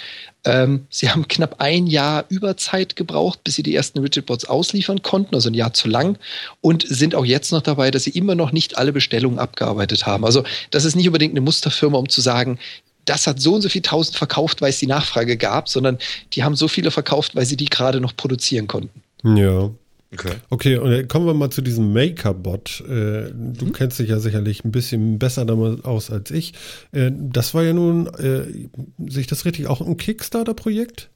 [0.46, 5.34] ähm, sie haben knapp ein Jahr Überzeit gebraucht, bis sie die ersten Rigidbots ausliefern konnten,
[5.34, 6.18] also ein Jahr zu lang,
[6.60, 10.24] und sind auch jetzt noch dabei, dass sie immer noch nicht alle Bestellungen abgearbeitet haben.
[10.24, 12.58] Also das ist nicht unbedingt eine Musterfirma, um zu sagen,
[13.04, 15.98] das hat so und so viel tausend verkauft, weil es die Nachfrage gab, sondern
[16.32, 19.02] die haben so viele verkauft, weil sie die gerade noch produzieren konnten.
[19.24, 19.70] Ja,
[20.12, 20.34] Okay.
[20.50, 22.82] Okay, und kommen wir mal zu diesem Maker-Bot.
[22.82, 23.72] Äh, du mhm.
[23.72, 26.54] kennst dich ja sicherlich ein bisschen besser damit aus als ich.
[26.92, 28.68] Äh, das war ja nun, äh,
[29.10, 31.10] sehe ich das richtig, auch ein Kickstarter-Projekt?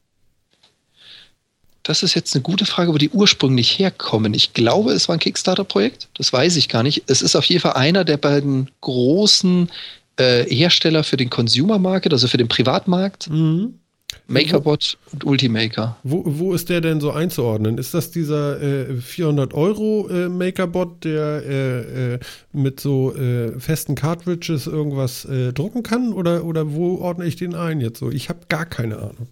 [1.82, 4.34] Das ist jetzt eine gute Frage, wo die ursprünglich herkommen.
[4.34, 6.08] Ich glaube, es war ein Kickstarter-Projekt.
[6.14, 7.04] Das weiß ich gar nicht.
[7.06, 9.70] Es ist auf jeden Fall einer der beiden großen
[10.18, 13.30] Hersteller für den Consumer-Market, also für den Privatmarkt.
[13.30, 13.80] Mhm.
[14.26, 15.96] Makerbot und Ultimaker.
[16.02, 17.78] Wo, wo ist der denn so einzuordnen?
[17.78, 22.18] Ist das dieser äh, 400 Euro äh, Makerbot, der äh, äh,
[22.52, 26.12] mit so äh, festen Cartridges irgendwas äh, drucken kann?
[26.12, 28.10] Oder, oder wo ordne ich den ein jetzt so?
[28.10, 29.28] Ich habe gar keine Ahnung.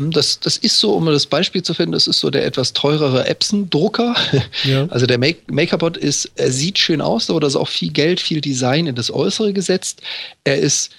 [0.00, 2.72] Hm, das, das ist so, um das Beispiel zu finden, das ist so der etwas
[2.72, 4.16] teurere Epson-Drucker.
[4.64, 4.86] Ja.
[4.90, 8.20] Also der Make Makerbot ist, er sieht schön aus, aber da ist auch viel Geld,
[8.20, 10.02] viel Design in das Äußere gesetzt.
[10.44, 10.90] Er ist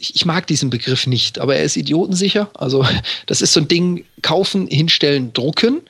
[0.00, 2.50] ich, mag diesen Begriff nicht, aber er ist idiotensicher.
[2.54, 2.86] Also
[3.26, 5.82] das ist so ein Ding, kaufen, hinstellen, drucken.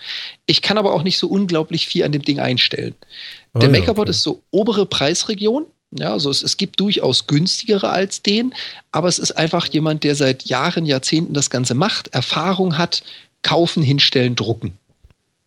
[0.46, 2.94] Ich kann aber auch nicht so unglaublich viel an dem Ding einstellen.
[3.54, 4.10] Oh, der ja, Makerbot okay.
[4.10, 5.66] ist so obere Preisregion.
[5.90, 8.52] Ja, also es, es gibt durchaus günstigere als den,
[8.92, 13.02] aber es ist einfach jemand, der seit Jahren, Jahrzehnten das Ganze macht, Erfahrung hat,
[13.42, 14.76] kaufen, hinstellen, drucken.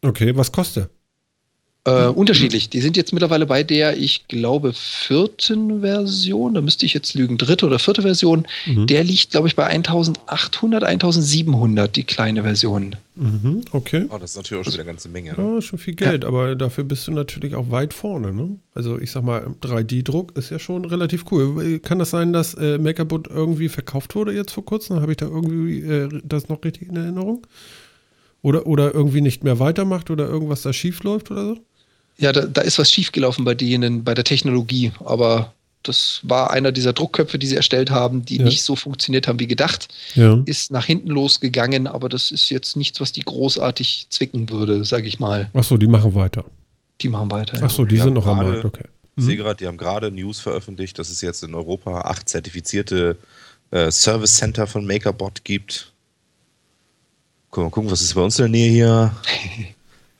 [0.02, 0.90] Okay, was kostet?
[1.84, 2.70] Äh, unterschiedlich.
[2.70, 6.54] Die sind jetzt mittlerweile bei der, ich glaube, vierten Version.
[6.54, 8.46] Da müsste ich jetzt lügen, dritte oder vierte Version.
[8.68, 8.86] Mhm.
[8.86, 12.98] Der liegt, glaube ich, bei 1800, 1700, die kleine Version.
[13.16, 14.06] Mhm, okay.
[14.10, 15.34] Oh, das ist natürlich auch schon wieder eine ganze Menge.
[15.34, 15.56] Ne?
[15.56, 16.30] Ja, schon viel Geld, ja.
[16.30, 18.32] aber dafür bist du natürlich auch weit vorne.
[18.32, 18.60] Ne?
[18.76, 21.80] Also, ich sag mal, 3D-Druck ist ja schon relativ cool.
[21.80, 25.02] Kann das sein, dass äh, Makerbot irgendwie verkauft wurde jetzt vor kurzem?
[25.02, 27.48] Habe ich da irgendwie äh, das noch richtig in Erinnerung?
[28.44, 31.58] Oder, oder irgendwie nicht mehr weitermacht oder irgendwas da schief läuft oder so?
[32.22, 36.72] Ja, da, da ist was schiefgelaufen bei denen, bei der Technologie, aber das war einer
[36.72, 38.44] dieser Druckköpfe, die sie erstellt haben, die ja.
[38.44, 39.88] nicht so funktioniert haben wie gedacht.
[40.14, 40.40] Ja.
[40.46, 45.08] Ist nach hinten losgegangen, aber das ist jetzt nichts, was die großartig zwicken würde, sage
[45.08, 45.50] ich mal.
[45.54, 46.46] Ach so, die machen weiter.
[47.02, 47.60] Die machen weiter.
[47.64, 48.86] Ach so, die, die sind noch am Markt, okay.
[49.18, 49.40] Ich sehe mhm.
[49.40, 53.18] gerade, die haben gerade News veröffentlicht, dass es jetzt in Europa acht zertifizierte
[53.72, 55.92] äh, Service Center von MakerBot gibt.
[57.50, 59.16] Gucken, mal gucken, was ist bei uns in der Nähe hier?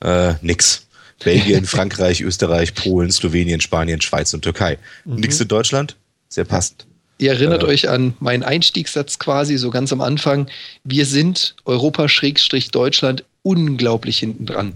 [0.00, 0.86] äh, nix.
[1.24, 4.78] Belgien, Frankreich, Österreich, Polen, Slowenien, Spanien, Schweiz und Türkei.
[5.04, 5.16] Mhm.
[5.16, 5.96] Nichts in Deutschland?
[6.28, 6.86] Sehr passend.
[7.18, 10.48] Ihr erinnert äh, euch an meinen Einstiegssatz quasi so ganz am Anfang.
[10.82, 14.74] Wir sind Europa-Deutschland unglaublich hinten dran.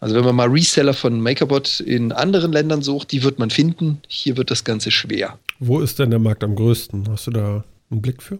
[0.00, 4.00] Also wenn man mal Reseller von MakerBot in anderen Ländern sucht, die wird man finden.
[4.08, 5.38] Hier wird das Ganze schwer.
[5.58, 7.08] Wo ist denn der Markt am größten?
[7.10, 8.38] Hast du da einen Blick für?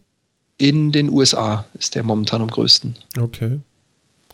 [0.57, 2.97] In den USA ist der momentan am größten.
[3.19, 3.61] Okay.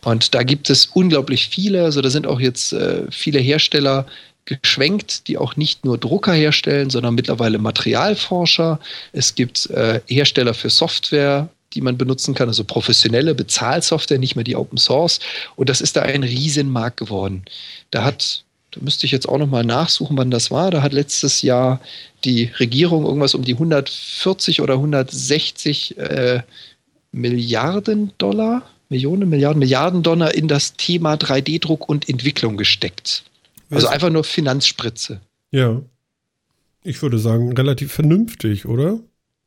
[0.07, 4.05] Und da gibt es unglaublich viele, also da sind auch jetzt äh, viele Hersteller
[4.45, 8.79] geschwenkt, die auch nicht nur Drucker herstellen, sondern mittlerweile Materialforscher.
[9.11, 14.45] Es gibt äh, Hersteller für Software, die man benutzen kann, also professionelle Bezahlsoftware, nicht mehr
[14.45, 15.19] die Open Source.
[15.57, 17.43] Und das ist da ein Riesenmarkt geworden.
[17.91, 20.71] Da hat, da müsste ich jetzt auch nochmal nachsuchen, wann das war.
[20.71, 21.81] Da hat letztes Jahr
[22.23, 26.43] die Regierung irgendwas um die 140 oder 160 äh,
[27.11, 33.23] Milliarden Dollar Millionen, Milliarden, Milliarden Dollar in das Thema 3D-Druck und Entwicklung gesteckt.
[33.69, 35.19] Also einfach nur Finanzspritze.
[35.51, 35.81] Ja.
[36.83, 38.99] Ich würde sagen, relativ vernünftig, oder?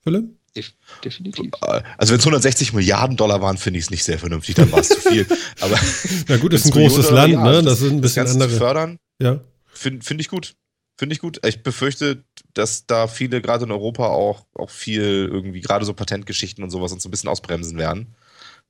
[0.03, 0.24] Philipp?
[0.55, 0.72] Def
[1.05, 1.53] definitiv.
[1.97, 4.80] Also wenn es 160 Milliarden Dollar waren, finde ich es nicht sehr vernünftig, dann war
[4.80, 5.26] es zu viel.
[5.61, 5.78] Aber
[6.26, 7.62] Na gut, ist ein großes Land, ne?
[7.62, 9.41] Das sind ein bisschen Ganze zu fördern, Ja.
[9.72, 10.55] finde find ich gut.
[10.99, 11.41] Finde ich gut.
[11.47, 16.62] Ich befürchte, dass da viele gerade in Europa auch, auch viel irgendwie, gerade so Patentgeschichten
[16.62, 18.09] und sowas uns so ein bisschen ausbremsen werden.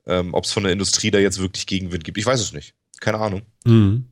[0.07, 2.75] Ähm, Ob es von der Industrie da jetzt wirklich Gegenwind gibt, ich weiß es nicht.
[3.01, 3.43] Keine Ahnung.
[3.65, 4.07] Mhm.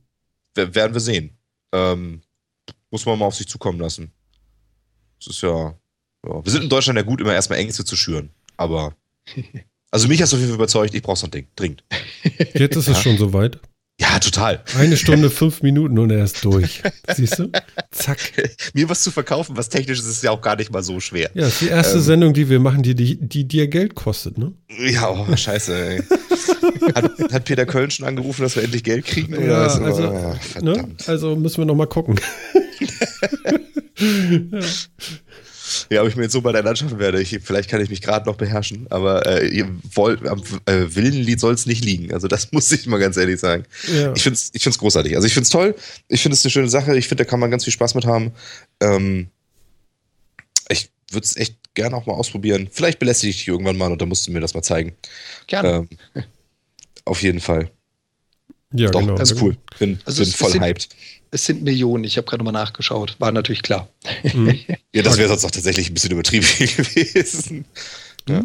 [0.55, 1.37] Wer- werden wir sehen.
[1.73, 2.21] Ähm,
[2.91, 4.11] muss man mal auf sich zukommen lassen.
[5.19, 5.75] Das ist ja,
[6.25, 6.45] ja.
[6.45, 8.29] Wir sind in Deutschland ja gut, immer erstmal Ängste zu schüren.
[8.57, 8.95] Aber.
[9.91, 11.47] Also mich hast du auf jeden Fall überzeugt, ich brauche so ein Ding.
[11.55, 11.83] Dringend.
[12.53, 13.59] Jetzt ist es schon soweit.
[14.01, 14.63] Ja, total.
[14.77, 16.81] Eine Stunde, fünf Minuten und er ist durch.
[17.15, 17.51] Siehst du?
[17.91, 18.19] Zack.
[18.73, 21.29] Mir was zu verkaufen, was technisch ist, ist ja auch gar nicht mal so schwer.
[21.33, 22.03] Ja, ist die erste Ähm.
[22.03, 24.53] Sendung, die wir machen, die, die, die dir Geld kostet, ne?
[24.89, 26.03] Ja, oh, scheiße, ey.
[26.95, 29.35] Hat, hat Peter Köln schon angerufen, dass wir endlich Geld kriegen?
[29.35, 29.79] Oder Ja, was?
[29.81, 30.87] also, Ah, Ne?
[31.05, 32.19] Also müssen wir noch mal gucken.
[34.01, 34.59] Ja,
[35.97, 38.27] ob ich mir jetzt so bei der anschaffen werde, ich, vielleicht kann ich mich gerade
[38.27, 42.13] noch beherrschen, aber äh, ihr wollt, am äh, Willenlied soll es nicht liegen.
[42.13, 43.65] Also das muss ich mal ganz ehrlich sagen.
[43.87, 44.13] Ja.
[44.13, 45.15] Ich finde es ich find's großartig.
[45.15, 45.75] Also ich finde es toll.
[46.07, 46.95] Ich finde es eine schöne Sache.
[46.95, 48.31] Ich finde, da kann man ganz viel Spaß mit haben.
[48.81, 49.27] Ähm,
[50.69, 52.69] ich würde es echt gerne auch mal ausprobieren.
[52.71, 54.95] Vielleicht belästige ich dich irgendwann mal und dann musst du mir das mal zeigen.
[55.47, 55.87] Gerne.
[56.13, 56.23] Ähm,
[57.05, 57.71] auf jeden Fall.
[58.73, 59.15] Ja, Doch, genau.
[59.15, 59.57] das ist cool.
[59.79, 60.89] Bin, Also bin es- voll es sind- hyped.
[61.31, 63.15] Es sind Millionen, ich habe gerade nochmal nachgeschaut.
[63.19, 63.87] War natürlich klar.
[64.33, 64.59] Mhm.
[64.95, 67.65] Ja, das wäre sonst auch tatsächlich ein bisschen übertrieben gewesen.
[68.27, 68.43] Ja.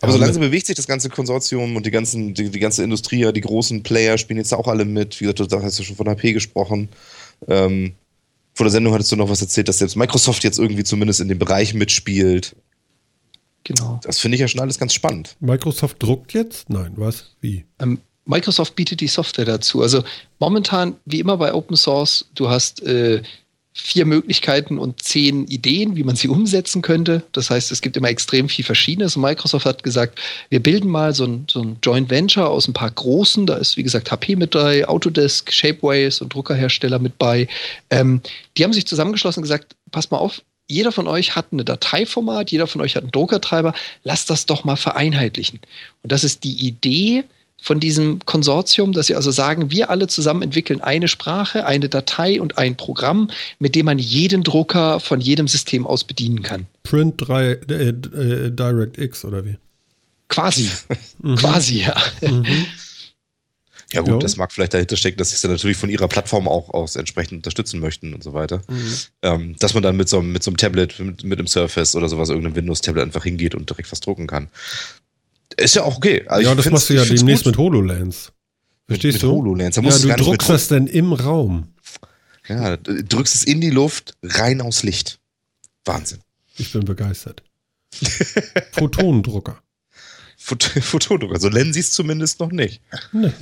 [0.00, 3.20] Aber so langsam bewegt sich das ganze Konsortium und die, ganzen, die, die ganze Industrie,
[3.20, 5.20] ja, die großen Player spielen jetzt auch alle mit.
[5.20, 6.88] Wie gesagt, du hast ja schon von HP gesprochen.
[7.46, 7.94] Ähm,
[8.54, 11.28] vor der Sendung hattest du noch was erzählt, dass selbst Microsoft jetzt irgendwie zumindest in
[11.28, 12.56] dem Bereich mitspielt.
[13.64, 14.00] Genau.
[14.02, 15.36] Das finde ich ja schon alles ganz spannend.
[15.40, 16.68] Microsoft druckt jetzt?
[16.70, 17.36] Nein, was?
[17.40, 17.64] Wie?
[17.80, 17.98] Ähm,
[18.28, 19.82] Microsoft bietet die Software dazu.
[19.82, 20.04] Also
[20.38, 23.22] momentan, wie immer bei Open Source, du hast äh,
[23.72, 27.22] vier Möglichkeiten und zehn Ideen, wie man sie umsetzen könnte.
[27.32, 29.16] Das heißt, es gibt immer extrem viel Verschiedenes.
[29.16, 30.18] Und Microsoft hat gesagt,
[30.50, 33.46] wir bilden mal so ein, so ein Joint Venture aus ein paar großen.
[33.46, 37.48] Da ist, wie gesagt, HP mit bei, Autodesk, Shapeways und Druckerhersteller mit bei.
[37.88, 38.20] Ähm,
[38.56, 42.50] die haben sich zusammengeschlossen und gesagt, pass mal auf, jeder von euch hat ein Dateiformat,
[42.50, 43.72] jeder von euch hat einen Druckertreiber,
[44.04, 45.60] lasst das doch mal vereinheitlichen.
[46.02, 47.24] Und das ist die Idee
[47.60, 52.40] von diesem Konsortium, dass sie also sagen, wir alle zusammen entwickeln eine Sprache, eine Datei
[52.40, 56.66] und ein Programm, mit dem man jeden Drucker von jedem System aus bedienen kann.
[56.84, 59.56] Print 3, äh, äh, DirectX oder wie?
[60.28, 60.70] Quasi.
[61.20, 61.34] Mhm.
[61.34, 61.96] Quasi, ja.
[63.92, 64.18] Ja gut, Ja.
[64.18, 66.94] das mag vielleicht dahinter stecken, dass sie es dann natürlich von ihrer Plattform auch aus
[66.94, 68.62] entsprechend unterstützen möchten und so weiter.
[69.22, 71.96] Ähm, dass man dann mit so, einem- mit so einem Tablet, mit, mit einem Surface
[71.96, 74.48] oder sowas, irgendeinem Windows-Tablet einfach hingeht und direkt was drucken kann.
[75.58, 76.24] Ist ja auch okay.
[76.26, 77.52] Also ja, das machst du ja demnächst gut.
[77.52, 78.32] mit HoloLens.
[78.86, 79.32] Verstehst mit du?
[79.32, 79.74] HoloLens.
[79.74, 81.68] Da Ja, musst du du druckst das dann im Raum.
[82.48, 85.18] Ja, du drückst es in die Luft, rein aus Licht.
[85.84, 86.20] Wahnsinn.
[86.56, 87.42] Ich bin begeistert.
[88.72, 89.60] Photonendrucker.
[90.36, 91.38] Fot Fotodrucker.
[91.40, 92.80] So nennen sie es zumindest noch nicht.
[93.12, 93.32] Ne.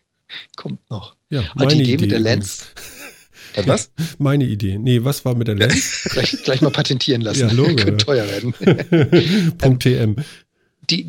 [0.56, 1.16] Kommt noch.
[1.30, 2.20] Ja, Ah, die Idee mit der.
[2.20, 3.90] Äh, Was?
[4.18, 4.78] Meine Idee.
[4.78, 6.02] Nee, was war mit der Lens?
[6.10, 7.48] Gleich, gleich mal patentieren lassen.
[7.48, 7.96] Ja, Logo, Könnte ja.
[7.96, 9.56] teuer werden.
[9.58, 10.16] Punkt .tm.
[10.90, 11.08] die,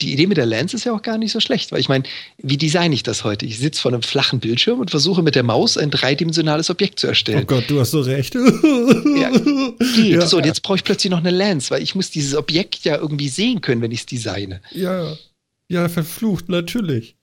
[0.00, 2.04] die Idee mit der Lens ist ja auch gar nicht so schlecht, weil ich meine,
[2.38, 3.46] wie designe ich das heute?
[3.46, 7.06] Ich sitze vor einem flachen Bildschirm und versuche mit der Maus ein dreidimensionales Objekt zu
[7.06, 7.46] Oh erstellen.
[7.46, 8.34] Gott, du hast so recht.
[8.34, 9.30] Ja.
[10.02, 10.26] Ja.
[10.26, 12.96] So, und jetzt brauche ich plötzlich noch eine Lens, weil ich muss dieses Objekt ja
[12.96, 14.60] irgendwie sehen können, wenn ich es designe.
[14.70, 15.16] Ja,
[15.68, 17.16] ja, verflucht, natürlich.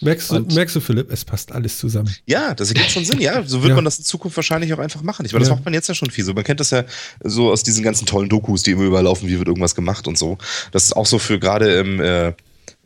[0.00, 2.14] Merkst du, Und- merkst du, Philipp, es passt alles zusammen.
[2.26, 3.18] Ja, das ergibt schon Sinn.
[3.20, 3.74] Ja, so wird Ja.
[3.76, 5.24] man das in Zukunft wahrscheinlich auch einfach machen.
[5.24, 5.54] Ich meine, das Ja.
[5.54, 6.34] macht man jetzt ja schon viel so.
[6.34, 6.84] Man kennt das ja
[7.24, 10.36] so aus diesen ganzen tollen Dokus, die immer überlaufen, wie wird irgendwas gemacht und so.
[10.72, 12.34] Das ist auch so für gerade im, äh,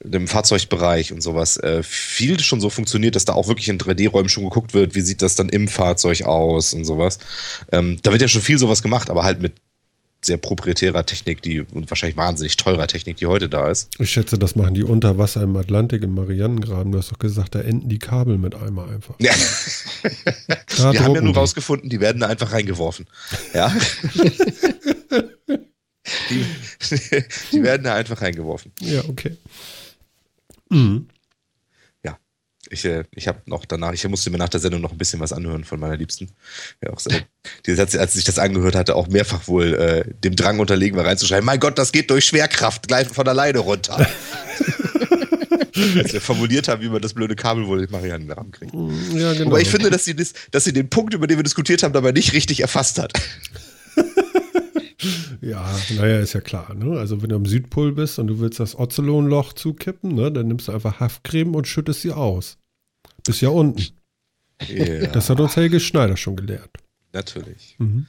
[0.04, 4.28] im Fahrzeugbereich und sowas äh, viel schon so funktioniert, dass da auch wirklich in 3D-Räumen
[4.28, 7.18] schon geguckt wird, wie sieht das dann im Fahrzeug aus und sowas.
[7.72, 9.54] Ähm, da wird ja schon viel sowas gemacht, aber halt mit
[10.22, 13.88] sehr proprietärer Technik, die und wahrscheinlich wahnsinnig teurer Technik, die heute da ist.
[13.98, 16.92] Ich schätze, das machen die unter Wasser im Atlantik, im Marianengraben.
[16.92, 19.14] Du hast doch gesagt, da enden die Kabel mit einmal einfach.
[19.18, 19.32] Ja.
[20.92, 23.06] Wir haben ja nur rausgefunden, die werden da einfach reingeworfen.
[23.54, 23.74] Ja.
[26.30, 26.44] die,
[27.52, 28.72] die werden da einfach reingeworfen.
[28.80, 29.36] Ja, okay.
[30.68, 31.08] Mhm.
[32.72, 35.18] Ich, äh, ich habe noch danach, ich musste mir nach der Sendung noch ein bisschen
[35.18, 36.30] was anhören von meiner Liebsten.
[36.82, 37.00] Ja, auch
[37.66, 40.96] die, hat, als sie sich das angehört hatte, auch mehrfach wohl äh, dem Drang unterlegen
[40.96, 44.06] war, reinzuschreiben: Mein Gott, das geht durch Schwerkraft gleich von alleine runter.
[45.96, 48.72] Als wir formuliert haben, wie man das blöde Kabel wohl in Marianne rankriegt.
[49.14, 49.50] Ja, genau.
[49.50, 51.92] Aber ich finde, dass sie, das, dass sie den Punkt, über den wir diskutiert haben,
[51.92, 53.12] dabei nicht richtig erfasst hat.
[55.40, 55.64] Ja,
[55.96, 56.74] naja, ist ja klar.
[56.74, 56.98] Ne?
[56.98, 60.68] Also wenn du am Südpol bist und du willst das Ozelonloch zukippen, ne, dann nimmst
[60.68, 62.58] du einfach Haftcreme und schüttest sie aus.
[63.24, 63.82] Bis ja unten.
[64.68, 66.70] Ja, Das hat uns Helge Schneider schon gelehrt.
[67.12, 67.76] natürlich.
[67.78, 68.06] Mhm.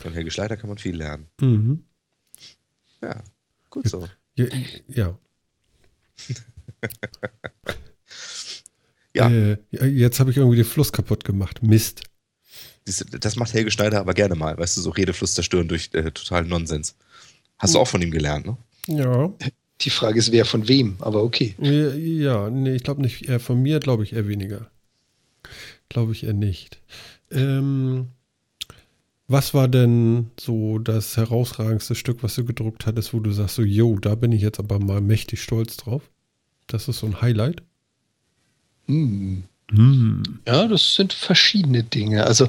[0.00, 1.28] Von Helge Schleider kann man viel lernen.
[1.40, 1.84] Mhm.
[3.02, 3.22] Ja,
[3.70, 4.08] gut so.
[4.36, 4.46] Ja.
[4.88, 5.18] ja.
[9.16, 9.30] Ja.
[9.30, 11.62] Äh, jetzt habe ich irgendwie den Fluss kaputt gemacht.
[11.62, 12.02] Mist.
[12.84, 16.48] Das, macht Helge Schneider aber gerne mal, weißt du, so Redefluss zerstören durch äh, totalen
[16.48, 16.96] Nonsens.
[17.58, 18.56] Hast du auch von ihm gelernt, ne?
[18.88, 19.32] Ja.
[19.84, 21.54] Die Frage ist, wer von wem, aber okay.
[21.58, 23.28] Ja, nee, ich glaube nicht.
[23.28, 24.70] Eher von mir glaube ich eher weniger.
[25.88, 26.80] Glaube ich eher nicht.
[27.30, 28.08] Ähm,
[29.26, 33.62] was war denn so das herausragendste Stück, was du gedruckt hattest, wo du sagst, so,
[33.62, 36.10] yo, da bin ich jetzt aber mal mächtig stolz drauf?
[36.66, 37.62] Das ist so ein Highlight?
[38.86, 39.44] Hm.
[39.70, 40.22] Hm.
[40.46, 42.26] Ja, das sind verschiedene Dinge.
[42.26, 42.48] Also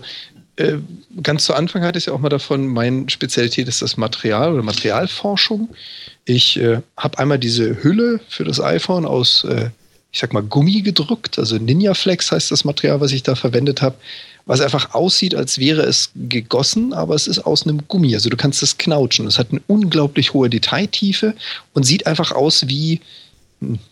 [0.57, 0.77] äh,
[1.22, 4.64] ganz zu Anfang hatte ich ja auch mal davon, meine Spezialität ist das Material oder
[4.64, 5.69] Materialforschung.
[6.26, 9.69] Ich äh, habe einmal diese Hülle für das iPhone aus, äh,
[10.11, 11.38] ich sag mal, Gummi gedruckt.
[11.38, 13.95] Also Ninja Flex heißt das Material, was ich da verwendet habe,
[14.45, 18.14] was einfach aussieht, als wäre es gegossen, aber es ist aus einem Gummi.
[18.14, 19.27] Also du kannst es knautschen.
[19.27, 21.34] Es hat eine unglaublich hohe Detailtiefe
[21.73, 23.02] und sieht einfach aus wie,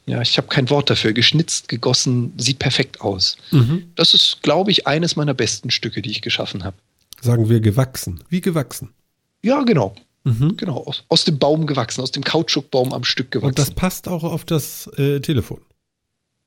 [0.05, 3.37] ja, ich habe kein Wort dafür, geschnitzt, gegossen, sieht perfekt aus.
[3.51, 3.91] Mhm.
[3.95, 6.77] Das ist, glaube ich, eines meiner besten Stücke, die ich geschaffen habe.
[7.21, 8.23] Sagen wir gewachsen.
[8.29, 8.89] Wie gewachsen?
[9.41, 9.95] Ja, genau.
[10.23, 10.55] Mhm.
[10.57, 10.83] Genau.
[10.85, 13.49] Aus, aus dem Baum gewachsen, aus dem Kautschukbaum am Stück gewachsen.
[13.49, 15.61] Und das passt auch auf das äh, Telefon.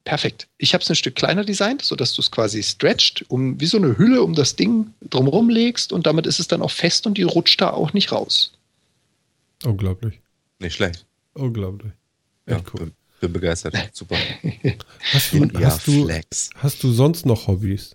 [0.05, 0.47] Perfekt.
[0.59, 3.77] Ich habe es ein Stück kleiner designt, sodass du es quasi stretcht, um wie so
[3.77, 7.19] eine Hülle um das Ding drumherum legst und damit ist es dann auch fest und
[7.19, 8.53] die rutscht da auch nicht raus.
[9.65, 10.21] Unglaublich.
[10.61, 11.05] Nicht schlecht.
[11.35, 11.93] Unglaublich.
[12.49, 12.93] Ja, Echt cool.
[13.21, 13.75] Bin, bin begeistert.
[13.93, 14.17] Super.
[15.13, 16.09] Hast du, Ja, hast, du,
[16.57, 17.95] hast du sonst noch Hobbys?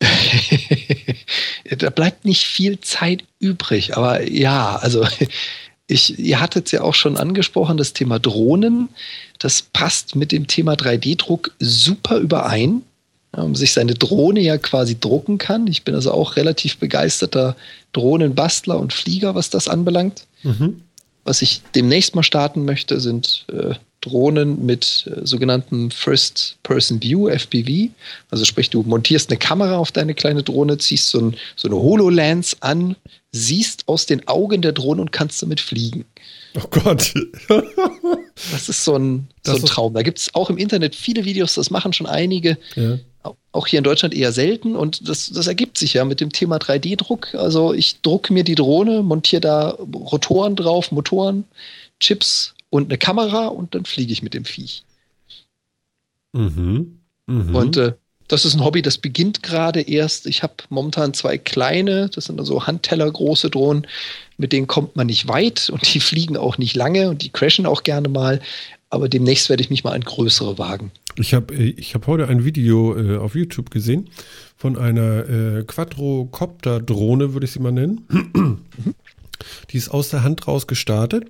[1.76, 5.06] da bleibt nicht viel Zeit übrig, aber ja, also
[5.88, 8.88] ich, ihr hattet es ja auch schon angesprochen, das Thema Drohnen.
[9.38, 12.82] Das passt mit dem Thema 3D-Druck super überein.
[13.32, 15.66] Um sich seine Drohne ja quasi drucken kann.
[15.66, 17.56] Ich bin also auch relativ begeisterter
[17.92, 20.26] Drohnenbastler und Flieger, was das anbelangt.
[20.42, 20.80] Mhm.
[21.24, 23.74] Was ich demnächst mal starten möchte, sind äh,
[24.08, 27.90] Drohnen mit äh, sogenannten First-Person-View, FPV.
[28.30, 31.76] Also sprich, du montierst eine Kamera auf deine kleine Drohne, ziehst so, ein, so eine
[31.76, 32.96] HoloLens an,
[33.32, 36.04] siehst aus den Augen der Drohne und kannst damit fliegen.
[36.56, 37.14] Oh Gott.
[38.52, 39.94] Das ist so ein, so ein Traum.
[39.94, 42.56] Da gibt es auch im Internet viele Videos, das machen schon einige.
[42.76, 42.98] ja.
[43.52, 46.56] Auch hier in Deutschland eher selten und das, das ergibt sich ja mit dem Thema
[46.56, 47.34] 3D-Druck.
[47.34, 51.44] Also ich drucke mir die Drohne, montiere da Rotoren drauf, Motoren,
[51.98, 54.84] Chips und eine Kamera und dann fliege ich mit dem Viech.
[56.32, 57.00] Mhm.
[57.26, 57.54] Mhm.
[57.54, 57.94] Und äh,
[58.28, 60.26] das ist ein Hobby, das beginnt gerade erst.
[60.26, 63.86] Ich habe momentan zwei kleine, das sind also handtellergroße Drohnen,
[64.36, 67.66] mit denen kommt man nicht weit und die fliegen auch nicht lange und die crashen
[67.66, 68.40] auch gerne mal.
[68.90, 70.92] Aber demnächst werde ich mich mal an größere wagen.
[71.16, 74.08] Ich habe ich hab heute ein Video äh, auf YouTube gesehen
[74.56, 78.06] von einer äh, Quadrocopter-Drohne, würde ich sie mal nennen.
[79.70, 81.26] Die ist aus der Hand raus gestartet,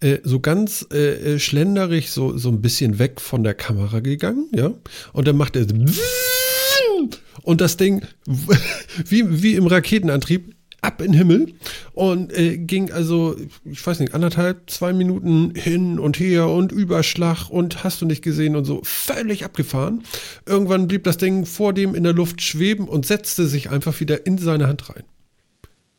[0.00, 4.48] äh, so ganz äh, äh, schlenderig, so, so ein bisschen weg von der Kamera gegangen,
[4.54, 4.72] ja.
[5.12, 5.66] Und dann macht er
[7.42, 8.02] und das Ding
[9.06, 11.54] wie, wie im Raketenantrieb ab in den Himmel
[11.92, 17.48] und äh, ging also, ich weiß nicht, anderthalb, zwei Minuten hin und her und Überschlag
[17.48, 20.02] und hast du nicht gesehen und so, völlig abgefahren.
[20.44, 24.26] Irgendwann blieb das Ding vor dem in der Luft schweben und setzte sich einfach wieder
[24.26, 25.04] in seine Hand rein.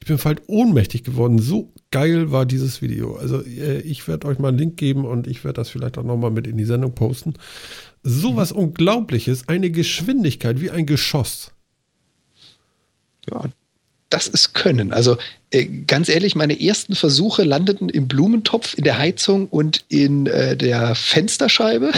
[0.03, 1.39] Ich bin halt ohnmächtig geworden.
[1.39, 3.15] So geil war dieses Video.
[3.15, 6.03] Also äh, ich werde euch mal einen Link geben und ich werde das vielleicht auch
[6.03, 7.35] nochmal mit in die Sendung posten.
[8.03, 11.53] Sowas Unglaubliches, eine Geschwindigkeit wie ein Geschoss.
[13.31, 13.45] Ja,
[14.09, 14.91] das ist Können.
[14.91, 15.15] Also
[15.51, 20.57] äh, ganz ehrlich, meine ersten Versuche landeten im Blumentopf, in der Heizung und in äh,
[20.57, 21.93] der Fensterscheibe.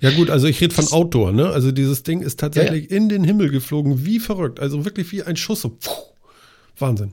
[0.00, 1.50] Ja gut, also ich rede von Outdoor, ne?
[1.50, 4.60] Also dieses Ding ist tatsächlich in den Himmel geflogen, wie verrückt.
[4.60, 5.60] Also wirklich wie ein Schuss.
[5.60, 5.90] So, pfuh.
[6.78, 7.12] Wahnsinn.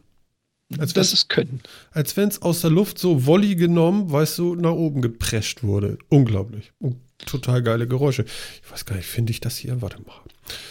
[0.78, 1.62] Als Das wenn ist Können.
[1.92, 5.98] als es aus der Luft so Volley genommen, weißt du, nach oben geprescht wurde.
[6.10, 6.74] Unglaublich.
[6.80, 8.26] Und total geile Geräusche.
[8.64, 9.82] Ich weiß gar nicht, finde ich das hier?
[9.82, 10.22] Warte mal.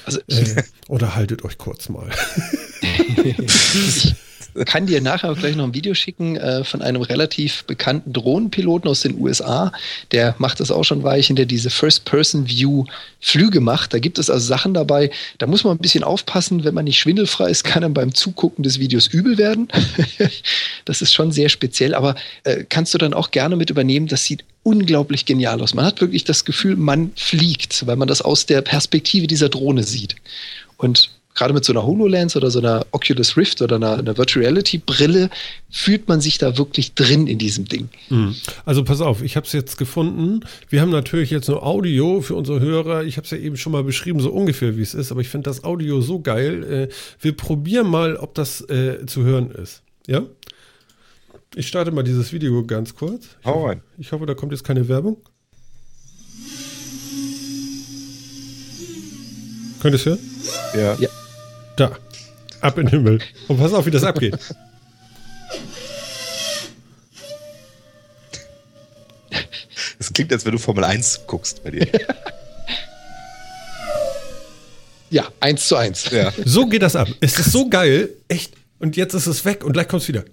[0.05, 2.11] Also Äh, oder haltet euch kurz mal.
[2.83, 4.15] ich
[4.65, 8.89] kann dir nachher auch gleich noch ein Video schicken äh, von einem relativ bekannten Drohnenpiloten
[8.89, 9.73] aus den USA.
[10.13, 13.93] Der macht das auch schon ein Weilchen, der diese First-Person-View-Flüge macht.
[13.93, 16.65] Da gibt es also Sachen dabei, da muss man ein bisschen aufpassen.
[16.65, 19.69] Wenn man nicht schwindelfrei ist, kann einem beim Zugucken des Videos übel werden.
[20.85, 22.15] das ist schon sehr speziell, aber
[22.45, 24.07] äh, kannst du dann auch gerne mit übernehmen.
[24.07, 25.75] Das sieht unglaublich genial aus.
[25.75, 29.85] Man hat wirklich das Gefühl, man fliegt, weil man das aus der Perspektive dieser Drohne
[29.85, 30.17] sieht.
[30.77, 34.45] Und gerade mit so einer HoloLens oder so einer Oculus Rift oder einer, einer Virtual
[34.45, 35.31] Reality Brille
[35.71, 37.89] fühlt man sich da wirklich drin in diesem Ding.
[38.09, 38.35] Mhm.
[38.65, 40.41] Also pass auf, ich habe es jetzt gefunden.
[40.69, 43.05] Wir haben natürlich jetzt nur Audio für unsere Hörer.
[43.05, 45.29] Ich habe es ja eben schon mal beschrieben, so ungefähr wie es ist, aber ich
[45.29, 46.65] finde das Audio so geil.
[46.65, 49.83] Äh, wir probieren mal, ob das äh, zu hören ist.
[50.07, 50.23] Ja?
[51.55, 53.29] Ich starte mal dieses Video ganz kurz.
[53.41, 53.83] Ich, Hau rein.
[53.99, 55.19] ich hoffe, da kommt jetzt keine Werbung.
[59.81, 60.19] Könnt ihr es hören?
[60.75, 60.95] Ja.
[60.99, 61.09] Ja.
[61.77, 61.97] Da.
[62.61, 63.19] Ab in den Himmel.
[63.49, 64.39] Und pass auf, wie das abgeht.
[69.99, 71.87] Das klingt, als wenn du Formel 1 guckst bei dir.
[75.09, 76.11] Ja, eins zu eins.
[76.11, 76.33] ja.
[76.45, 77.07] So geht das ab.
[77.21, 78.09] Es ist so geil.
[78.27, 78.55] Echt.
[78.81, 80.25] Und jetzt ist es weg und gleich kommt es wieder.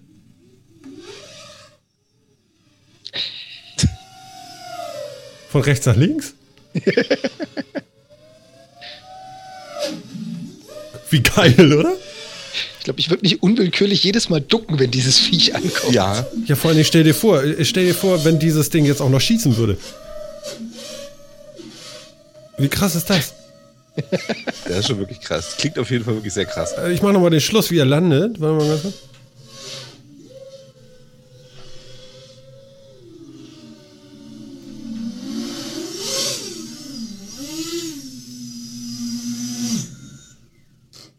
[5.50, 6.34] Von rechts nach links?
[11.14, 11.94] Wie geil, oder?
[12.80, 15.94] Ich glaube, ich würde mich unwillkürlich jedes Mal ducken, wenn dieses Viech ankommt.
[15.94, 16.26] Ja.
[16.48, 19.10] Ja, vor allem stell dir vor, äh, stell dir vor, wenn dieses Ding jetzt auch
[19.10, 19.78] noch schießen würde.
[22.58, 23.34] Wie krass ist das?
[24.68, 25.56] Das ist schon wirklich krass.
[25.60, 26.74] Klingt auf jeden Fall wirklich sehr krass.
[26.78, 28.42] Äh, Ich mache nochmal den Schluss, wie er landet.
[28.42, 28.96] Warte mal ganz kurz.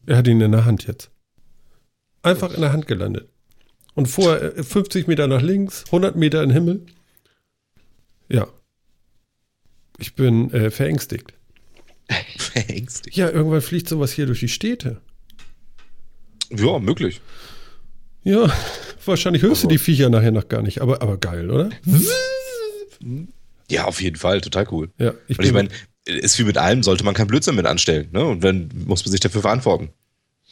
[0.07, 1.11] Er hat ihn in der Hand jetzt.
[2.23, 3.29] Einfach in der Hand gelandet.
[3.95, 6.87] Und vorher äh, 50 Meter nach links, 100 Meter in den Himmel.
[8.29, 8.49] Ja.
[9.99, 11.35] Ich bin äh, verängstigt.
[12.37, 13.17] Verängstigt.
[13.17, 15.01] Ja, irgendwann fliegt sowas hier durch die Städte.
[16.51, 17.21] Ja, möglich.
[18.25, 18.53] Ja,
[19.05, 21.71] wahrscheinlich hörst du die Viecher nachher noch gar nicht, aber, aber geil, oder?
[23.71, 24.41] Ja, auf jeden Fall.
[24.41, 24.91] Total cool.
[24.99, 25.69] Ja, ich ich bin- meine,
[26.07, 28.09] ist wie mit allem, sollte man keinen Blödsinn mit anstellen.
[28.13, 28.25] Ne?
[28.25, 29.91] Und dann muss man sich dafür verantworten.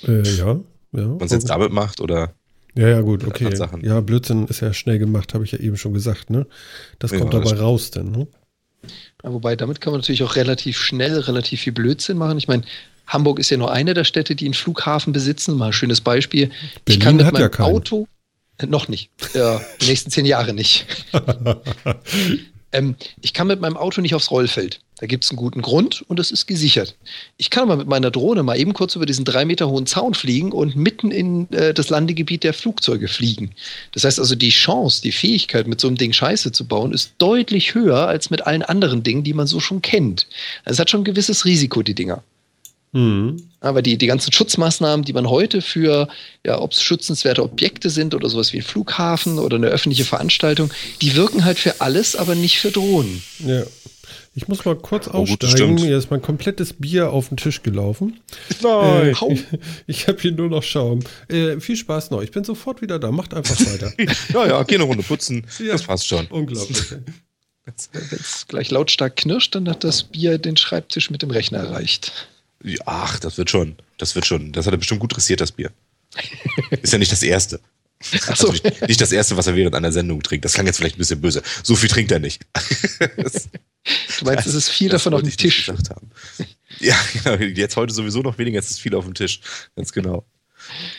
[0.07, 0.61] Äh, ja, ja.
[0.93, 2.35] Wenn man es jetzt damit macht oder.
[2.75, 3.51] ja, ja, gut, okay.
[3.83, 6.47] Ja, Blödsinn ist ja schnell gemacht, habe ich ja eben schon gesagt, ne?
[6.99, 8.27] Das Ja, kommt das dabei raus dann, ne?
[9.23, 12.39] Ja, wobei, damit kann man natürlich auch relativ schnell relativ viel Blödsinn machen.
[12.39, 12.65] Ich meine,
[13.07, 15.57] Hamburg ist ja nur eine der Städte, die einen Flughafen besitzen.
[15.57, 16.51] Mal ein schönes Beispiel.
[16.51, 17.67] ich Berlin kann mit hat ja meinem keinen.
[17.67, 18.09] Auto,
[18.59, 20.87] äh, noch nicht, ja, die nächsten zehn Jahre nicht.
[22.73, 24.81] ähm, ich kann mit meinem Auto nicht aufs Rollfeld.
[24.99, 26.95] Da gibt es einen guten Grund und es ist gesichert.
[27.37, 30.15] Ich kann aber mit meiner Drohne mal eben kurz über diesen drei Meter hohen Zaun
[30.15, 33.51] fliegen und mitten in äh, das Landegebiet der Flugzeuge fliegen.
[33.93, 37.15] Das heißt also, die Chance, die Fähigkeit, mit so einem Ding Scheiße zu bauen, ist
[37.19, 40.29] deutlich höher als mit allen anderen Dingen, die man so schon kennt.
[40.65, 42.23] Es hat schon ein gewisses Risiko, die Dinger.
[42.95, 43.43] Hm.
[43.61, 46.09] Aber die, die ganzen Schutzmaßnahmen, die man heute für,
[46.45, 50.71] ja, ob es schützenswerte Objekte sind oder sowas wie ein Flughafen oder eine öffentliche Veranstaltung,
[51.01, 53.23] die wirken halt für alles, aber nicht für Drohnen.
[53.39, 53.63] Ja.
[54.35, 55.75] Ich muss mal kurz Oh, gut, aussteigen.
[55.75, 58.21] Mir ist mein komplettes Bier auf den Tisch gelaufen.
[58.63, 59.07] Nein.
[59.07, 59.45] Äh, ich
[59.87, 61.01] ich habe hier nur noch Schaum.
[61.29, 62.23] Äh, viel Spaß noch.
[62.23, 63.11] Ich bin sofort wieder da.
[63.11, 63.93] Macht einfach weiter.
[64.33, 65.47] Ja, ja, geh eine Runde putzen.
[65.59, 65.73] Ja.
[65.73, 66.27] Das passt schon.
[66.29, 66.93] Unglaublich.
[67.65, 67.75] Wenn
[68.11, 72.29] es gleich lautstark knirscht, dann hat das Bier den Schreibtisch mit dem Rechner erreicht.
[72.87, 73.77] Ach, das wird schon.
[73.99, 74.53] Das wird schon.
[74.53, 75.71] Das hat er bestimmt gut dressiert, das Bier.
[76.83, 77.61] Ist ja nicht das erste.
[78.29, 78.51] Ach so.
[78.51, 80.45] Also nicht, nicht das erste, was er während einer Sendung trinkt.
[80.45, 81.43] Das klang jetzt vielleicht ein bisschen böse.
[81.63, 82.43] So viel trinkt er nicht.
[83.17, 83.49] Das-
[84.21, 85.69] Du meinst, es ist viel das davon auf dem Tisch.
[86.79, 87.35] Ja, genau.
[87.37, 89.41] Jetzt heute sowieso noch weniger, jetzt ist viel auf dem Tisch.
[89.75, 90.25] Ganz genau.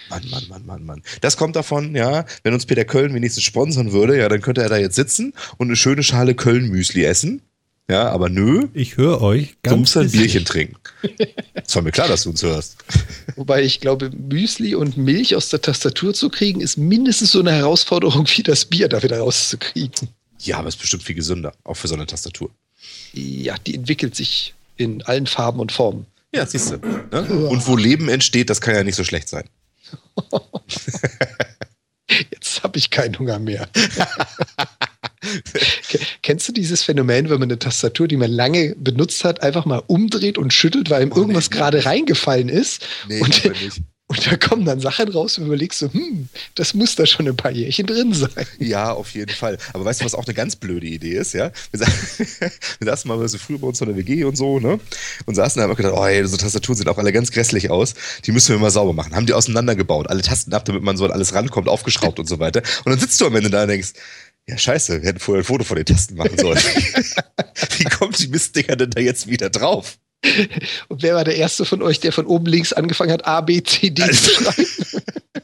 [0.10, 1.04] Mann, Mann, Mann, Mann, Mann.
[1.22, 4.68] Das kommt davon, ja, wenn uns Peter Köln wenigstens sponsern würde, ja, dann könnte er
[4.68, 7.42] da jetzt sitzen und eine schöne Schale Köln-Müsli essen.
[7.90, 10.10] Ja, aber nö, Ich höre euch du ganz musst ein.
[10.12, 10.78] Bierchen trinken.
[11.54, 12.78] Es war mir klar, dass du uns hörst.
[13.36, 17.52] Wobei ich glaube, Müsli und Milch aus der Tastatur zu kriegen, ist mindestens so eine
[17.52, 20.08] Herausforderung wie das Bier da wieder rauszukriegen.
[20.40, 22.50] Ja, aber es ist bestimmt viel gesünder, auch für so eine Tastatur.
[23.14, 26.06] Ja, die entwickelt sich in allen Farben und Formen.
[26.34, 26.78] Ja, siehst du.
[26.78, 27.22] Ne?
[27.50, 29.48] Und wo Leben entsteht, das kann ja nicht so schlecht sein.
[32.32, 33.68] Jetzt habe ich keinen Hunger mehr.
[35.90, 39.66] Ke- Kennst du dieses Phänomen, wenn man eine Tastatur, die man lange benutzt hat, einfach
[39.66, 41.58] mal umdreht und schüttelt, weil ihm Oh, irgendwas nee.
[41.58, 42.86] gerade reingefallen ist?
[43.08, 43.44] Nee, und,
[44.08, 47.36] und da kommen dann Sachen raus und überlegst du, hm, das muss da schon ein
[47.38, 48.30] paar Jährchen drin sein.
[48.60, 49.58] Ja, auf jeden Fall.
[49.74, 51.52] Aber weißt du, was auch eine ganz blöde Idee ist, ja?
[51.72, 51.80] Wir,
[52.80, 54.80] wir saßen mal so früher bei uns in der WG und so, ne?
[55.26, 57.70] Und saßen da und haben gedacht, oh ey, so Tastaturen sehen auch alle ganz grässlich
[57.72, 57.94] aus.
[58.26, 59.16] Die müssen wir mal sauber machen.
[59.16, 62.40] Haben die auseinandergebaut, alle Tasten ab, damit man so an alles rankommt, aufgeschraubt und so
[62.40, 62.62] weiter.
[62.86, 63.94] Und dann sitzt du am Ende da und denkst,
[64.48, 66.58] ja, scheiße, wir hätten vorher ein Foto von den Tasten machen sollen.
[67.78, 69.98] Wie kommt die Mistdinger denn da jetzt wieder drauf?
[70.88, 73.62] Und wer war der erste von euch, der von oben links angefangen hat, A, B,
[73.62, 74.66] C, D zu schreiben?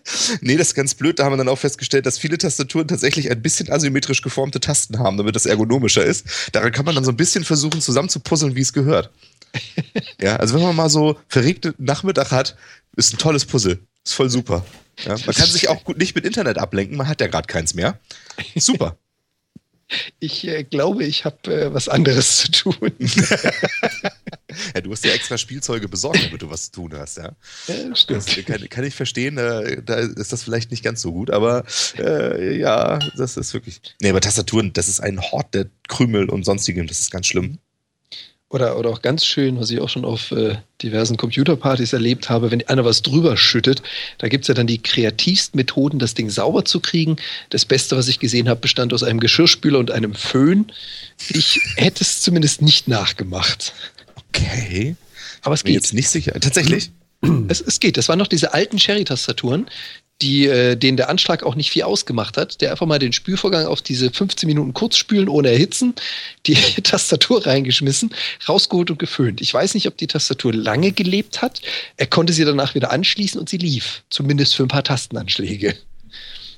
[0.41, 1.19] nee, das ist ganz blöd.
[1.19, 4.99] Da haben wir dann auch festgestellt, dass viele Tastaturen tatsächlich ein bisschen asymmetrisch geformte Tasten
[4.99, 6.25] haben, damit das ergonomischer ist.
[6.53, 9.11] Daran kann man dann so ein bisschen versuchen, zusammenzupuzzeln, wie es gehört.
[10.21, 12.55] ja, also wenn man mal so verregten Nachmittag hat,
[12.95, 13.79] ist ein tolles Puzzle.
[14.05, 14.65] Ist voll super.
[15.05, 17.73] Ja, man kann sich auch gut nicht mit Internet ablenken, man hat ja gerade keins
[17.73, 17.99] mehr.
[18.55, 18.97] Super.
[20.19, 22.91] Ich äh, glaube, ich habe äh, was anderes zu tun.
[24.75, 27.31] ja, du hast ja extra Spielzeuge besorgt, damit du was zu tun hast, ja.
[27.67, 28.27] ja stimmt.
[28.27, 31.63] Das kann, kann, ich verstehen, äh, da ist das vielleicht nicht ganz so gut, aber
[31.97, 33.81] äh, ja, das ist wirklich.
[34.01, 37.57] Nee, aber Tastaturen, das ist ein Hort der Krümel und sonstigem, das ist ganz schlimm.
[38.51, 42.49] Oder, oder auch ganz schön, was ich auch schon auf äh, diversen Computerpartys erlebt habe,
[42.49, 43.83] wenn einer was drüber schüttet,
[44.17, 47.17] da gibt es ja dann die kreativsten Methoden, das Ding sauber zu kriegen.
[47.51, 50.71] Das Beste, was ich gesehen habe, bestand aus einem Geschirrspüler und einem Föhn.
[51.29, 53.73] Ich hätte es zumindest nicht nachgemacht.
[54.15, 54.95] Okay.
[55.43, 55.75] Aber es geht.
[55.75, 56.33] jetzt nicht sicher.
[56.39, 56.89] Tatsächlich?
[57.49, 57.97] Es, es geht.
[57.97, 59.67] Das waren noch diese alten Cherry-Tastaturen,
[60.21, 63.65] die, äh, denen der Anschlag auch nicht viel ausgemacht hat, der einfach mal den Spülvorgang
[63.65, 65.93] auf diese 15 Minuten kurz spülen ohne erhitzen,
[66.45, 68.13] die Tastatur reingeschmissen,
[68.47, 69.41] rausgeholt und geföhnt.
[69.41, 71.61] Ich weiß nicht, ob die Tastatur lange gelebt hat.
[71.97, 74.03] Er konnte sie danach wieder anschließen und sie lief.
[74.09, 75.75] Zumindest für ein paar Tastenanschläge.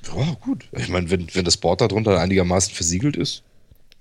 [0.08, 0.64] Ja, gut.
[0.76, 3.42] Ich meine, wenn, wenn das Board darunter einigermaßen versiegelt ist.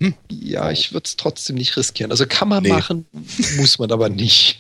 [0.02, 0.16] Hm.
[0.32, 2.10] Ja, ich würde es trotzdem nicht riskieren.
[2.10, 2.70] Also kann man nee.
[2.70, 3.06] machen,
[3.58, 4.58] muss man aber nicht.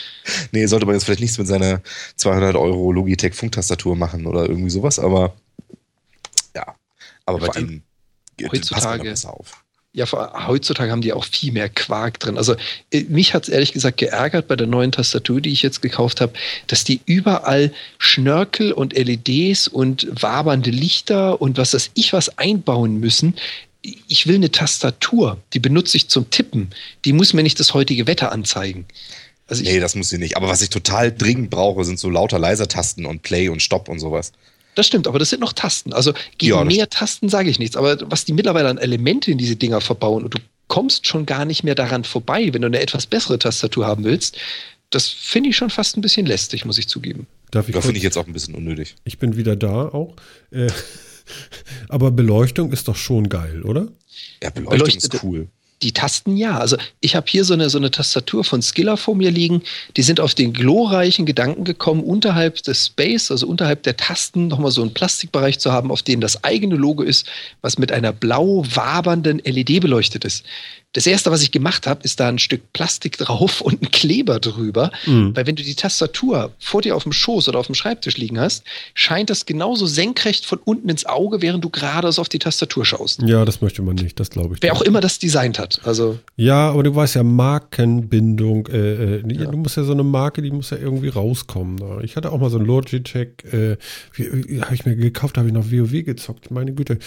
[0.52, 1.80] nee, sollte man jetzt vielleicht nichts mit seiner
[2.16, 5.34] 200 Euro Logitech Funktastatur machen oder irgendwie sowas, aber
[6.54, 6.74] ja.
[7.24, 7.82] Aber ja, bei denen
[8.52, 9.64] heutzutage auf.
[9.94, 12.36] Ja, vor, heutzutage haben die auch viel mehr Quark drin.
[12.36, 12.54] Also
[12.90, 16.20] äh, mich hat es ehrlich gesagt geärgert bei der neuen Tastatur, die ich jetzt gekauft
[16.20, 16.34] habe,
[16.66, 23.00] dass die überall Schnörkel und LEDs und wabernde Lichter und was das ich was einbauen
[23.00, 23.36] müssen,
[23.82, 26.70] ich will eine Tastatur, die benutze ich zum Tippen.
[27.04, 28.86] Die muss mir nicht das heutige Wetter anzeigen.
[29.48, 30.36] Also nee, das muss sie nicht.
[30.36, 33.88] Aber was ich total dringend brauche, sind so lauter leiser Tasten und Play und Stopp
[33.88, 34.32] und sowas.
[34.74, 35.92] Das stimmt, aber das sind noch Tasten.
[35.92, 37.76] Also gegen ja, mehr Tasten sage ich nichts.
[37.76, 40.38] Aber was die mittlerweile an Elemente in diese Dinger verbauen und du
[40.68, 44.38] kommst schon gar nicht mehr daran vorbei, wenn du eine etwas bessere Tastatur haben willst,
[44.88, 47.26] das finde ich schon fast ein bisschen lästig, muss ich zugeben.
[47.50, 48.94] Darf ich das finde ich jetzt auch ein bisschen unnötig.
[49.04, 50.14] Ich bin wieder da auch.
[50.50, 50.68] Äh,
[51.88, 53.88] aber Beleuchtung ist doch schon geil, oder?
[54.42, 55.48] Ja, Beleuchtung Beleuchtete, ist cool.
[55.82, 56.58] Die Tasten ja.
[56.58, 59.62] Also ich habe hier so eine, so eine Tastatur von Skiller vor mir liegen.
[59.96, 64.70] Die sind auf den glorreichen Gedanken gekommen, unterhalb des Space, also unterhalb der Tasten, nochmal
[64.70, 67.26] so einen Plastikbereich zu haben, auf dem das eigene Logo ist,
[67.62, 70.44] was mit einer blau wabernden LED beleuchtet ist.
[70.92, 74.40] Das erste, was ich gemacht habe, ist da ein Stück Plastik drauf und ein Kleber
[74.40, 74.90] drüber.
[75.06, 75.34] Mhm.
[75.34, 78.38] Weil wenn du die Tastatur vor dir auf dem Schoß oder auf dem Schreibtisch liegen
[78.38, 78.64] hast,
[78.94, 83.22] scheint das genauso senkrecht von unten ins Auge, während du gerade auf die Tastatur schaust.
[83.22, 84.62] Ja, das möchte man nicht, das glaube ich.
[84.62, 85.80] Wer auch immer das designt hat.
[85.84, 89.50] Also ja, aber du weißt ja, Markenbindung, äh, äh, ja.
[89.50, 91.76] du musst ja so eine Marke, die muss ja irgendwie rauskommen.
[91.76, 92.00] Ne?
[92.02, 93.76] Ich hatte auch mal so ein Logitech, äh,
[94.60, 96.98] habe ich mir gekauft, habe ich noch WoW gezockt, meine Güte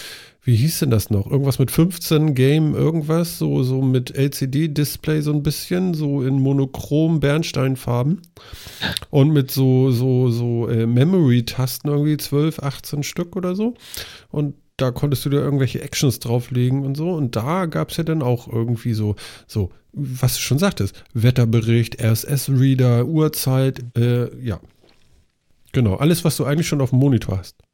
[0.45, 1.29] wie hieß denn das noch?
[1.29, 7.19] Irgendwas mit 15 Game, irgendwas, so, so mit LCD-Display so ein bisschen, so in monochrom
[7.19, 8.21] Bernsteinfarben
[9.09, 13.73] und mit so, so, so äh, Memory-Tasten irgendwie 12, 18 Stück oder so.
[14.29, 17.09] Und da konntest du dir irgendwelche Actions drauflegen und so.
[17.09, 19.15] Und da gab es ja dann auch irgendwie so,
[19.47, 24.59] so, was du schon sagtest, Wetterbericht, RSS-Reader, Uhrzeit, äh, ja.
[25.71, 27.64] Genau, alles, was du eigentlich schon auf dem Monitor hast.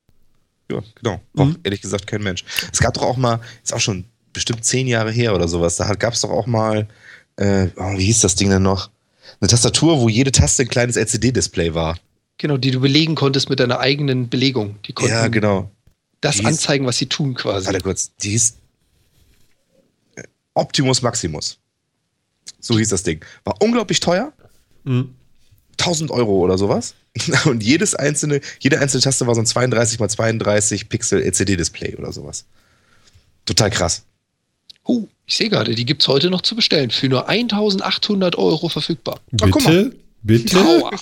[0.72, 1.22] Ja, genau.
[1.34, 1.60] Braucht mhm.
[1.64, 2.44] ehrlich gesagt kein Mensch.
[2.72, 5.94] Es gab doch auch mal, ist auch schon bestimmt zehn Jahre her oder sowas, da
[5.96, 6.88] gab es doch auch mal,
[7.36, 8.90] äh, oh, wie hieß das Ding denn noch?
[9.40, 11.98] Eine Tastatur, wo jede Taste ein kleines LCD-Display war.
[12.38, 14.76] Genau, die du belegen konntest mit deiner eigenen Belegung.
[14.86, 15.70] Die konnten ja, genau.
[16.22, 17.68] Das die anzeigen, was sie tun quasi.
[17.68, 18.58] Warte kurz, die hieß
[20.16, 20.24] äh,
[20.54, 21.60] Optimus Maximus.
[22.60, 23.24] So hieß das Ding.
[23.44, 24.34] War unglaublich teuer.
[24.84, 25.16] Mhm.
[25.80, 26.94] 1000 Euro oder sowas.
[27.46, 32.12] Und jedes einzelne, jede einzelne Taste war so ein 32 x 32 Pixel LCD-Display oder
[32.12, 32.46] sowas.
[33.46, 34.04] Total krass.
[34.84, 36.90] Oh, ich sehe gerade, die gibt es heute noch zu bestellen.
[36.90, 39.20] Für nur 1800 Euro verfügbar.
[39.32, 39.94] Bitte?
[40.24, 40.58] Bitte?
[40.58, 40.92] Aua.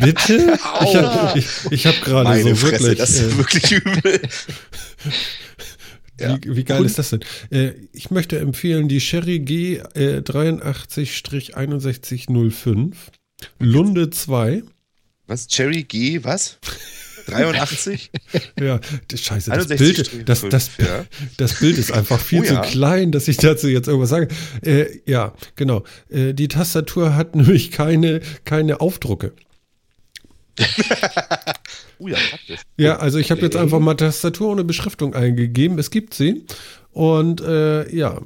[0.00, 0.58] Bitte?
[0.62, 1.34] Aua.
[1.70, 2.98] Ich habe hab gerade so Fresse, wirklich.
[2.98, 4.20] Das ist äh, wirklich übel.
[6.18, 6.38] Ja.
[6.42, 6.86] Wie, wie, geil Und?
[6.86, 7.20] ist das denn?
[7.50, 12.94] Äh, ich möchte empfehlen die Sherry G äh, 83-6105
[13.58, 14.62] Lunde 2.
[15.26, 15.46] Was?
[15.46, 16.58] Cherry G, was?
[17.28, 18.10] 83?
[18.60, 18.80] ja,
[19.14, 21.04] scheiße, das Bild, das, das, ja.
[21.36, 22.60] das Bild ist einfach viel oh, zu ja.
[22.62, 24.28] klein, dass ich dazu jetzt irgendwas sage.
[24.64, 25.84] Äh, ja, genau.
[26.08, 29.34] Äh, die Tastatur hat nämlich keine, keine Aufdrucke.
[31.98, 32.60] oh ja, praktisch.
[32.76, 35.78] Ja, also ich habe jetzt einfach mal Tastatur ohne Beschriftung eingegeben.
[35.78, 36.46] Es gibt sie.
[36.92, 38.22] Und äh, ja,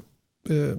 [0.49, 0.77] äh,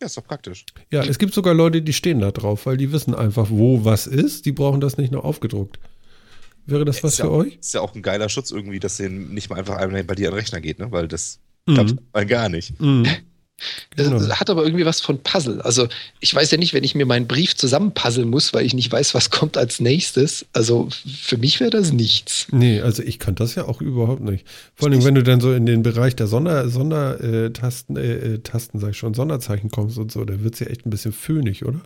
[0.00, 0.66] Ja, ist doch praktisch.
[0.90, 4.06] Ja, es gibt sogar Leute, die stehen da drauf, weil die wissen einfach, wo was
[4.06, 4.44] ist.
[4.44, 5.78] Die brauchen das nicht noch aufgedruckt.
[6.66, 7.56] Wäre das was ist ja, für euch?
[7.56, 10.28] Ist ja auch ein geiler Schutz irgendwie, dass den nicht mal einfach einmal bei dir
[10.28, 10.90] an den Rechner geht, ne?
[10.92, 11.74] Weil das Mhm.
[11.74, 12.80] klappt mal gar nicht.
[12.80, 13.06] Mhm.
[13.96, 14.28] Das Genau.
[14.28, 15.62] hat aber irgendwie was von Puzzle.
[15.62, 15.88] Also
[16.20, 19.14] ich weiß ja nicht, wenn ich mir meinen Brief zusammenpuzzeln muss, weil ich nicht weiß,
[19.14, 20.44] was kommt als nächstes.
[20.52, 20.88] Also
[21.24, 22.48] für mich wäre das nichts.
[22.50, 24.44] Nee, also ich kann das ja auch überhaupt nicht.
[24.74, 28.34] Vor allem, wenn du dann so in den Bereich der Sonder, Sondertasten, äh, Tasten, äh,
[28.34, 30.90] äh, Tasten, sag ich schon, Sonderzeichen kommst und so, da wird es ja echt ein
[30.90, 31.80] bisschen föhnig, oder?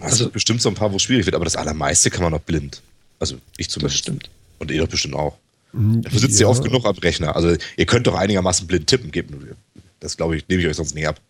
[0.00, 2.32] Also, Also- bestimmt so ein paar, wo es schwierig wird, aber das allermeiste kann man
[2.32, 2.82] noch blind.
[3.18, 3.98] Also ich Das zumindest.
[3.98, 4.30] stimmt.
[4.58, 5.36] Und ihr doch bestimmt auch.
[5.72, 7.36] Mhm, Dafür sitzt ihr oft genug am Rechner.
[7.36, 9.12] Also ihr könnt doch einigermaßen blind tippen.
[9.12, 9.30] Gebt-
[10.00, 11.20] Das glaube ich, nehme ich euch sonst nicht ab.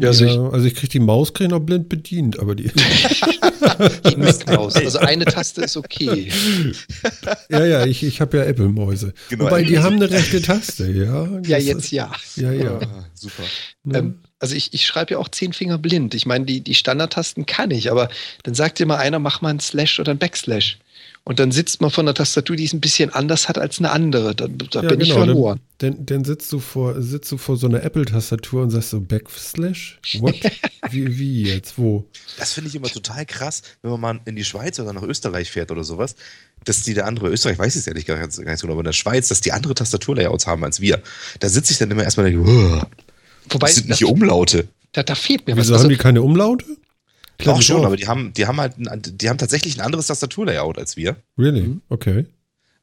[0.00, 2.70] Ja, also ich- also ich kriege die Maus krieg noch blind bedient, aber die.
[4.08, 4.76] Die Mac-Maus.
[4.76, 6.30] Also eine Taste ist okay.
[7.48, 9.12] ja, ja, ich, ich habe ja Apple-Mäuse.
[9.28, 11.24] Genau, Wobei die haben eine rechte Taste, ja.
[11.24, 12.12] Ja, Das jetzt ist- ja.
[12.36, 12.78] Ja, ja.
[12.80, 13.42] Ah, super.
[13.84, 13.98] Ne?
[13.98, 16.14] Ähm, also ich, ich schreibe ja auch zehn Finger blind.
[16.14, 18.08] Ich meine, die, die Standardtasten kann ich, aber
[18.42, 20.78] dann sagt dir mal einer, mach mal einen Slash oder einen Backslash.
[21.24, 23.90] Und dann sitzt man vor einer Tastatur, die es ein bisschen anders hat als eine
[23.92, 24.34] andere.
[24.34, 25.60] Da, da ja, bin ich genau, verloren.
[25.78, 29.00] Dann, dann, dann sitzt, du vor, sitzt du vor so einer Apple-Tastatur und sagst so
[29.00, 30.00] Backslash?
[30.18, 30.34] What?
[30.90, 31.78] wie, wie jetzt?
[31.78, 32.04] Wo?
[32.38, 35.48] Das finde ich immer total krass, wenn man mal in die Schweiz oder nach Österreich
[35.50, 36.16] fährt oder sowas,
[36.64, 38.72] dass die der andere, Österreich weiß ich es ehrlich gar nicht, gar nicht so genau,
[38.74, 41.00] aber in der Schweiz, dass die andere Tastaturlayouts haben als wir.
[41.38, 42.88] Da sitze ich dann immer erstmal und denke, "Uah,
[43.48, 44.68] Wobei, das sind nicht da, die Umlaute.
[44.92, 45.66] da, da fehlt mir was.
[45.66, 46.64] Wieso Also, haben die keine Umlaute?
[47.42, 50.06] Klar, Auch die schon, aber die haben, die haben halt, die haben tatsächlich ein anderes
[50.06, 51.16] Tastaturlayout als wir.
[51.36, 51.62] Really?
[51.62, 51.80] Mhm.
[51.88, 52.26] Okay.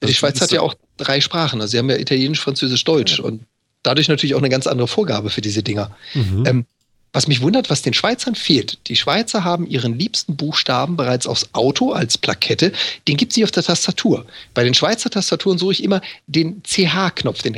[0.03, 1.61] die Schweiz hat ja auch drei Sprachen.
[1.61, 3.19] Also sie haben ja Italienisch, Französisch, Deutsch.
[3.19, 3.43] Und
[3.83, 5.95] dadurch natürlich auch eine ganz andere Vorgabe für diese Dinger.
[6.13, 6.43] Mhm.
[6.45, 6.65] Ähm,
[7.13, 8.77] was mich wundert, was den Schweizern fehlt.
[8.87, 12.71] Die Schweizer haben ihren liebsten Buchstaben bereits aufs Auto als Plakette.
[13.07, 14.25] Den gibt es nicht auf der Tastatur.
[14.53, 17.57] Bei den Schweizer Tastaturen suche ich immer den CH-Knopf, den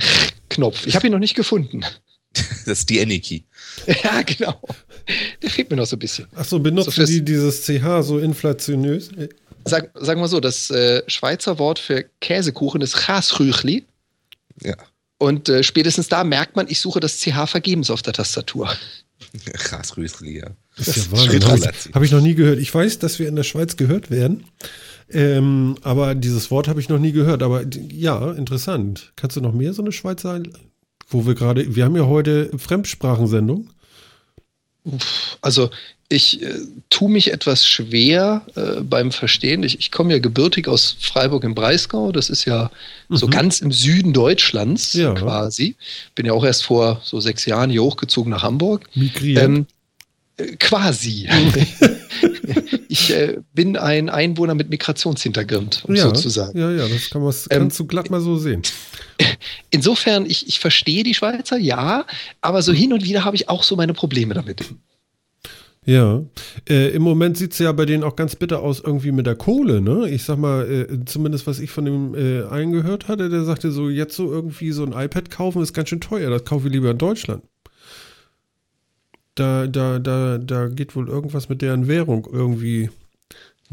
[0.49, 0.85] Knopf.
[0.85, 1.81] Ich habe ihn noch nicht gefunden.
[2.65, 3.41] Das ist die Any-Key.
[4.03, 4.61] ja, genau.
[5.41, 6.27] Der fehlt mir noch so ein bisschen.
[6.35, 9.09] Achso, benutzen So die dieses CH so inflationös?
[9.65, 13.85] Sag, sagen wir so, das äh, Schweizer Wort für Käsekuchen ist Chasrüchli.
[14.61, 14.75] Ja.
[15.17, 18.69] Und äh, spätestens da merkt man, ich suche das CH vergebens auf der Tastatur.
[19.53, 20.47] Krass, Rüsli, ja.
[20.77, 21.93] Das ist ja Das Wahnsinn.
[21.93, 22.59] Habe ich, noch nie gehört.
[22.59, 24.45] Ich weiß, dass wir in der Schweiz gehört werden.
[25.11, 27.43] Ähm, aber dieses Wort habe ich noch nie gehört.
[27.43, 29.13] Aber ja, interessant.
[29.15, 30.41] Kannst du noch mehr so eine Schweizer,
[31.07, 33.69] wo wir gerade, wir haben ja heute Fremdsprachensendung.
[35.41, 35.69] Also
[36.09, 36.53] ich äh,
[36.89, 39.63] tue mich etwas schwer äh, beim Verstehen.
[39.63, 42.11] Ich, ich komme ja gebürtig aus Freiburg im Breisgau.
[42.11, 42.69] Das ist ja
[43.09, 43.31] so Mhm.
[43.31, 45.13] ganz im Süden Deutschlands Ja.
[45.13, 45.75] quasi.
[46.15, 48.89] Bin ja auch erst vor so sechs Jahren hier hochgezogen nach Hamburg.
[48.93, 49.41] Migriert.
[49.43, 49.65] Ähm, äh,
[50.59, 51.27] quasi.
[52.87, 56.57] ich äh, bin ein Einwohner mit Migrationshintergrund, um ja, so zu sagen.
[56.57, 58.61] ja, ja, das kann man, Ähm, du glatt mal so sehen.
[59.69, 62.05] Insofern, ich, ich verstehe die Schweizer, ja,
[62.41, 64.63] aber so hin und wieder habe ich auch so meine Probleme damit.
[65.83, 66.23] Ja,
[66.69, 69.35] äh, im Moment sieht es ja bei denen auch ganz bitter aus, irgendwie mit der
[69.35, 70.07] Kohle, ne?
[70.11, 73.71] Ich sag mal, äh, zumindest was ich von dem äh, einen gehört hatte, der sagte
[73.71, 76.73] so, jetzt so irgendwie so ein iPad kaufen ist ganz schön teuer, das kaufe ich
[76.73, 77.43] lieber in Deutschland.
[79.35, 82.89] Da, da, da, da geht wohl irgendwas mit deren Währung irgendwie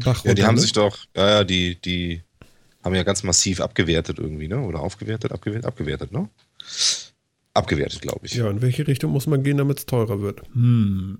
[0.03, 0.61] Bach Ja, die haben ne?
[0.61, 2.21] sich doch, ja, ja, die, die
[2.83, 4.59] haben ja ganz massiv abgewertet irgendwie, ne?
[4.61, 6.29] Oder aufgewertet, abgewertet, abgewertet, ne?
[7.53, 8.33] Abgewertet, glaube ich.
[8.33, 10.41] Ja, in welche Richtung muss man gehen, damit es teurer wird?
[10.53, 11.19] Hm.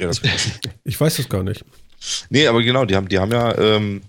[0.00, 0.20] Ja, das
[0.84, 1.64] Ich weiß es gar nicht.
[2.28, 4.02] Nee, aber genau, die haben, die haben ja, ähm,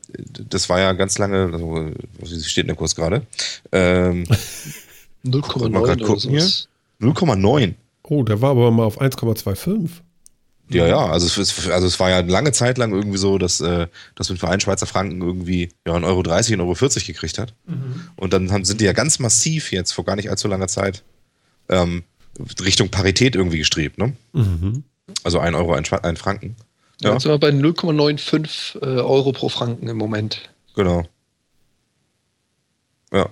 [0.49, 3.26] das war ja ganz lange, also, wie steht denn der Kurs gerade?
[3.72, 4.26] Ähm,
[5.26, 6.41] 0,9 mal grad oder gucken hier.
[6.41, 6.68] sowas.
[6.99, 7.76] 0,9.
[8.09, 9.89] Oh, der war aber mal auf 1,25.
[10.69, 13.88] Ja, ja, also es, also es war ja lange Zeit lang irgendwie so, dass, äh,
[14.15, 17.53] dass ein Verein Schweizer Franken irgendwie ja, 1,30 Euro, 1,40 Euro gekriegt hat.
[18.17, 21.03] Und dann haben, sind die ja ganz massiv jetzt vor gar nicht allzu langer Zeit
[21.69, 22.03] ähm,
[22.61, 24.13] Richtung Parität irgendwie gestrebt, ne?
[24.34, 24.84] Mhm.
[25.23, 26.57] Also 1 Euro, ein, Schwa- ein Franken.
[27.01, 30.49] Ja, Jetzt sind wir bei 0,95 äh, Euro pro Franken im Moment.
[30.75, 31.05] genau.
[33.13, 33.29] Ja,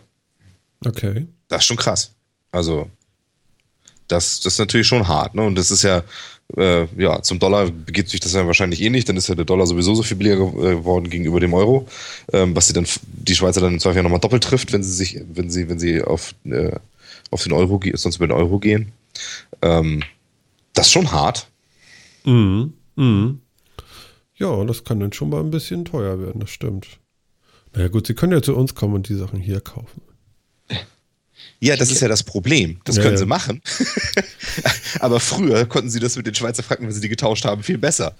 [0.85, 1.27] Okay.
[1.49, 2.13] das ist schon krass.
[2.51, 2.89] Also,
[4.07, 5.43] das, das ist natürlich schon hart, ne?
[5.43, 6.03] Und das ist ja,
[6.57, 9.45] äh, ja, zum Dollar begibt sich das ja wahrscheinlich eh nicht, dann ist ja der
[9.45, 11.87] Dollar sowieso so viel billiger ge- äh, geworden gegenüber dem Euro,
[12.31, 14.91] ähm, was sie dann, die Schweizer dann im Zweifel ja nochmal doppelt trifft, wenn sie
[14.91, 16.77] sich, wenn sie, wenn sie auf, äh,
[17.31, 18.91] auf den Euro gehen, sonst über den Euro gehen.
[19.61, 20.03] Ähm,
[20.73, 21.47] das ist schon hart.
[22.25, 22.73] Mhm.
[22.95, 23.39] Mhm.
[24.37, 26.99] Ja, das kann dann schon mal ein bisschen teuer werden, das stimmt.
[27.73, 30.01] Naja gut, sie können ja zu uns kommen und die Sachen hier kaufen.
[31.65, 32.79] Ja, das ist ja das Problem.
[32.83, 33.19] Das Ja, können ja.
[33.19, 33.61] sie machen.
[34.99, 37.79] Aber früher konnten sie das mit den Schweizer Franken, wenn sie die getauscht haben, viel
[37.79, 38.15] besser.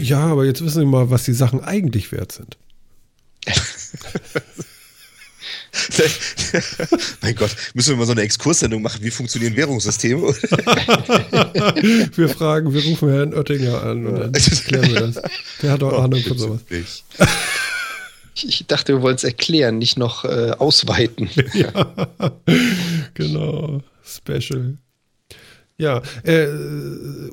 [0.00, 2.58] Ja, aber jetzt wissen wir mal, was die Sachen eigentlich wert sind.
[7.22, 10.22] mein Gott, müssen wir mal so eine Exkurssendung machen, wie funktionieren Währungssysteme?
[12.16, 15.20] wir fragen, wir rufen Herrn Oettinger an und dann klären wir das.
[15.62, 16.60] Der hat auch Ahnung von sowas.
[18.34, 21.30] Ich dachte, wir wollen es erklären, nicht noch äh, ausweiten.
[21.54, 21.96] ja,
[23.14, 23.80] genau.
[24.04, 24.76] Special.
[25.76, 26.48] Ja, äh,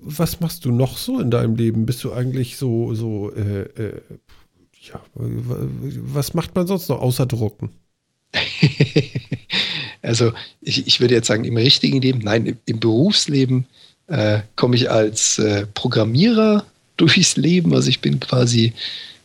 [0.02, 1.86] was machst du noch so in deinem Leben?
[1.86, 4.02] Bist du eigentlich so, so, äh, äh,
[4.92, 7.70] ja, was macht man sonst noch außer drucken?
[10.02, 13.68] also, ich, ich würde jetzt sagen, im richtigen Leben, nein, im, im Berufsleben
[14.08, 16.66] äh, komme ich als äh, Programmierer
[16.98, 17.76] durchs Leben.
[17.76, 18.74] Also, ich bin quasi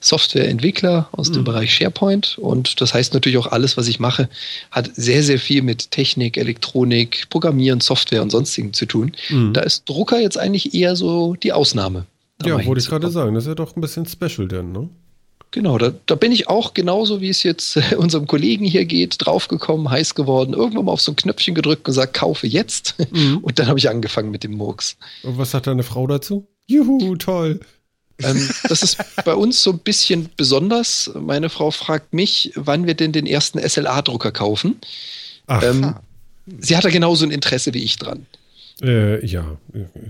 [0.09, 1.35] Softwareentwickler aus mhm.
[1.35, 4.29] dem Bereich SharePoint und das heißt natürlich auch alles, was ich mache,
[4.71, 9.13] hat sehr, sehr viel mit Technik, Elektronik, Programmieren, Software und sonstigen zu tun.
[9.31, 9.53] Mhm.
[9.53, 12.07] Da ist Drucker jetzt eigentlich eher so die Ausnahme.
[12.45, 14.89] Ja, wollte ich gerade sagen, das ist ja doch ein bisschen special denn, ne?
[15.53, 19.89] Genau, da, da, bin ich auch genauso, wie es jetzt unserem Kollegen hier geht, draufgekommen,
[19.89, 22.97] heiß geworden, irgendwann mal auf so ein Knöpfchen gedrückt und gesagt, kaufe jetzt.
[23.13, 23.39] Mhm.
[23.43, 24.97] Und dann habe ich angefangen mit dem Murks.
[25.23, 26.47] Und was sagt deine Frau dazu?
[26.67, 27.61] Juhu, toll.
[28.23, 31.11] Ähm, das ist bei uns so ein bisschen besonders.
[31.15, 34.77] Meine Frau fragt mich, wann wir denn den ersten SLA-Drucker kaufen.
[35.47, 35.63] Ach.
[35.63, 35.95] Ähm,
[36.59, 38.27] sie hat da genauso ein Interesse wie ich dran.
[38.83, 39.57] Äh, ja.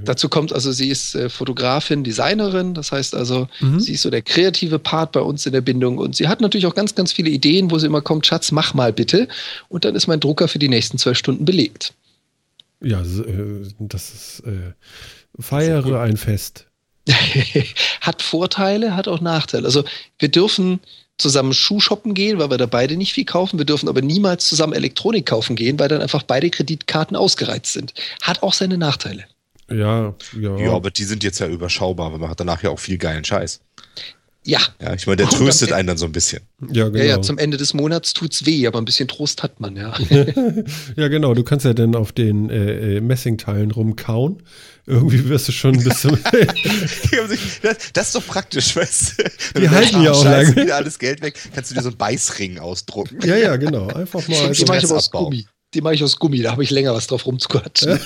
[0.05, 3.79] Dazu kommt also, sie ist äh, Fotografin, Designerin, das heißt also, mhm.
[3.79, 6.67] sie ist so der kreative Part bei uns in der Bindung und sie hat natürlich
[6.67, 9.29] auch ganz, ganz viele Ideen, wo sie immer kommt, Schatz, mach mal bitte.
[9.69, 11.93] Und dann ist mein Drucker für die nächsten zwölf Stunden belegt.
[12.83, 14.73] Ja, äh, das ist, äh,
[15.39, 16.67] feiere ein Fest.
[18.01, 19.65] hat Vorteile, hat auch Nachteile.
[19.65, 19.85] Also
[20.19, 20.81] wir dürfen
[21.19, 23.59] zusammen Schuh shoppen gehen, weil wir da beide nicht viel kaufen.
[23.59, 27.95] Wir dürfen aber niemals zusammen Elektronik kaufen gehen, weil dann einfach beide Kreditkarten ausgereizt sind.
[28.23, 29.25] Hat auch seine Nachteile.
[29.71, 30.57] Ja, ja.
[30.57, 33.25] Ja, aber die sind jetzt ja überschaubar, weil man hat danach ja auch viel geilen
[33.25, 33.61] Scheiß.
[34.47, 34.61] Ja.
[34.81, 36.43] Ja, ich meine, der tröstet einen dann so ein bisschen.
[36.73, 36.99] Ja, genau.
[36.99, 39.93] Ja, ja, zum Ende des Monats tut's weh, aber ein bisschen Trost hat man, ja.
[40.97, 41.35] ja, genau.
[41.35, 44.43] Du kannst ja dann auf den äh, äh Messingteilen rumkauen
[44.87, 46.17] irgendwie wirst du schon bis zum.
[47.63, 49.61] das, das, ist doch praktisch, weißt du?
[49.61, 50.55] Die halten ja auch lange.
[50.55, 53.19] wieder alles Geld weg, kannst du dir so einen Beißring ausdrucken.
[53.25, 53.89] Ja, ja, genau.
[53.89, 54.53] Einfach mal.
[54.53, 55.47] Die mache ich aus Gummi.
[55.75, 57.99] Die mache ich aus Gummi, da habe ich länger was drauf rumzuquatschen.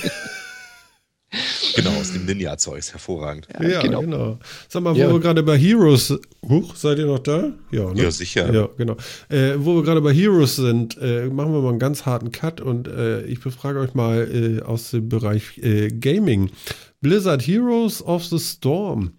[1.75, 3.47] Genau, aus dem Ninja-Zeugs, hervorragend.
[3.53, 4.01] Ja, ja genau.
[4.01, 4.39] genau.
[4.67, 5.11] Sag mal, wo ja.
[5.11, 6.13] wir gerade bei Heroes,
[6.47, 7.53] huch, seid ihr noch da?
[7.71, 8.03] Ja, ne?
[8.03, 8.53] ja sicher.
[8.53, 8.97] Ja, genau.
[9.29, 12.59] Äh, wo wir gerade bei Heroes sind, äh, machen wir mal einen ganz harten Cut
[12.59, 16.51] und äh, ich befrage euch mal äh, aus dem Bereich äh, Gaming.
[16.99, 19.13] Blizzard Heroes of the Storm.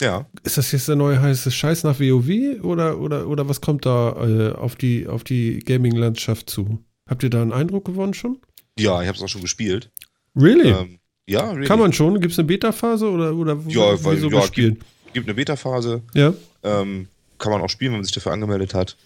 [0.00, 0.26] Ja.
[0.42, 4.16] Ist das jetzt der neue heiße Scheiß nach WoW oder, oder, oder was kommt da
[4.26, 6.82] äh, auf die, auf die Gaming-Landschaft zu?
[7.06, 8.38] Habt ihr da einen Eindruck gewonnen schon?
[8.78, 9.90] Ja, ich habe es auch schon gespielt.
[10.36, 10.70] Really?
[10.70, 11.66] Ähm, ja, really.
[11.66, 12.20] Kann man schon?
[12.20, 16.02] Gibt es eine Beta-Phase oder, oder ja, weil, ja, gibt, gibt eine Beta-Phase.
[16.14, 16.34] Ja.
[16.62, 17.08] Ähm,
[17.38, 18.96] kann man auch spielen, wenn man sich dafür angemeldet hat.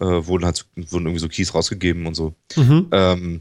[0.00, 2.34] Äh, wurden, halt, wurden irgendwie so Keys rausgegeben und so.
[2.56, 2.88] Mhm.
[2.92, 3.40] Ähm,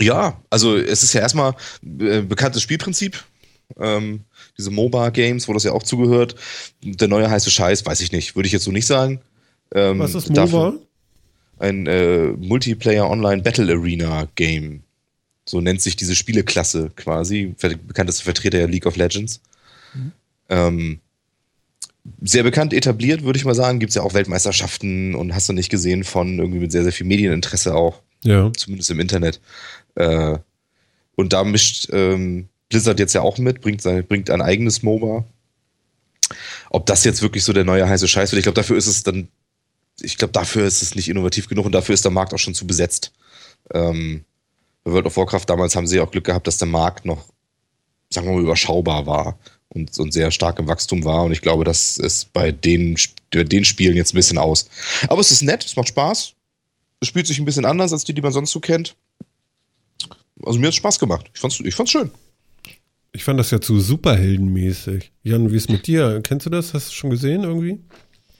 [0.00, 3.22] ja, also es ist ja erstmal äh, bekanntes Spielprinzip.
[3.78, 4.20] Ähm,
[4.56, 6.36] diese MOBA-Games, wo das ja auch zugehört.
[6.82, 9.20] Der neue heiße Scheiß, weiß ich nicht, würde ich jetzt so nicht sagen.
[9.74, 10.74] Ähm, Was ist MOBA?
[11.58, 14.82] Ein äh, Multiplayer Online Battle Arena Game.
[15.48, 17.54] So nennt sich diese Spieleklasse quasi.
[17.58, 19.40] Bekannteste Vertreter ja League of Legends.
[19.94, 20.12] Mhm.
[20.48, 21.00] Ähm,
[22.22, 23.78] sehr bekannt etabliert, würde ich mal sagen.
[23.78, 26.92] Gibt es ja auch Weltmeisterschaften und hast du nicht gesehen von irgendwie mit sehr, sehr
[26.92, 28.02] viel Medieninteresse auch.
[28.22, 28.52] Ja.
[28.56, 29.40] Zumindest im Internet.
[29.94, 30.38] Äh,
[31.14, 35.24] und da mischt ähm, Blizzard jetzt ja auch mit, bringt, sein, bringt ein eigenes MOBA.
[36.70, 39.02] Ob das jetzt wirklich so der neue heiße Scheiß wird, ich glaube, dafür ist es
[39.02, 39.28] dann,
[40.00, 42.54] ich glaube, dafür ist es nicht innovativ genug und dafür ist der Markt auch schon
[42.54, 43.12] zu besetzt.
[43.72, 44.24] Ähm,
[44.86, 47.24] bei World of Warcraft damals haben sie auch Glück gehabt, dass der Markt noch,
[48.08, 49.36] sagen wir mal, überschaubar war
[49.68, 51.24] und, und sehr stark im Wachstum war.
[51.24, 52.96] Und ich glaube, das ist bei den,
[53.32, 54.68] den Spielen jetzt ein bisschen aus.
[55.08, 56.34] Aber es ist nett, es macht Spaß.
[57.00, 58.94] Es spielt sich ein bisschen anders als die, die man sonst so kennt.
[60.44, 61.30] Also mir hat es Spaß gemacht.
[61.34, 62.12] Ich fand's, ich fand's schön.
[63.12, 65.10] Ich fand das ja zu superheldenmäßig.
[65.24, 66.20] Jan, wie ist mit dir?
[66.22, 66.74] Kennst du das?
[66.74, 67.80] Hast du schon gesehen irgendwie?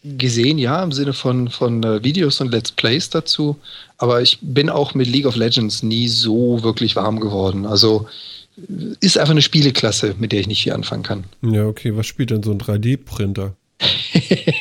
[0.05, 3.57] Gesehen, ja, im Sinne von, von äh, Videos und Let's Plays dazu.
[3.99, 7.67] Aber ich bin auch mit League of Legends nie so wirklich warm geworden.
[7.67, 8.07] Also
[9.01, 11.25] ist einfach eine Spieleklasse, mit der ich nicht viel anfangen kann.
[11.43, 11.97] Ja, okay.
[11.97, 13.55] Was spielt denn so ein 3D-Printer?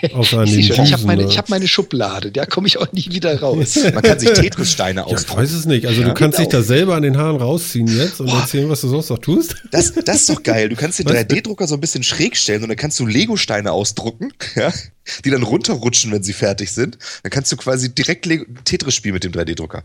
[0.14, 3.77] Außer an ich habe meine, hab meine Schublade, da komme ich auch nie wieder raus.
[3.94, 5.40] Man kann sich Tetris-Steine ausdrucken.
[5.40, 5.86] Ja, ich weiß es nicht.
[5.88, 6.49] Also ja, du kannst genau.
[6.49, 8.41] dich da selber an den Haaren rausziehen jetzt und Boah.
[8.41, 9.56] erzählen, was du sonst noch tust.
[9.72, 10.69] Das, das ist doch geil.
[10.69, 14.32] Du kannst den 3D-Drucker so ein bisschen schräg stellen und dann kannst du Lego-Steine ausdrucken,
[14.56, 14.72] ja,
[15.26, 16.98] die dann runterrutschen, wenn sie fertig sind.
[17.23, 18.26] Dann kannst du quasi direkt
[18.64, 19.84] Tetris spielen mit dem 3D-Drucker.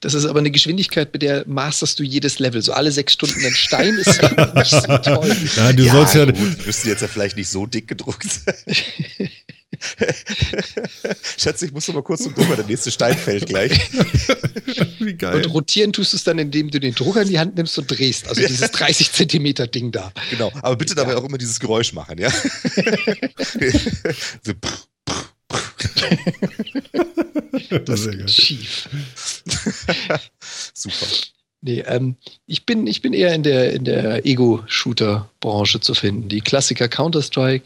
[0.00, 2.62] Das ist aber eine Geschwindigkeit, mit der masterst du jedes Level.
[2.62, 5.36] So alle sechs Stunden ein Stein ist ja nicht so toll.
[5.56, 6.24] Ja, du ja, sollst ja.
[6.24, 8.54] Gut, müsste jetzt ja vielleicht nicht so dick gedruckt sein.
[11.38, 13.72] Schatz, ich muss noch mal kurz zum Drucker, der nächste Stein fällt gleich.
[14.98, 15.36] Wie geil.
[15.36, 17.86] Und rotieren tust du es dann, indem du den Drucker in die Hand nimmst und
[17.86, 18.28] drehst.
[18.28, 20.12] Also dieses 30 Zentimeter Ding da.
[20.30, 22.30] Genau, aber bitte dabei auch immer dieses Geräusch machen, ja?
[24.42, 24.87] so, pff,
[27.84, 28.30] Das ist.
[28.34, 28.88] Schief.
[30.74, 31.06] super.
[31.60, 32.16] Nee, ähm,
[32.46, 36.28] ich, bin, ich bin eher in der, in der Ego-Shooter-Branche zu finden.
[36.28, 37.64] Die Klassiker Counter-Strike,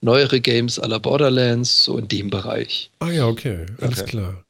[0.00, 2.90] neuere Games à la Borderlands, so in dem Bereich.
[3.00, 4.10] Ah ja, okay, alles Okay.
[4.10, 4.44] klar.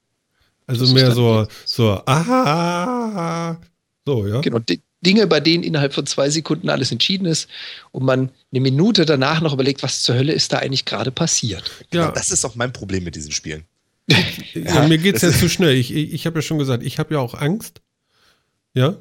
[0.66, 3.58] Also Das mehr so, so, aha,
[4.06, 4.40] so, ja.
[4.42, 7.48] Genau, di- Dinge, bei denen innerhalb von zwei Sekunden alles entschieden ist
[7.90, 11.70] und man eine Minute danach noch überlegt, was zur Hölle ist da eigentlich gerade passiert.
[11.92, 13.64] Ja, Das ist auch mein Problem mit diesen Spielen.
[14.54, 15.74] ja mir geht's ja zu schnell.
[15.76, 17.80] Ich, ich, ich habe ja schon gesagt, ich habe ja auch Angst.
[18.74, 18.96] Ja?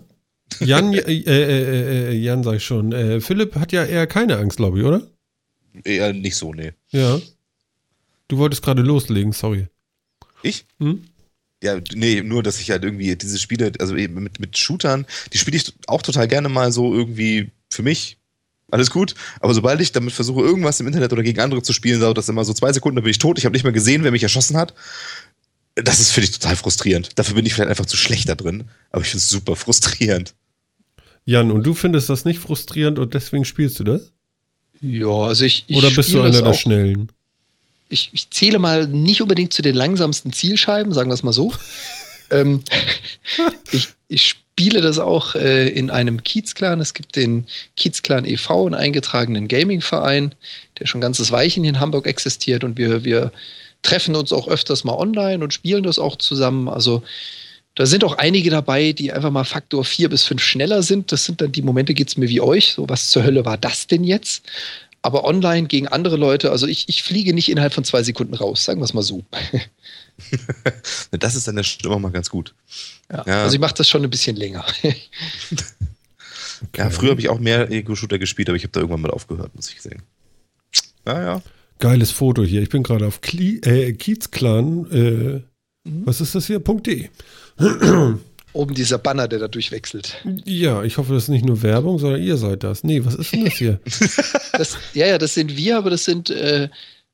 [0.59, 2.91] Jan, äh, äh, äh, äh, Jan sag ich schon.
[2.91, 5.07] Äh, Philipp hat ja eher keine Angst, glaube ich, oder?
[5.83, 6.73] Eher nicht so, nee.
[6.89, 7.19] Ja.
[8.27, 9.67] Du wolltest gerade loslegen, sorry.
[10.43, 10.65] Ich?
[10.79, 11.03] Hm?
[11.63, 15.37] Ja, nee, nur, dass ich halt irgendwie diese Spiele, also eben mit, mit Shootern, die
[15.37, 18.17] spiele ich auch total gerne mal so irgendwie für mich.
[18.71, 19.15] Alles gut.
[19.41, 22.29] Aber sobald ich damit versuche, irgendwas im Internet oder gegen andere zu spielen, dauert das
[22.29, 23.37] immer so zwei Sekunden, dann bin ich tot.
[23.37, 24.73] Ich habe nicht mehr gesehen, wer mich erschossen hat.
[25.75, 27.09] Das ist, finde ich, total frustrierend.
[27.19, 28.65] Dafür bin ich vielleicht einfach zu schlecht da drin.
[28.91, 30.33] Aber ich finde es super frustrierend.
[31.25, 34.11] Jan, und du findest das nicht frustrierend und deswegen spielst du das?
[34.79, 35.65] Ja, also ich.
[35.67, 37.11] ich Oder bist du einer der auch- Schnellen?
[37.91, 41.53] Ich, ich zähle mal nicht unbedingt zu den langsamsten Zielscheiben, sagen wir es mal so.
[42.31, 42.63] ähm,
[43.71, 46.79] ich, ich spiele das auch äh, in einem Kiez-Clan.
[46.79, 47.45] Es gibt den
[47.77, 50.35] Kiez-Clan e.V., einen eingetragenen Gaming-Verein,
[50.79, 53.31] der schon ganzes Weilchen hier in Hamburg existiert und wir, wir
[53.81, 56.67] treffen uns auch öfters mal online und spielen das auch zusammen.
[56.67, 57.03] Also
[57.75, 61.11] da sind auch einige dabei, die einfach mal Faktor 4 bis 5 schneller sind.
[61.11, 62.73] Das sind dann die Momente, geht es mir wie euch.
[62.73, 64.43] So, was zur Hölle war das denn jetzt?
[65.03, 68.63] Aber online gegen andere Leute, also ich, ich fliege nicht innerhalb von zwei Sekunden raus,
[68.63, 69.23] sagen wir es mal so.
[71.11, 72.53] Das ist dann der Stimme mal ganz gut.
[73.11, 73.43] Ja, Ja.
[73.43, 74.65] Also ich mache das schon ein bisschen länger.
[76.77, 79.55] Ja, früher habe ich auch mehr Ego-Shooter gespielt, aber ich habe da irgendwann mal aufgehört,
[79.55, 80.03] muss ich sagen.
[81.05, 81.41] Naja.
[81.79, 82.61] Geiles Foto hier.
[82.61, 84.91] Ich bin gerade auf Kli äh, Kiezclan.
[84.91, 85.41] Äh,
[85.83, 86.05] Mhm.
[86.05, 86.59] Was ist das hier?
[86.59, 87.09] Punkt .de.
[88.53, 90.17] Oben dieser Banner, der da durchwechselt.
[90.45, 92.83] Ja, ich hoffe, das ist nicht nur Werbung, sondern ihr seid das.
[92.83, 93.79] Nee, was ist denn das hier?
[94.57, 96.69] Das, ja, ja, das sind wir, aber das sind äh,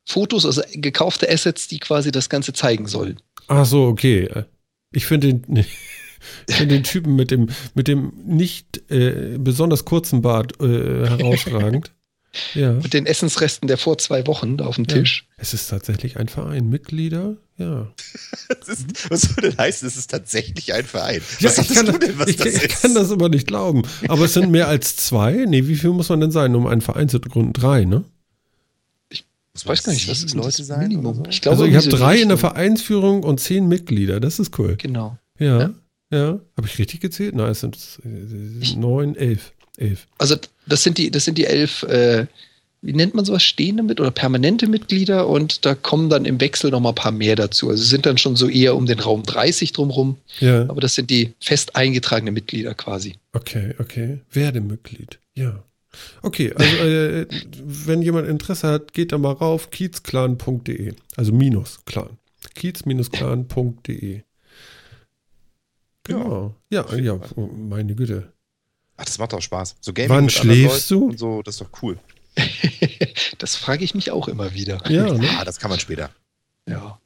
[0.06, 3.20] Fotos, also gekaufte Assets, die quasi das Ganze zeigen sollen.
[3.48, 4.28] Ach so, okay.
[4.92, 5.58] Ich finde den,
[6.48, 11.92] ich finde den Typen mit dem, mit dem nicht äh, besonders kurzen Bart äh, herausragend.
[12.54, 12.74] Ja.
[12.74, 15.28] Mit den Essensresten der vor zwei Wochen da auf dem Tisch.
[15.38, 16.70] Es ist tatsächlich ein Verein.
[16.70, 17.36] Mitglieder?
[17.58, 17.88] Ja.
[18.68, 19.88] Ist, was soll denn heißen?
[19.88, 21.22] Es ist tatsächlich ein Verein.
[21.40, 22.82] Ja, Was ich, sagtest kann, du denn, was ich, das ich ist?
[22.82, 23.82] kann das aber nicht glauben.
[24.10, 25.46] Aber es sind mehr als zwei.
[25.48, 27.54] Nee, wie viel muss man denn sein, um einen Verein zu gründen?
[27.54, 28.04] Drei, ne?
[29.10, 31.16] Ich weiß gar nicht, was ist Leute das sein Minimum?
[31.16, 31.24] so?
[31.30, 32.38] Ich glaube, also ich habe drei in der.
[32.38, 34.20] Vereinsführung und zehn Mitglieder.
[34.20, 34.76] Das ist cool.
[34.78, 35.18] Genau.
[35.40, 35.60] Ja.
[35.60, 35.74] Ja.
[36.12, 36.40] Ja.
[36.56, 37.36] Habe ich richtig gezählt?
[37.36, 37.78] Nein, es sind
[38.78, 39.54] neun, elf.
[39.78, 40.08] Elf.
[40.18, 40.36] Also
[40.68, 42.26] das sind die, das sind die elf, äh,
[42.82, 46.70] wie nennt man sowas, stehende mit oder permanente Mitglieder und da kommen dann im Wechsel
[46.72, 47.70] noch mal ein paar mehr dazu.
[47.70, 50.64] Also sind dann schon so eher um den Raum 30 drumrum, Ja.
[50.70, 53.16] aber das sind die fest eingetragenen Mitglieder quasi.
[53.34, 54.20] Okay, okay.
[54.32, 55.20] Werde Mitglied.
[55.36, 55.64] Ja.
[56.22, 57.26] Okay, also äh,
[57.64, 60.94] wenn jemand Interesse hat, geht da mal rauf, kiezclan.de.
[61.16, 62.18] Also minus clan.
[62.54, 64.22] kiez-clan.de.
[66.04, 66.56] Genau.
[66.70, 67.20] Ja, ja,
[67.58, 68.32] meine Güte.
[68.98, 69.76] Ach, das macht doch Spaß.
[69.80, 71.06] So Gaming Wann schläfst du?
[71.06, 71.98] Und so, das ist doch cool.
[73.40, 74.82] Das frage ich mich auch immer wieder.
[74.90, 75.30] Ja, ne?
[75.38, 76.10] Ah, das kann man später.
[76.68, 77.00] Ja.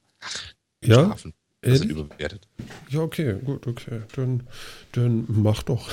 [0.83, 1.33] Ja, Schlafen.
[1.61, 1.97] Das ist ehrlich?
[1.97, 2.47] überbewertet.
[2.89, 4.01] ja, okay, gut, okay.
[4.15, 4.47] Dann,
[4.93, 5.89] dann mach doch.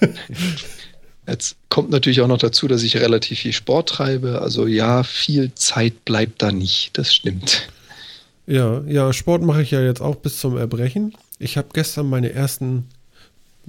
[1.26, 4.42] Jetzt kommt natürlich auch noch dazu, dass ich relativ viel Sport treibe.
[4.42, 6.96] Also ja, viel Zeit bleibt da nicht.
[6.98, 7.68] Das stimmt.
[8.46, 11.14] Ja, ja, Sport mache ich ja jetzt auch bis zum Erbrechen.
[11.38, 12.88] Ich habe gestern meine ersten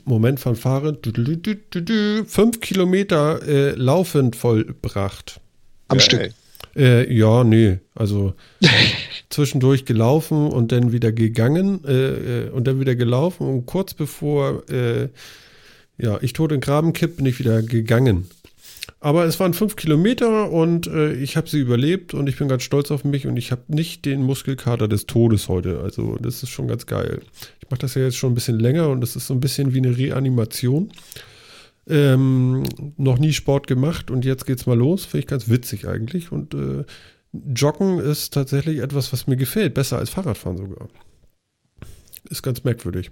[0.05, 5.39] Moment du, du, du, du, fünf Kilometer äh, laufend vollbracht.
[5.87, 6.05] Am Geil.
[6.05, 6.33] Stück.
[6.75, 8.33] Äh, ja, nee, also
[9.29, 14.69] zwischendurch gelaufen und dann wieder gegangen äh, äh, und dann wieder gelaufen und kurz bevor
[14.69, 15.09] äh,
[15.97, 18.29] ja, ich tot in Graben kipp, bin ich wieder gegangen.
[19.01, 22.63] Aber es waren fünf Kilometer und äh, ich habe sie überlebt und ich bin ganz
[22.63, 25.79] stolz auf mich und ich habe nicht den Muskelkater des Todes heute.
[25.79, 27.21] Also das ist schon ganz geil.
[27.69, 29.75] Ich mache das ja jetzt schon ein bisschen länger und das ist so ein bisschen
[29.75, 30.91] wie eine Reanimation.
[31.87, 32.63] Ähm,
[32.97, 35.05] noch nie Sport gemacht und jetzt geht's mal los.
[35.05, 36.31] Finde ich ganz witzig eigentlich.
[36.31, 36.83] Und äh,
[37.31, 39.75] Joggen ist tatsächlich etwas, was mir gefällt.
[39.75, 40.89] Besser als Fahrradfahren sogar.
[42.31, 43.11] Ist ganz merkwürdig.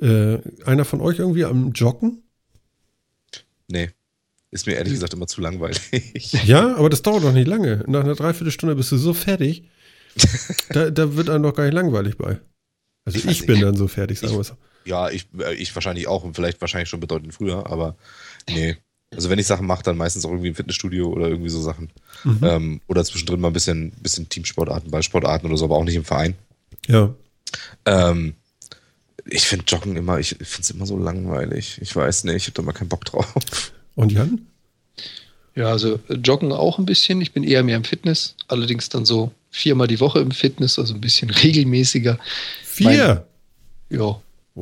[0.00, 2.22] Äh, einer von euch irgendwie am Joggen?
[3.68, 3.90] Nee.
[4.50, 5.82] Ist mir ehrlich gesagt immer zu langweilig.
[6.46, 7.84] Ja, aber das dauert doch nicht lange.
[7.88, 9.68] Nach einer Dreiviertelstunde bist du so fertig.
[10.70, 12.40] da, da wird einem doch gar nicht langweilig bei.
[13.04, 13.64] Also Ich ich, bin nicht.
[13.64, 14.54] dann so fertig, sagen wir so.
[14.84, 17.96] Ja, ich, äh, ich wahrscheinlich auch und vielleicht wahrscheinlich schon bedeutend früher, aber
[18.48, 18.76] nee.
[19.12, 21.90] Also wenn ich Sachen mache, dann meistens auch irgendwie im Fitnessstudio oder irgendwie so Sachen.
[22.22, 22.38] Mhm.
[22.42, 26.04] Ähm, oder zwischendrin mal ein bisschen, bisschen Teamsportarten, Ballsportarten oder so, aber auch nicht im
[26.04, 26.34] Verein.
[26.86, 27.12] Ja.
[27.86, 28.34] Ähm,
[29.24, 31.78] ich finde Joggen immer, ich finde es immer so langweilig.
[31.82, 33.72] Ich weiß nicht, ich habe da mal keinen Bock drauf.
[33.96, 34.46] Und Jan?
[35.54, 37.20] Ja, also äh, joggen auch ein bisschen.
[37.20, 40.94] Ich bin eher mehr im Fitness, allerdings dann so viermal die Woche im Fitness, also
[40.94, 42.18] ein bisschen regelmäßiger.
[42.64, 43.26] Vier.
[43.90, 44.20] Ja.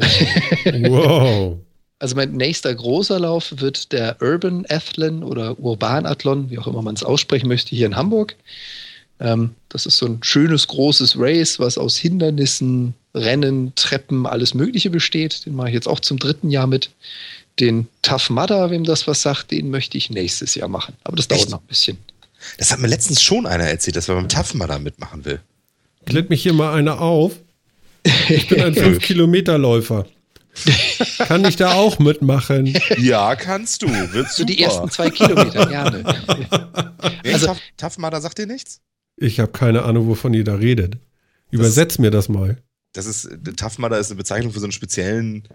[0.64, 1.58] Wow.
[1.98, 6.94] Also mein nächster großer Lauf wird der Urban Athlon oder Urbanathlon, wie auch immer man
[6.94, 8.36] es aussprechen möchte, hier in Hamburg.
[9.20, 14.90] Ähm, das ist so ein schönes, großes Race, was aus Hindernissen, Rennen, Treppen, alles Mögliche
[14.90, 15.44] besteht.
[15.46, 16.90] Den mache ich jetzt auch zum dritten Jahr mit.
[17.58, 20.94] Den Tough Mudder, wem das was sagt, den möchte ich nächstes Jahr machen.
[21.02, 21.50] Aber das dauert Echt?
[21.50, 21.98] noch ein bisschen.
[22.58, 25.40] Das hat mir letztens schon einer erzählt, dass er beim Taffen da mitmachen will.
[26.06, 27.32] Klärt mich hier mal einer auf.
[28.28, 30.06] Ich bin ein 5-Kilometer-Läufer.
[31.26, 32.76] Kann ich da auch mitmachen?
[32.98, 33.88] Ja, kannst du.
[34.12, 36.04] Wird So die ersten zwei Kilometer, gerne.
[37.24, 38.80] Nee, also- Tough, Tough Mudder sagt dir nichts?
[39.20, 40.98] Ich habe keine Ahnung, wovon ihr da redet.
[41.50, 42.58] Übersetz mir das mal.
[42.92, 45.46] Das ist, Tough Mudder ist eine Bezeichnung für so einen speziellen,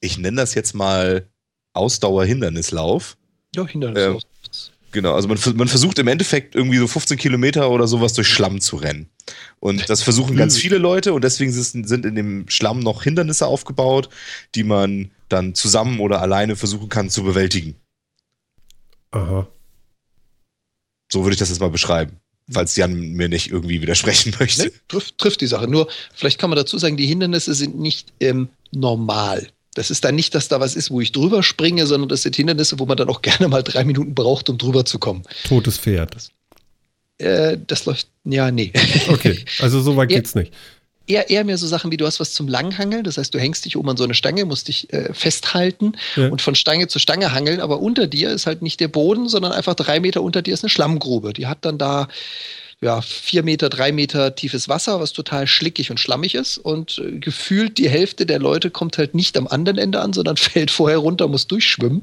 [0.00, 1.28] ich nenne das jetzt mal
[1.72, 3.16] Ausdauer-Hindernislauf.
[3.54, 4.02] Ja, Hindernis.
[4.02, 4.20] Ähm,
[4.96, 8.62] Genau, also man, man versucht im Endeffekt irgendwie so 15 Kilometer oder sowas durch Schlamm
[8.62, 9.10] zu rennen.
[9.60, 13.46] Und das versuchen ganz viele Leute und deswegen sind, sind in dem Schlamm noch Hindernisse
[13.46, 14.08] aufgebaut,
[14.54, 17.76] die man dann zusammen oder alleine versuchen kann zu bewältigen.
[19.10, 19.46] Aha.
[21.12, 22.16] So würde ich das jetzt mal beschreiben,
[22.50, 24.64] falls Jan mir nicht irgendwie widersprechen möchte.
[24.64, 25.68] Ne, trifft, trifft die Sache.
[25.68, 29.48] Nur, vielleicht kann man dazu sagen, die Hindernisse sind nicht ähm, normal.
[29.74, 32.34] Das ist dann nicht, dass da was ist, wo ich drüber springe, sondern das sind
[32.36, 35.22] Hindernisse, wo man dann auch gerne mal drei Minuten braucht, um drüber zu kommen.
[35.44, 36.16] Totes Pferd.
[37.18, 38.72] Äh, das läuft, ja, nee.
[39.08, 40.18] Okay, also so weit Ja.
[40.18, 40.52] geht's nicht.
[41.06, 43.04] Eher, eher mehr so Sachen wie du hast was zum Langhangeln.
[43.04, 46.28] Das heißt, du hängst dich oben an so eine Stange, musst dich äh, festhalten Ja.
[46.28, 47.60] und von Stange zu Stange hangeln.
[47.60, 50.64] Aber unter dir ist halt nicht der Boden, sondern einfach drei Meter unter dir ist
[50.64, 51.32] eine Schlammgrube.
[51.32, 52.08] Die hat dann da
[52.82, 56.58] ja, vier Meter, drei Meter tiefes Wasser, was total schlickig und schlammig ist.
[56.58, 60.36] Und äh, gefühlt die Hälfte der Leute kommt halt nicht am anderen Ende an, sondern
[60.36, 62.02] fällt vorher runter, muss durchschwimmen.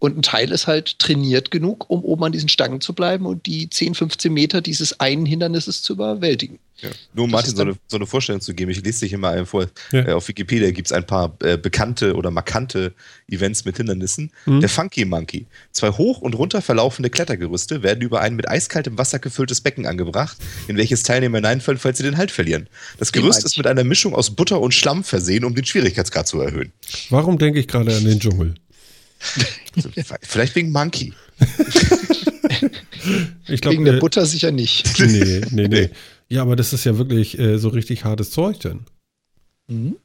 [0.00, 3.46] Und ein Teil ist halt trainiert genug, um oben an diesen Stangen zu bleiben und
[3.46, 6.58] die 10, 15 Meter dieses einen Hindernisses zu überwältigen.
[6.80, 6.88] Ja.
[7.12, 9.66] Nur um Martin so eine, so eine Vorstellung zu geben, ich lese dich immer vor.
[9.92, 10.08] Ja.
[10.08, 12.94] Äh, auf Wikipedia gibt es ein paar äh, bekannte oder markante
[13.28, 14.30] Events mit Hindernissen.
[14.46, 14.60] Mhm.
[14.60, 15.46] Der Funky Monkey.
[15.72, 20.38] Zwei hoch und runter verlaufende Klettergerüste werden über ein mit eiskaltem Wasser gefülltes Becken angebracht,
[20.68, 22.68] in welches Teilnehmer hineinfallen, falls sie den Halt verlieren.
[22.98, 26.40] Das Gerüst ist mit einer Mischung aus Butter und Schlamm versehen, um den Schwierigkeitsgrad zu
[26.40, 26.72] erhöhen.
[27.10, 28.54] Warum denke ich gerade an den Dschungel?
[30.22, 31.12] Vielleicht wegen Monkey.
[33.48, 34.98] Ich glaube, Wegen der äh, Butter sicher nicht.
[35.00, 35.90] nee, nee, nee.
[36.28, 38.84] Ja, aber das ist ja wirklich äh, so richtig hartes Zeug dann.
[39.68, 39.96] Mhm.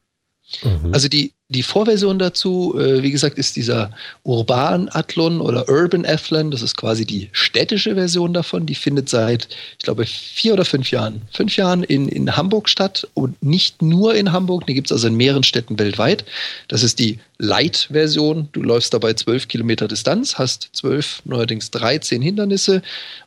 [0.64, 0.94] Mhm.
[0.94, 3.92] Also die, die Vorversion dazu, äh, wie gesagt, ist dieser
[4.24, 6.52] Urban Athlon oder Urban Athlon.
[6.52, 8.66] Das ist quasi die städtische Version davon.
[8.66, 13.08] Die findet seit, ich glaube, vier oder fünf Jahren, fünf Jahren in, in Hamburg statt
[13.16, 14.68] und nicht nur in Hamburg.
[14.68, 16.26] Die gibt es also in mehreren Städten weltweit.
[16.68, 18.50] Das ist die Light-Version.
[18.52, 22.82] Du läufst dabei zwölf Kilometer Distanz, hast zwölf, neuerdings 13 Hindernisse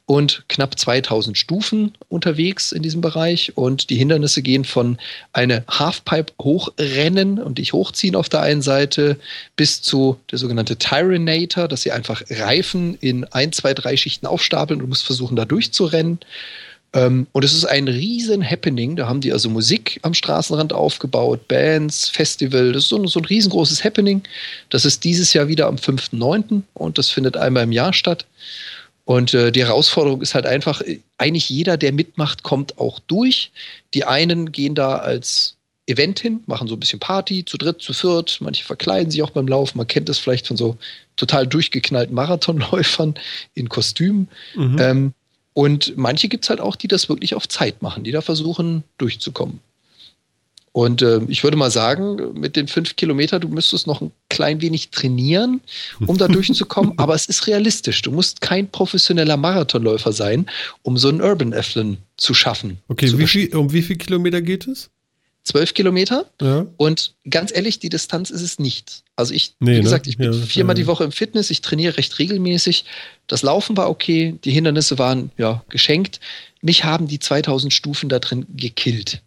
[0.07, 3.57] und knapp 2000 Stufen unterwegs in diesem Bereich.
[3.57, 4.99] Und die Hindernisse gehen von
[5.33, 9.19] eine Halfpipe hochrennen und dich hochziehen auf der einen Seite
[9.57, 14.81] bis zu der sogenannte Tyranator, dass sie einfach Reifen in ein, zwei, drei Schichten aufstapeln
[14.81, 16.19] und du musst versuchen, da durchzurennen.
[16.99, 18.97] Ähm, und es ist ein riesen Happening.
[18.97, 22.73] Da haben die also Musik am Straßenrand aufgebaut, Bands, Festival.
[22.73, 24.23] Das ist so, ein- so ein riesengroßes Happening.
[24.71, 26.63] Das ist dieses Jahr wieder am 5.9.
[26.75, 28.27] und das findet einmal im Jahr statt.
[29.05, 33.51] Und äh, die Herausforderung ist halt einfach, äh, eigentlich jeder, der mitmacht, kommt auch durch.
[33.95, 35.57] Die einen gehen da als
[35.87, 38.37] Event hin, machen so ein bisschen Party, zu dritt, zu viert.
[38.41, 39.79] Manche verkleiden sich auch beim Laufen.
[39.79, 40.77] Man kennt das vielleicht von so
[41.17, 43.15] total durchgeknallten Marathonläufern
[43.55, 44.29] in Kostümen.
[44.55, 44.77] Mhm.
[44.79, 45.15] Ähm,
[45.59, 48.85] und manche gibt es halt auch, die das wirklich auf Zeit machen, die da versuchen
[48.97, 49.59] durchzukommen.
[50.71, 54.61] Und äh, ich würde mal sagen, mit den fünf Kilometern, du müsstest noch ein klein
[54.61, 55.61] wenig trainieren,
[56.07, 58.03] um da durchzukommen, aber es ist realistisch.
[58.03, 60.47] Du musst kein professioneller Marathonläufer sein,
[60.83, 62.79] um so einen Urban Athlon zu schaffen.
[62.87, 64.91] okay, zu wie viel, um wie viel Kilometer geht es?
[65.49, 66.67] Zwölf Kilometer Ja.
[66.77, 69.03] und ganz ehrlich, die Distanz ist es nicht.
[69.17, 69.83] Also ich, Nee, wie ne?
[69.83, 70.83] gesagt, ich bin Ja, viermal ja.
[70.83, 72.85] die Woche im Fitness, ich trainiere recht regelmäßig.
[73.27, 76.21] Das Laufen war okay, die Hindernisse waren ja geschenkt.
[76.61, 79.23] Mich haben die 2000 Stufen da drin gekillt.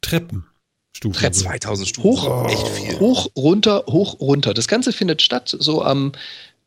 [0.00, 0.46] Treppen.
[0.92, 1.18] Stufen.
[1.18, 1.34] Treppen.
[1.38, 2.10] 2000 Stufen.
[2.28, 2.98] Hoch, echt viel.
[2.98, 4.54] hoch, runter, hoch, runter.
[4.54, 6.12] Das Ganze findet statt so am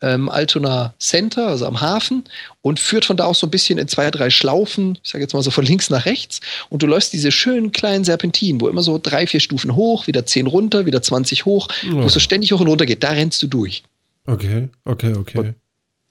[0.01, 2.23] ähm, Altona Center, also am Hafen,
[2.61, 5.34] und führt von da aus so ein bisschen in zwei, drei Schlaufen, ich sage jetzt
[5.34, 6.39] mal so von links nach rechts.
[6.69, 10.26] Und du läufst diese schönen kleinen Serpentinen, wo immer so drei, vier Stufen hoch, wieder
[10.26, 11.93] zehn runter, wieder 20 hoch, Ja.
[11.95, 13.03] wo es so ständig hoch und runter geht.
[13.03, 13.84] Da rennst du durch.
[14.26, 15.38] Okay, okay, okay.
[15.38, 15.55] Und-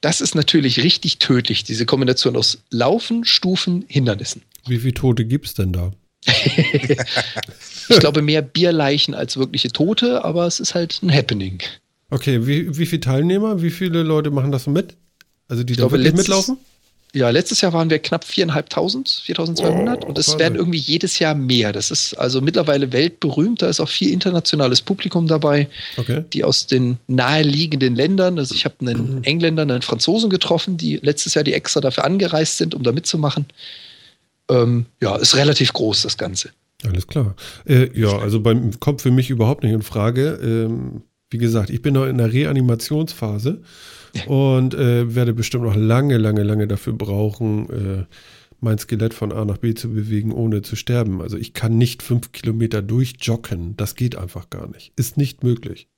[0.00, 4.42] Das ist natürlich richtig tödlich, diese Kombination aus Laufen, Stufen, Hindernissen.
[4.66, 5.90] Wie viele Tote gibt's denn da?
[7.90, 11.60] Ich glaube, mehr Bierleichen als wirkliche Tote, aber es ist halt ein Happening.
[12.10, 13.62] Okay, wie, wie viele Teilnehmer?
[13.62, 14.96] Wie viele Leute machen das mit?
[15.48, 16.56] Also die Ich da glaube, wirklich letztes- mitlaufen?
[17.14, 21.34] Ja, letztes Jahr waren wir knapp 4.500, 4.200 Oh, und es werden irgendwie jedes Jahr
[21.34, 21.72] mehr.
[21.72, 23.62] Das ist also mittlerweile weltberühmt.
[23.62, 26.24] Da ist auch viel internationales Publikum dabei, Okay.
[26.34, 28.38] die aus den naheliegenden Ländern.
[28.38, 28.88] Also ich habe Mhm.
[28.88, 32.92] einen Engländer, einen Franzosen getroffen, die letztes Jahr die extra dafür angereist sind, um da
[32.92, 33.46] mitzumachen.
[34.50, 36.50] Ähm, ja, ist relativ groß das Ganze.
[36.84, 37.34] Alles klar.
[37.66, 40.38] Äh, ja, also beim, kommt für mich überhaupt nicht in Frage.
[40.42, 43.62] Ähm, wie gesagt, ich bin noch in der Reanimationsphase
[44.26, 48.04] und äh, werde bestimmt noch lange, lange, lange dafür brauchen, äh,
[48.60, 51.20] mein Skelett von A nach B zu bewegen, ohne zu sterben.
[51.22, 53.76] Also ich kann nicht fünf Kilometer durchjoggen.
[53.76, 54.92] Das geht einfach gar nicht.
[54.96, 55.88] Ist nicht möglich.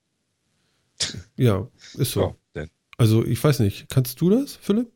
[1.37, 2.37] Ja, ist so.
[2.55, 2.65] Ja,
[2.99, 3.87] Also ich weiß nicht.
[3.89, 4.89] Kannst du das, Philipp?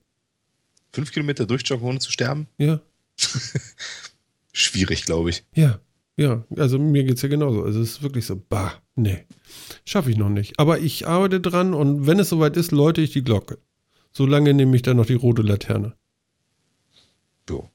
[0.93, 2.47] fünf Kilometer durchjoggen, ohne zu sterben?
[2.59, 2.81] Ja.
[4.53, 5.45] Schwierig, glaube ich.
[5.55, 5.81] Ja,
[6.17, 7.65] ja, also mir geht's ja genauso.
[7.65, 9.25] Also es ist wirklich so, bah, nee,
[9.85, 10.59] schaffe ich noch nicht.
[10.59, 13.59] Aber ich arbeite dran und wenn es soweit ist, läute ich die Glocke.
[14.13, 15.95] Solange nehme ich dann noch die rote Laterne.
[17.49, 17.69] So.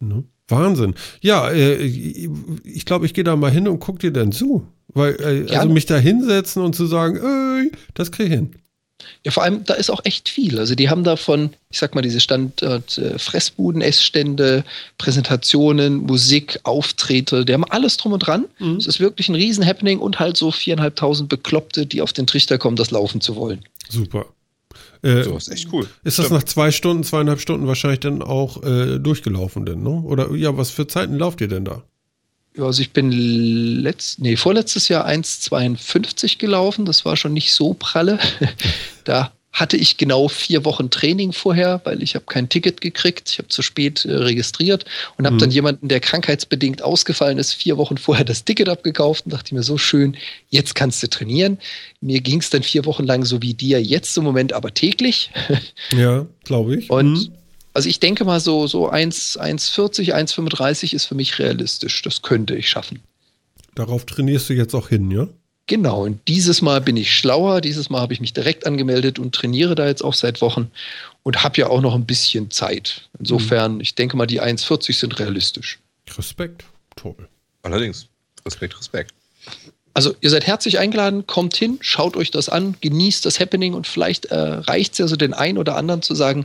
[0.00, 0.24] Ne?
[0.48, 0.94] Wahnsinn.
[1.20, 4.66] Ja, äh, ich glaube, ich gehe da mal hin und guck dir dann zu.
[4.88, 8.50] Weil, äh, also mich da hinsetzen und zu sagen, das krieg ich hin.
[9.24, 10.58] Ja, vor allem, da ist auch echt viel.
[10.58, 14.64] Also die haben davon, ich sag mal, diese Standort äh, Fressbuden, Essstände,
[14.96, 18.46] Präsentationen, Musik, Auftritte, die haben alles drum und dran.
[18.58, 18.76] Mhm.
[18.76, 22.76] Es ist wirklich ein Riesen-Happening und halt so viereinhalbtausend Bekloppte, die auf den Trichter kommen,
[22.76, 23.64] das laufen zu wollen.
[23.88, 24.26] Super.
[25.02, 25.86] Äh, So, ist echt cool.
[26.04, 26.40] Ist das Stimmt.
[26.40, 29.90] nach zwei Stunden, zweieinhalb Stunden wahrscheinlich dann auch äh, durchgelaufen denn, ne?
[29.90, 31.82] Oder ja, was für Zeiten lauft ihr denn da?
[32.58, 36.84] Ja, also ich bin letzt, nee, vorletztes Jahr 1,52 gelaufen.
[36.84, 38.18] Das war schon nicht so pralle.
[39.04, 43.30] da hatte ich genau vier Wochen Training vorher, weil ich habe kein Ticket gekriegt.
[43.30, 44.84] Ich habe zu spät äh, registriert
[45.16, 45.40] und habe Mhm.
[45.40, 49.62] dann jemanden, der krankheitsbedingt ausgefallen ist, vier Wochen vorher das Ticket abgekauft und dachte mir
[49.62, 50.16] so schön,
[50.50, 51.58] jetzt kannst du trainieren.
[52.00, 55.30] Mir ging es dann vier Wochen lang so wie dir jetzt im Moment, aber täglich.
[55.96, 56.90] Ja, glaube ich.
[56.90, 57.32] Und Mhm.
[57.74, 62.02] Also ich denke mal so, so 1, 1,40, 1,35 ist für mich realistisch.
[62.02, 63.00] Das könnte ich schaffen.
[63.74, 65.28] Darauf trainierst du jetzt auch hin, ja?
[65.68, 67.60] Genau, und dieses Mal bin ich schlauer.
[67.60, 70.70] Dieses Mal habe ich mich direkt angemeldet und trainiere da jetzt auch seit Wochen
[71.22, 73.08] und habe ja auch noch ein bisschen Zeit.
[73.18, 75.78] Insofern, ich denke mal, die 1,40 sind realistisch.
[76.16, 76.64] Respekt.
[76.96, 77.28] Toll.
[77.62, 78.08] Allerdings.
[78.46, 79.12] Respekt, Respekt.
[79.98, 83.88] Also ihr seid herzlich eingeladen, kommt hin, schaut euch das an, genießt das Happening und
[83.88, 86.44] vielleicht äh, reicht es ja so den einen oder anderen zu sagen,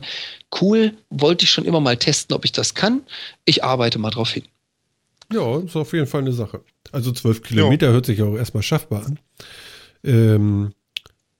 [0.60, 3.02] cool, wollte ich schon immer mal testen, ob ich das kann.
[3.44, 4.42] Ich arbeite mal drauf hin.
[5.32, 6.62] Ja, ist auf jeden Fall eine Sache.
[6.90, 9.20] Also zwölf Kilometer hört sich auch erstmal schaffbar an.
[10.02, 10.72] Ähm,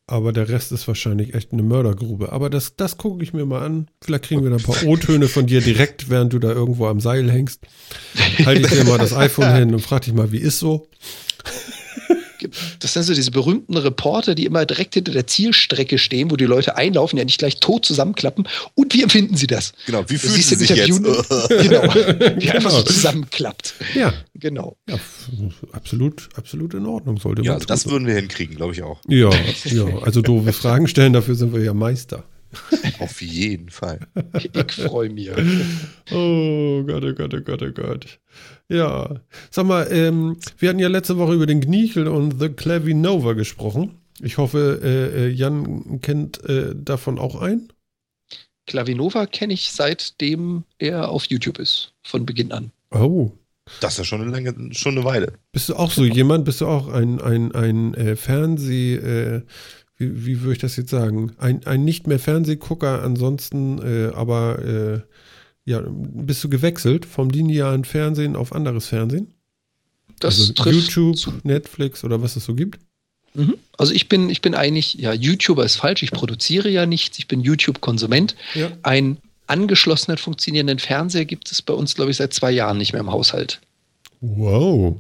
[0.07, 2.31] aber der Rest ist wahrscheinlich echt eine Mördergrube.
[2.31, 3.89] Aber das, das gucke ich mir mal an.
[4.01, 7.01] Vielleicht kriegen wir da ein paar O-Töne von dir direkt, während du da irgendwo am
[7.01, 7.63] Seil hängst.
[8.47, 10.87] Halte ich dir mal das iPhone hin und frag dich mal, wie ist so?
[12.81, 16.45] Das sind so diese berühmten Reporter, die immer direkt hinter der Zielstrecke stehen, wo die
[16.45, 18.47] Leute einlaufen, ja nicht gleich tot zusammenklappen.
[18.75, 19.73] Und wie empfinden sie das?
[19.87, 21.29] Genau, wie fühlen sie sich Interview jetzt?
[21.49, 21.83] genau,
[22.41, 22.87] wie einfach so Genau.
[22.87, 23.75] zusammenklappt.
[23.95, 24.77] Ja, Genau.
[24.89, 24.99] ja
[25.73, 29.01] absolut, absolut in Ordnung sollte ja, man also das würden wir hinkriegen, glaube ich auch.
[29.09, 29.31] Ja,
[29.65, 32.25] ja, also doofe Fragen stellen, dafür sind wir ja Meister.
[32.99, 34.01] Auf jeden Fall.
[34.55, 35.31] Ich freue mich.
[36.11, 38.21] Oh Gott, oh Gott, oh Gott, oh Gott.
[38.69, 39.21] Ja,
[39.51, 43.99] sag mal, ähm, wir hatten ja letzte Woche über den Gnichel und The Clavinova gesprochen.
[44.23, 47.69] Ich hoffe, äh, äh, Jan kennt äh, davon auch ein.
[48.67, 52.71] Klavinova kenne ich seitdem er auf YouTube ist, von Beginn an.
[52.91, 53.33] Oh,
[53.81, 55.33] Das ist ja schon eine, lange, schon eine Weile.
[55.53, 56.45] bist du auch so jemand?
[56.45, 59.43] Bist du auch ein, ein, ein äh, Fernseh, äh,
[59.97, 61.33] wie, wie würde ich das jetzt sagen?
[61.39, 65.01] Ein, ein nicht mehr Fernsehgucker, ansonsten, äh, aber äh,
[65.65, 69.33] ja, bist du gewechselt vom linearen Fernsehen auf anderes Fernsehen?
[70.21, 71.33] Das also trifft YouTube, zu.
[71.43, 72.81] Netflix oder was es so gibt?
[73.35, 73.55] Mhm.
[73.79, 77.29] Also ich bin, ich bin eigentlich, ja, YouTuber ist falsch, ich produziere ja nichts, ich
[77.29, 78.37] bin YouTube-Konsument.
[78.55, 78.71] Ja.
[78.83, 83.01] Einen angeschlossenen, funktionierenden Fernseher gibt es bei uns, glaube ich, seit zwei Jahren nicht mehr
[83.01, 83.61] im Haushalt.
[84.21, 84.97] Wow.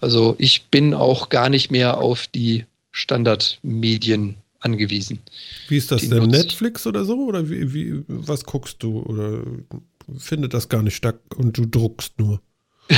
[0.00, 5.18] Also ich bin auch gar nicht mehr auf die Standardmedien angewiesen.
[5.68, 6.24] Wie ist das denn?
[6.24, 7.26] Netflix oder so?
[7.26, 9.00] Oder wie, wie, was guckst du?
[9.00, 9.42] Oder
[10.16, 12.40] findet das gar nicht statt und du druckst nur?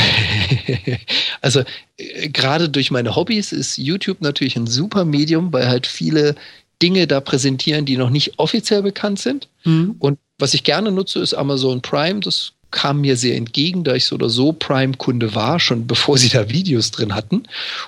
[1.41, 1.63] also
[1.97, 6.35] äh, gerade durch meine Hobbys ist YouTube natürlich ein super Medium, weil halt viele
[6.83, 9.49] Dinge da präsentieren, die noch nicht offiziell bekannt sind.
[9.65, 9.97] Mhm.
[9.99, 12.21] Und was ich gerne nutze, ist Amazon Prime.
[12.21, 16.29] Das kam mir sehr entgegen, da ich so oder so Prime-Kunde war, schon bevor sie
[16.29, 17.45] da Videos drin hatten.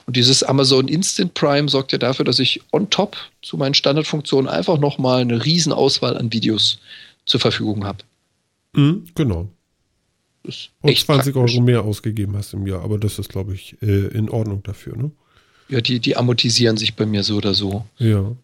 [0.06, 4.48] Und dieses Amazon Instant Prime sorgt ja dafür, dass ich on top zu meinen Standardfunktionen
[4.48, 6.78] einfach nochmal eine riesen Auswahl an Videos
[7.26, 7.98] zur Verfügung habe.
[8.74, 9.48] Mhm, genau.
[10.44, 11.56] Und echt 20 praktisch.
[11.56, 14.96] Euro mehr ausgegeben hast im Jahr, aber das ist, glaube ich, äh, in Ordnung dafür,
[14.96, 15.10] ne?
[15.68, 17.84] Ja, die, die amortisieren sich bei mir so oder so.
[17.98, 18.36] Ja.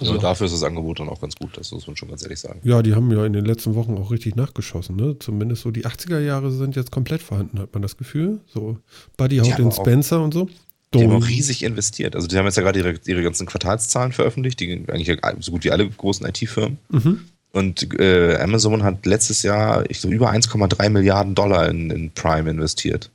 [0.00, 2.22] Also, ja, dafür ist das Angebot dann auch ganz gut, das muss man schon ganz
[2.22, 2.60] ehrlich sagen.
[2.62, 5.16] Ja, die haben ja in den letzten Wochen auch richtig nachgeschossen, ne?
[5.18, 8.38] Zumindest so die 80er Jahre sind jetzt komplett vorhanden, hat man das Gefühl.
[8.46, 8.78] So
[9.16, 10.48] Buddy haut den auch- Spencer und so.
[10.94, 12.14] Die haben auch riesig investiert.
[12.16, 15.64] Also die haben jetzt ja gerade ihre, ihre ganzen Quartalszahlen veröffentlicht, die eigentlich so gut
[15.64, 16.78] wie alle großen IT-Firmen.
[16.88, 17.20] Mhm.
[17.52, 22.48] Und äh, Amazon hat letztes Jahr, ich glaube, über 1,3 Milliarden Dollar in, in Prime
[22.48, 23.10] investiert.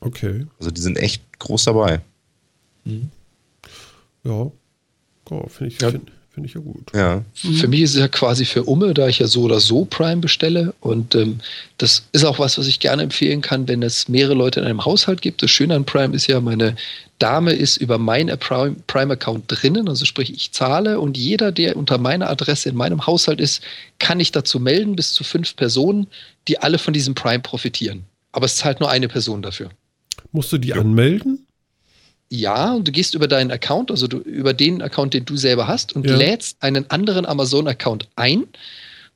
[0.00, 0.46] Okay.
[0.58, 2.00] Also die sind echt groß dabei.
[2.84, 4.50] Ja.
[5.30, 5.90] Oh, finde ich, Ja.
[5.90, 6.90] find, find ich ja gut.
[6.94, 7.22] Ja.
[7.34, 10.20] Für mich ist es ja quasi für Umme, da ich ja so oder so Prime
[10.20, 10.74] bestelle.
[10.80, 11.40] Und ähm,
[11.78, 14.84] das ist auch was, was ich gerne empfehlen kann, wenn es mehrere Leute in einem
[14.84, 15.42] Haushalt gibt.
[15.42, 16.76] Das Schöne an Prime ist ja, meine
[17.18, 19.88] Dame ist über mein Prime- Prime-Account drinnen.
[19.88, 23.62] Also sprich, ich zahle und jeder, der unter meiner Adresse in meinem Haushalt ist,
[23.98, 26.06] kann ich dazu melden, bis zu fünf Personen,
[26.48, 28.04] die alle von diesem Prime profitieren.
[28.32, 29.70] Aber es zahlt nur eine Person dafür.
[30.32, 31.46] Musst du die anmelden?
[32.34, 35.68] Ja, und du gehst über deinen Account, also du, über den Account, den du selber
[35.68, 36.16] hast, und Ja.
[36.16, 38.44] lädst einen anderen Amazon-Account ein.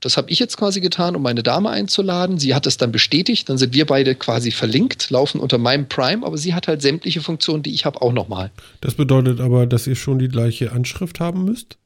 [0.00, 2.38] Das habe ich jetzt quasi getan, um meine Dame einzuladen.
[2.38, 3.48] Sie hat es dann bestätigt.
[3.48, 7.22] Dann sind wir beide quasi verlinkt, laufen unter meinem Prime, aber sie hat halt sämtliche
[7.22, 8.50] Funktionen, die ich habe, auch nochmal.
[8.82, 11.78] Das bedeutet aber, dass ihr schon die gleiche Anschrift haben müsst?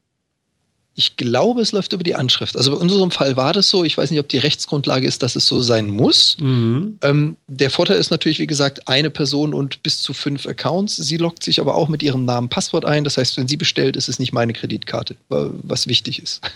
[0.93, 2.57] Ich glaube, es läuft über die Anschrift.
[2.57, 3.85] Also bei unserem Fall war das so.
[3.85, 6.35] Ich weiß nicht, ob die Rechtsgrundlage ist, dass es so sein muss.
[6.41, 6.97] Mhm.
[7.01, 10.97] Ähm, der Vorteil ist natürlich, wie gesagt, eine Person und bis zu fünf Accounts.
[10.97, 13.05] Sie loggt sich aber auch mit ihrem Namen Passwort ein.
[13.05, 16.41] Das heißt, wenn sie bestellt, ist es nicht meine Kreditkarte, wa- was wichtig ist.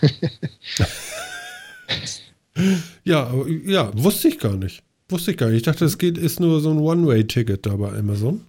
[3.04, 3.32] Ja,
[3.66, 4.82] ja, wusste ich gar nicht.
[5.08, 5.58] Wusste ich gar nicht.
[5.58, 8.40] Ich dachte, es geht, ist nur so ein One-Way-Ticket da bei Amazon.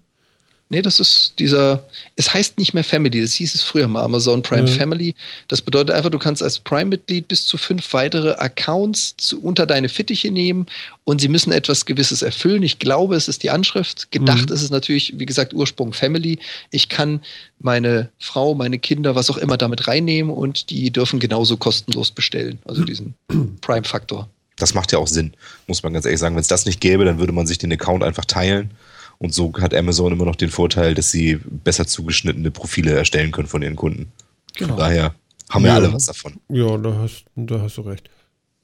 [0.69, 1.83] Nee, das ist dieser,
[2.15, 4.75] es heißt nicht mehr Family, das hieß es früher mal, Amazon Prime Ja.
[4.75, 5.15] Family.
[5.47, 9.89] Das bedeutet einfach, du kannst als Prime-Mitglied bis zu fünf weitere Accounts zu, unter deine
[9.89, 10.65] Fittiche nehmen
[11.03, 12.63] und sie müssen etwas Gewisses erfüllen.
[12.63, 14.11] Ich glaube, es ist die Anschrift.
[14.11, 14.55] Gedacht Mhm.
[14.55, 16.39] ist es natürlich, wie gesagt, Ursprung Family.
[16.71, 17.21] Ich kann
[17.59, 22.59] meine Frau, meine Kinder, was auch immer damit reinnehmen und die dürfen genauso kostenlos bestellen.
[22.65, 23.15] Also diesen
[23.61, 24.29] Prime-Faktor.
[24.59, 25.33] Das macht ja auch Sinn,
[25.67, 26.35] muss man ganz ehrlich sagen.
[26.35, 28.71] Wenn es das nicht gäbe, dann würde man sich den Account einfach teilen.
[29.19, 33.47] Und so hat Amazon immer noch den Vorteil, dass sie besser zugeschnittene Profile erstellen können
[33.47, 34.11] von ihren Kunden.
[34.55, 34.69] Genau.
[34.69, 35.15] Von daher
[35.49, 35.75] haben wir Ja.
[35.75, 36.35] alle was davon.
[36.49, 38.09] Ja, da hast, da hast du recht.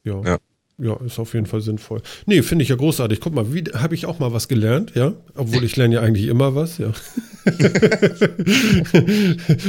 [0.04, 0.22] Ja.
[0.24, 0.38] Ja.
[0.80, 2.02] Ja, ist auf jeden Fall sinnvoll.
[2.26, 3.20] Nee, finde ich ja großartig.
[3.22, 3.46] Guck mal,
[3.76, 5.14] habe ich auch mal was gelernt, ja?
[5.36, 6.92] Obwohl ich lerne ja eigentlich immer was, ja.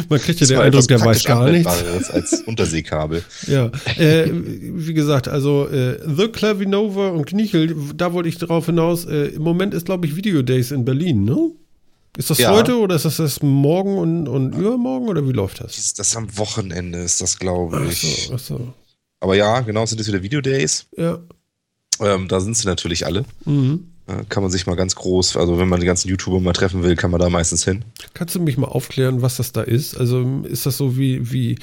[0.08, 2.10] Man kriegt ja den Eindruck, der weiß gar nichts.
[2.10, 3.22] Als Unterseekabel.
[3.46, 9.04] Ja, äh, wie gesagt, also äh, The Clavinova und Knichel, da wollte ich drauf hinaus.
[9.04, 11.50] Äh, Im Moment ist, glaube ich, Video Days in Berlin, ne?
[12.16, 12.52] Ist das Ja.
[12.52, 15.76] heute oder ist das erst morgen und, und übermorgen oder wie läuft das?
[15.76, 17.98] Das, das am Wochenende ist das, glaube Ach ich.
[18.28, 18.74] so, ach so.
[19.24, 20.86] Aber ja, genau, sind jetzt wieder Videodays.
[20.98, 21.18] Ja.
[21.98, 23.24] Ähm, da sind sie natürlich alle.
[23.46, 23.86] Mhm.
[24.06, 26.82] Äh, kann man sich mal ganz groß, also wenn man die ganzen YouTuber mal treffen
[26.82, 27.86] will, kann man da meistens hin.
[28.12, 29.96] Kannst du mich mal aufklären, was das da ist?
[29.96, 31.56] Also ist das so wie, wie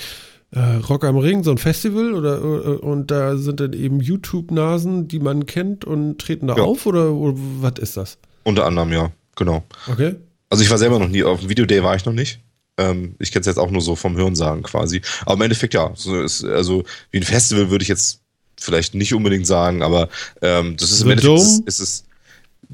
[0.50, 0.60] äh,
[0.90, 2.16] Rock am Ring, so ein Festival?
[2.16, 6.64] Oder, äh, und da sind dann eben YouTube-Nasen, die man kennt und treten da Ja.
[6.64, 6.88] auf?
[6.88, 8.18] Oder, oder was ist das?
[8.44, 9.64] Unter anderem, ja, genau.
[9.88, 10.16] Okay.
[10.50, 12.40] Also ich war selber noch nie, auf dem Videoday war ich noch nicht.
[12.82, 15.02] Ähm, ich kenne es jetzt auch nur so vom Hörensagen quasi.
[15.26, 18.22] Aber im Endeffekt ja, so ist, also wie ein Festival würde ich jetzt
[18.60, 20.10] vielleicht nicht unbedingt sagen, aber
[20.42, 22.04] ähm, das ist im Endeffekt ist, ist es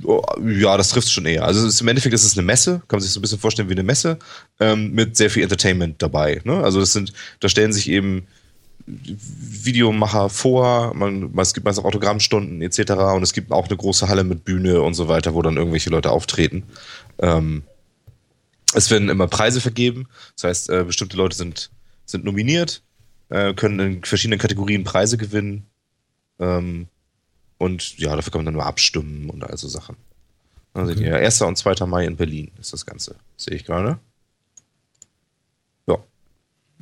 [0.03, 1.43] oh, ja, das trifft schon eher.
[1.45, 3.69] Also ist, im Endeffekt ist es eine Messe, kann man sich so ein bisschen vorstellen
[3.69, 4.19] wie eine Messe
[4.59, 6.41] ähm, mit sehr viel Entertainment dabei.
[6.43, 6.63] Ne?
[6.63, 8.27] Also das sind, da stellen sich eben
[8.85, 12.91] Videomacher vor, man, es gibt meist auch Autogrammstunden etc.
[13.15, 15.89] Und es gibt auch eine große Halle mit Bühne und so weiter, wo dann irgendwelche
[15.89, 16.63] Leute auftreten.
[17.19, 17.63] Ähm,
[18.73, 21.69] es werden immer Preise vergeben, das heißt, äh, bestimmte Leute sind,
[22.06, 22.81] sind nominiert,
[23.30, 25.65] äh, können in verschiedenen Kategorien Preise gewinnen.
[26.39, 26.88] Ähm,
[27.57, 29.95] und ja, dafür kann man dann nur abstimmen und all so Sachen.
[30.73, 31.10] Also Okay.
[31.10, 31.41] ja, 1.
[31.41, 31.85] und 2.
[31.88, 33.15] Mai in Berlin ist das Ganze.
[33.35, 33.99] Sehe ich gerade.
[35.88, 35.98] Ja,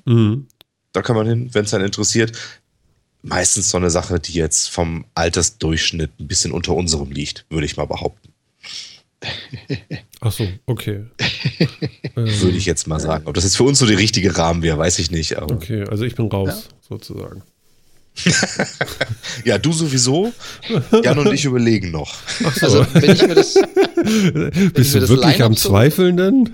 [0.05, 0.47] Mhm.
[0.91, 2.37] da kann man hin, wenn es einen interessiert.
[3.21, 7.77] Meistens so eine Sache, die jetzt vom Altersdurchschnitt ein bisschen unter unserem liegt, würde ich
[7.77, 8.33] mal behaupten.
[10.27, 11.05] Ach so, okay.
[12.15, 13.27] Würde ich jetzt mal sagen.
[13.27, 15.37] Ob das jetzt für uns so der richtige Rahmen wäre, weiß ich nicht.
[15.37, 17.43] Aber Okay, also ich bin raus, sozusagen.
[19.45, 20.33] ja, du sowieso.
[21.03, 22.15] Jan und ich überlegen noch.
[22.43, 22.65] Ach so.
[22.65, 26.49] Also, wenn ich mir das, Bist mir du das wirklich am so- Zweifeln denn?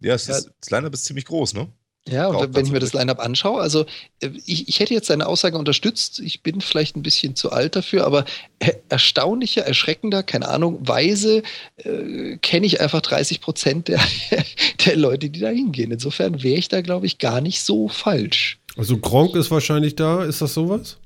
[0.00, 0.36] Ja, es Ja.
[0.36, 1.68] ist, das Line-Up ist ziemlich groß, ne?
[2.06, 3.86] Ja, und wenn ich mir das Line-Up anschaue, also
[4.20, 7.76] äh, ich, ich hätte jetzt seine Aussage unterstützt, ich bin vielleicht ein bisschen zu alt
[7.76, 8.26] dafür, aber
[8.58, 11.42] äh, erstaunlicher, erschreckender, keine Ahnung, weise
[11.76, 14.00] äh, kenne ich einfach 30 Prozent der,
[14.84, 15.92] der Leute, die da hingehen.
[15.92, 18.58] Insofern wäre ich da, glaube ich, gar nicht so falsch.
[18.76, 20.98] Also Gronk ist wahrscheinlich da, ist das sowas?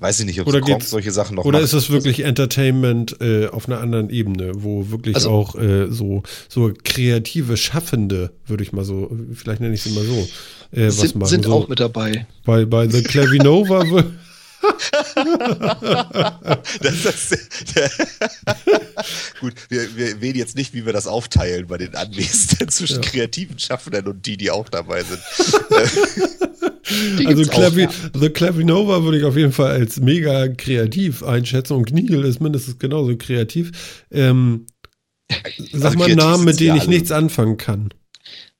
[0.00, 1.64] Weiß ich nicht, ob Oder Gronk geht's- solche Sachen noch Oder macht.
[1.66, 6.22] ist das wirklich Entertainment äh, auf einer anderen Ebene, wo wirklich Also- auch äh, so,
[6.48, 10.28] so kreative Schaffende, würde ich mal so, vielleicht nenne ich sie mal so,
[10.72, 11.28] äh, was sind machen.
[11.28, 12.26] sind so, auch mit dabei.
[12.44, 13.84] bei, bei The Clavinova
[16.80, 17.90] Das ist, der,
[19.40, 23.08] gut, wir, wir wählen jetzt nicht, wie wir das aufteilen bei den Anwesenden zwischen Ja.
[23.10, 25.20] kreativen Schaffenden und die, die auch dabei sind.
[27.18, 27.90] Die Also Clavi ja.
[28.12, 32.78] The Clavinova würde ich auf jeden Fall als mega kreativ einschätzen und Kniegel ist mindestens
[32.78, 34.04] genauso kreativ.
[34.10, 34.66] Ähm,
[35.30, 36.90] sag Also mal kreativ Namen, mit denen ich alle.
[36.90, 37.88] nichts anfangen kann.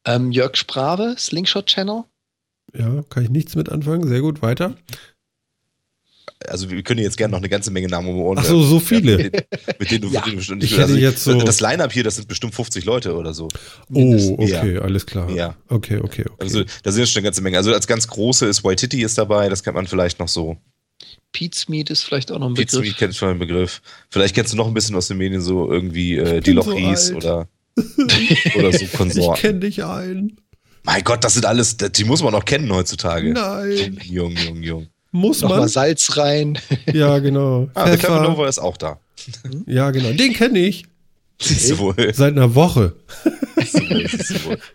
[0.06, 2.05] Ähm, Jörg Sprave, Slingshot Channel.
[2.76, 4.09] Ja, kann ich nichts mit anfangen.
[4.09, 4.74] Sehr gut, weiter.
[6.46, 8.78] Also wir können jetzt gerne noch eine ganze Menge Namen um Ohren Ach so, so
[8.80, 9.16] viele.
[9.16, 9.44] Mit denen,
[9.78, 10.20] mit denen du Ja.
[10.20, 12.55] mit denen du bestimmt Ich nicht also, jetzt so- Das Line-Up hier, das sind bestimmt
[12.55, 13.44] 50 Leute oder so.
[13.48, 14.38] Oh, Mindestens.
[14.38, 15.30] okay, alles klar.
[15.30, 15.56] Ja.
[15.68, 16.32] Okay, okay, okay.
[16.38, 17.56] Also da sind schon eine ganze Menge.
[17.56, 20.56] Also als ganz große ist Waititi ist dabei, das kennt man vielleicht noch so.
[21.32, 22.90] Pete's Meat ist vielleicht auch noch ein Pizza Begriff.
[22.92, 23.82] Meat kennst du schon den Begriff.
[24.10, 26.62] Vielleicht kennst du noch ein bisschen aus den Medien so irgendwie äh, die bin
[26.96, 27.48] so oder,
[28.56, 29.40] oder so ich Konsorten.
[29.40, 30.36] kenne dich ein.
[30.84, 33.32] Mein Gott, das sind alles, die muss man noch kennen heutzutage.
[33.32, 33.98] Nein.
[34.05, 34.86] Jung, jung, jung.
[35.15, 35.69] Muss Nochmal man?
[35.69, 36.59] Salz rein.
[36.93, 37.69] Ja, genau.
[37.74, 38.19] Ah, der Pfeffer.
[38.19, 38.99] Clavinova ist auch da.
[39.65, 40.11] Ja, genau.
[40.12, 40.86] Den kenne ich.
[41.41, 41.95] Siehst du wohl.
[42.12, 42.97] Seit einer Woche.
[43.57, 44.59] Siehst du wohl.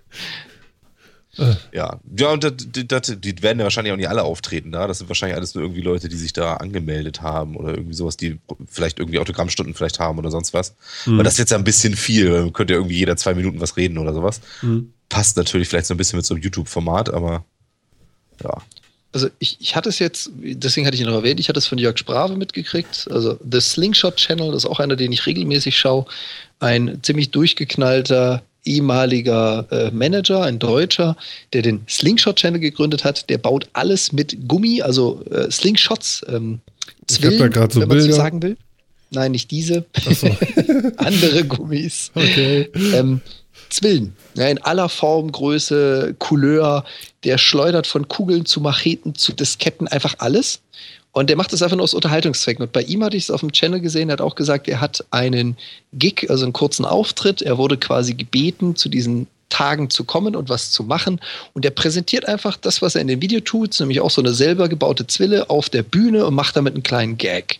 [1.71, 2.51] Ja, ja und das,
[2.87, 4.87] das, die werden ja wahrscheinlich auch nicht alle auftreten da.
[4.87, 8.17] Das sind wahrscheinlich alles nur irgendwie Leute, die sich da angemeldet haben oder irgendwie sowas,
[8.17, 10.75] die vielleicht irgendwie Autogrammstunden vielleicht haben oder sonst was.
[11.05, 12.29] Weil das ist jetzt ja ein bisschen viel.
[12.29, 14.41] Man könnte ja irgendwie jeder zwei Minuten was reden oder sowas.
[14.59, 14.91] Hm.
[15.07, 17.45] Passt natürlich vielleicht so ein bisschen mit so einem YouTube-Format, aber
[18.43, 18.57] ja.
[19.11, 21.65] Also ich, ich hatte es jetzt, deswegen hatte ich ihn noch erwähnt, ich hatte es
[21.65, 23.07] von Jörg Sprave mitgekriegt.
[23.09, 26.05] Also The Slingshot Channel, das ist auch einer, den ich regelmäßig schaue.
[26.59, 31.15] Ein ziemlich durchgeknallter ehemaliger äh, Manager, ein Deutscher,
[31.53, 33.29] der den Slingshot Channel gegründet hat.
[33.29, 36.59] Der baut alles mit Gummi, also äh, Slingshots, ähm,
[37.09, 38.15] Ich hab da Zwillen, so wenn man so Bilder.
[38.15, 38.57] sagen will.
[39.11, 39.85] Nein, nicht diese.
[40.13, 40.27] So.
[40.97, 42.11] Andere Gummis.
[42.13, 42.69] Okay.
[42.93, 43.21] Ähm,
[43.69, 44.15] Zwillen.
[44.35, 46.85] Ja, in aller Form, Größe, Couleur.
[47.23, 50.61] Der schleudert von Kugeln zu Macheten zu Disketten einfach alles.
[51.11, 52.63] Und der macht das einfach nur aus Unterhaltungszwecken.
[52.63, 54.79] Und bei ihm hatte ich es auf dem Channel gesehen, er hat auch gesagt, er
[54.79, 55.57] hat einen
[55.93, 57.41] Gig, also einen kurzen Auftritt.
[57.41, 61.19] Er wurde quasi gebeten, zu diesen Tagen zu kommen und was zu machen.
[61.53, 64.33] Und er präsentiert einfach das, was er in dem Video tut, nämlich auch so eine
[64.33, 67.57] selber gebaute Zwille auf der Bühne und macht damit einen kleinen Gag.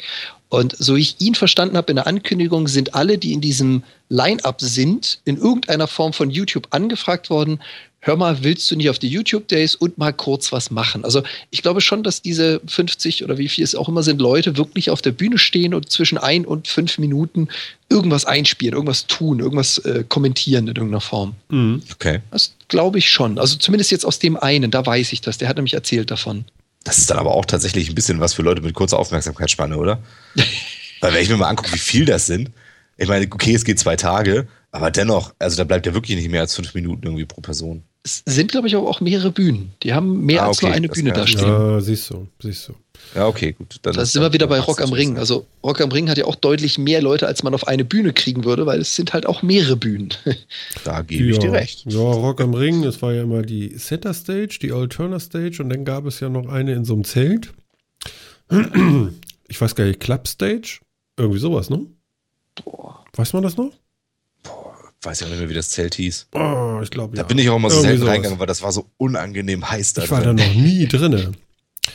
[0.50, 4.60] Und so ich ihn verstanden habe in der Ankündigung, sind alle, die in diesem Line-up
[4.62, 7.60] sind, in irgendeiner Form von YouTube angefragt worden.
[8.02, 11.04] Hör mal, willst du nicht auf die YouTube Days und mal kurz was machen?
[11.04, 11.22] Also
[11.52, 14.90] ich glaube schon, dass diese 50 oder wie viel es auch immer sind, Leute wirklich
[14.90, 17.50] auf der Bühne stehen und zwischen ein und fünf Minuten
[17.90, 21.36] irgendwas einspielen, irgendwas tun, irgendwas äh, kommentieren in irgendeiner Form.
[21.50, 21.84] Mhm.
[21.92, 22.22] Okay.
[22.32, 23.38] Das glaube ich schon.
[23.38, 25.38] Also zumindest jetzt aus dem einen, da weiß ich das.
[25.38, 26.46] Der hat nämlich erzählt davon.
[26.84, 30.02] Das ist dann aber auch tatsächlich ein bisschen was für Leute mit kurzer Aufmerksamkeitsspanne, oder?
[31.02, 32.52] Weil wenn ich mir mal angucke, wie viel das sind,
[32.98, 36.30] ich meine, okay, es geht zwei Tage, aber dennoch, also da bleibt ja wirklich nicht
[36.30, 37.84] mehr als fünf Minuten irgendwie pro Person.
[38.02, 39.74] Es sind, glaube ich, aber auch mehrere Bühnen.
[39.84, 41.42] Die haben mehr Ah, als nur okay, eine das Bühne da stehen.
[41.48, 42.74] Ja, siehst du, siehst du.
[43.14, 43.78] Ja, okay, gut.
[43.82, 45.16] Dann Das ist sind wir wieder bei Rock am Ring.
[45.16, 45.20] so.
[45.20, 48.14] Also Rock am Ring hat ja auch deutlich mehr Leute, als man auf eine Bühne
[48.14, 50.10] kriegen würde, weil es sind halt auch mehrere Bühnen.
[50.86, 51.42] Da gebe ich ja.
[51.42, 51.86] dir recht.
[51.88, 55.70] Ja, Rock am Ring, das war ja immer die Center Stage, die Alterna Stage und
[55.70, 57.52] dann gab es ja noch eine in so einem Zelt.
[59.52, 60.80] Ich weiß gar nicht, Club Stage?
[61.18, 61.88] Irgendwie sowas, ne?
[62.64, 63.04] Boah.
[63.16, 63.72] Weiß man das noch?
[65.02, 66.28] Weiß ja nicht mehr, wie das Zelt hieß.
[66.34, 67.28] Oh, ich glaube Da ja.
[67.28, 68.12] bin ich auch immer so selten sowas.
[68.12, 70.04] reingegangen, weil das war so unangenehm heiß da.
[70.04, 70.36] Ich war da drin.
[70.36, 71.32] noch nie drinne.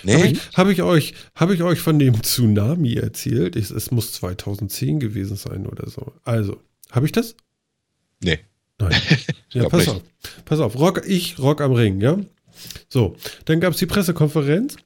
[0.03, 0.15] Nee?
[0.15, 3.57] Habe ich, hab ich, euch, hab ich euch von dem Tsunami erzählt?
[3.57, 6.13] Ich, es muss 2010 gewesen sein oder so.
[6.25, 6.61] Also,
[6.91, 7.37] habe ich das?
[8.23, 8.39] Nee.
[8.79, 8.95] Nein.
[9.53, 9.91] Ja, pass nicht.
[9.91, 10.03] auf.
[10.47, 10.77] Pass auf.
[10.77, 12.19] Rock, ich, Rock am Ring, ja?
[12.89, 13.15] So,
[13.45, 14.77] dann gab es die Pressekonferenz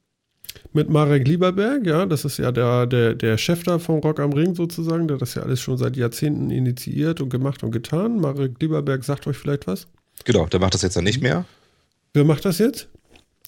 [0.72, 4.32] mit Marek Lieberberg, ja, das ist ja der, der, der Chef da von Rock am
[4.32, 8.20] Ring sozusagen, der das ja alles schon seit Jahrzehnten initiiert und gemacht und getan.
[8.20, 9.86] Marek Lieberberg sagt euch vielleicht was.
[10.24, 11.44] Genau, der macht das jetzt ja nicht mehr.
[12.12, 12.88] Wer macht das jetzt?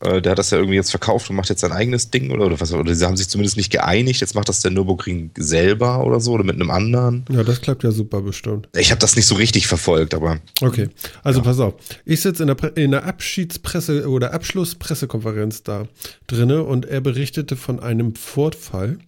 [0.01, 2.47] Äh, der hat das ja irgendwie jetzt verkauft und macht jetzt sein eigenes Ding oder,
[2.47, 2.73] oder was.
[2.73, 4.21] Oder sie haben sich zumindest nicht geeinigt.
[4.21, 7.25] Jetzt macht das der Nürburgring selber oder so oder mit einem anderen.
[7.31, 8.69] Ja, das klappt ja super bestimmt.
[8.77, 10.41] Ich habe das nicht so richtig verfolgt, aber.
[10.63, 10.89] Okay,
[11.23, 11.45] also ja.
[11.45, 11.75] pass auf.
[12.05, 15.87] Ich sitze in der, in der Abschiedspresse oder Abschlusspressekonferenz da
[16.27, 18.99] drinne und er berichtete von einem Fortfall,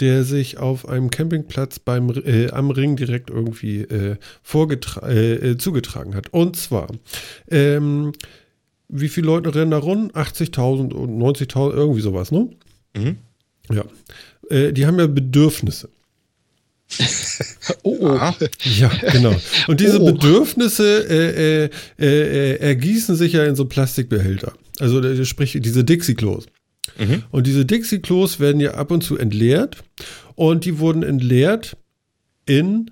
[0.00, 4.16] der sich auf einem Campingplatz beim, äh, am Ring direkt irgendwie äh,
[4.54, 6.32] äh, äh, zugetragen hat.
[6.32, 6.88] Und zwar,
[7.50, 8.12] ähm,
[8.88, 10.14] wie viele Leute rennen da rund?
[10.14, 12.48] 80.000 und 90.000, irgendwie sowas, ne?
[12.96, 13.16] Mhm.
[13.70, 13.84] Ja.
[14.48, 15.88] Äh, die haben ja Bedürfnisse.
[17.82, 18.32] oh, oh.
[18.78, 19.34] Ja, genau.
[19.66, 20.06] Und diese oh.
[20.06, 24.52] Bedürfnisse äh, äh, äh, ergießen sich ja in so Plastikbehälter.
[24.78, 26.46] Also sprich diese Dixie-Klos.
[26.98, 27.24] Mhm.
[27.30, 29.82] Und diese Dixie-Klos werden ja ab und zu entleert.
[30.34, 31.76] Und die wurden entleert
[32.46, 32.90] in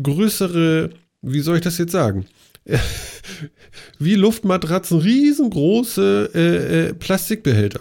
[0.00, 0.90] größere,
[1.22, 2.26] wie soll ich das jetzt sagen?
[3.98, 7.80] wie Luftmatratzen, riesengroße äh, äh, Plastikbehälter.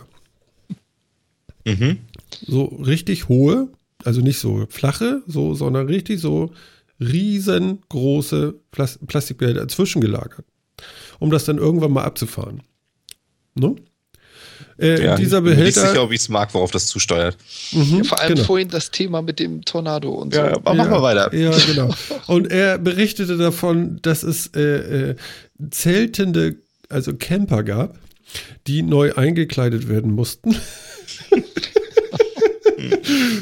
[1.65, 1.99] Mhm.
[2.47, 3.69] So richtig hohe,
[4.03, 6.51] also nicht so flache, so, sondern richtig so
[6.99, 10.45] riesengroße Plas Plastikbehälter zwischengelagert,
[11.19, 12.61] um das dann irgendwann mal abzufahren.
[13.55, 13.75] Ne?
[14.81, 15.67] Äh, ja, dieser Behälter.
[15.67, 17.37] Ich bin nicht sicher, ob ich es mag, worauf das zusteuert.
[17.71, 18.47] Mhm, ja, vor allem genau.
[18.47, 20.39] vorhin das Thema mit dem Tornado und so.
[20.39, 21.35] Ja, aber machen wir weiter.
[21.35, 21.93] Ja, genau.
[22.27, 25.15] Und er berichtete davon, dass es äh, äh,
[25.69, 26.55] zeltende,
[26.89, 27.99] also Camper gab,
[28.65, 30.55] die neu eingekleidet werden mussten.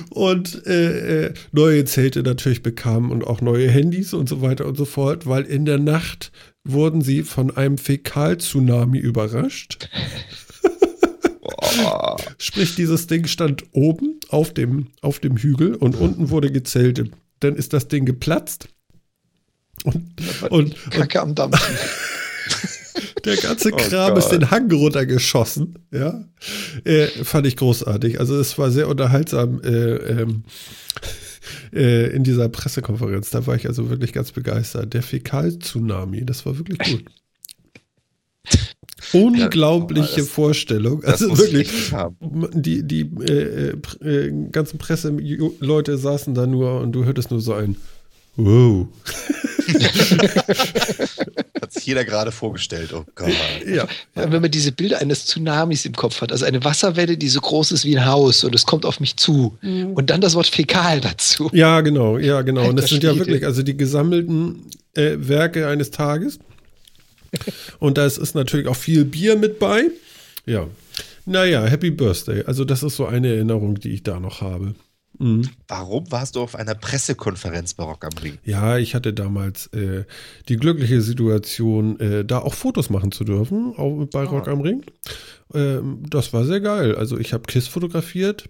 [0.10, 4.76] und äh, äh, neue Zelte natürlich bekamen und auch neue Handys und so weiter und
[4.76, 6.34] so fort, weil in der Nacht
[6.66, 9.88] wurden sie von einem Fäkal-Tsunami überrascht.
[12.38, 17.12] Sprich, dieses Ding stand oben auf dem, auf dem Hügel und unten wurde gezeltet.
[17.40, 18.70] Dann ist das Ding geplatzt.
[19.84, 20.06] Und,
[20.50, 21.76] und, Kacke am Dampfen.
[23.26, 25.80] Der ganze oh Kram oh ist den Hang runtergeschossen.
[25.92, 26.26] Ja,
[26.84, 28.20] äh, fand ich großartig.
[28.20, 30.44] Also es war sehr unterhaltsam äh, ähm,
[31.74, 33.30] äh, in dieser Pressekonferenz.
[33.30, 34.94] Da war ich also wirklich ganz begeistert.
[34.94, 37.06] Der Fäkal-Tsunami, das war wirklich gut.
[39.14, 41.04] Unglaubliche ja, das, Vorstellung.
[41.04, 41.70] Also wirklich,
[42.54, 43.74] die, die äh,
[44.06, 47.76] äh, ganzen Presseleute saßen da nur und du hörtest nur so ein
[48.36, 48.88] Wow.
[51.70, 52.94] hat sich jeder gerade vorgestellt.
[52.94, 53.30] Oh Gott.
[53.68, 53.88] Ja.
[54.16, 57.72] Wenn man diese Bilder eines Tsunamis im Kopf hat, also eine Wasserwelle, die so groß
[57.72, 59.58] ist wie ein Haus und es kommt auf mich zu.
[59.62, 59.94] Mhm.
[59.94, 61.50] Und dann das Wort Fäkal dazu.
[61.54, 62.70] Ja, genau, ja, genau.
[62.70, 64.64] Und das sind ja wirklich, also die gesammelten
[64.96, 66.40] äh, Werke eines Tages.
[67.80, 69.90] Und da ist natürlich auch viel Bier mit bei.
[70.46, 70.68] Ja.
[71.26, 72.44] Naja, Happy Birthday.
[72.46, 74.74] Also, das ist so eine Erinnerung, die ich da noch habe.
[75.20, 75.50] Mhm.
[75.68, 78.38] Warum warst du auf einer Pressekonferenz bei Rock am Ring?
[78.46, 80.06] Ja, ich hatte damals äh,
[80.48, 84.52] die glückliche Situation, äh, da auch Fotos machen zu dürfen auch bei Rock ah.
[84.52, 84.86] am Ring.
[85.54, 86.96] Ähm, das war sehr geil.
[86.96, 88.48] Also ich habe KISS fotografiert,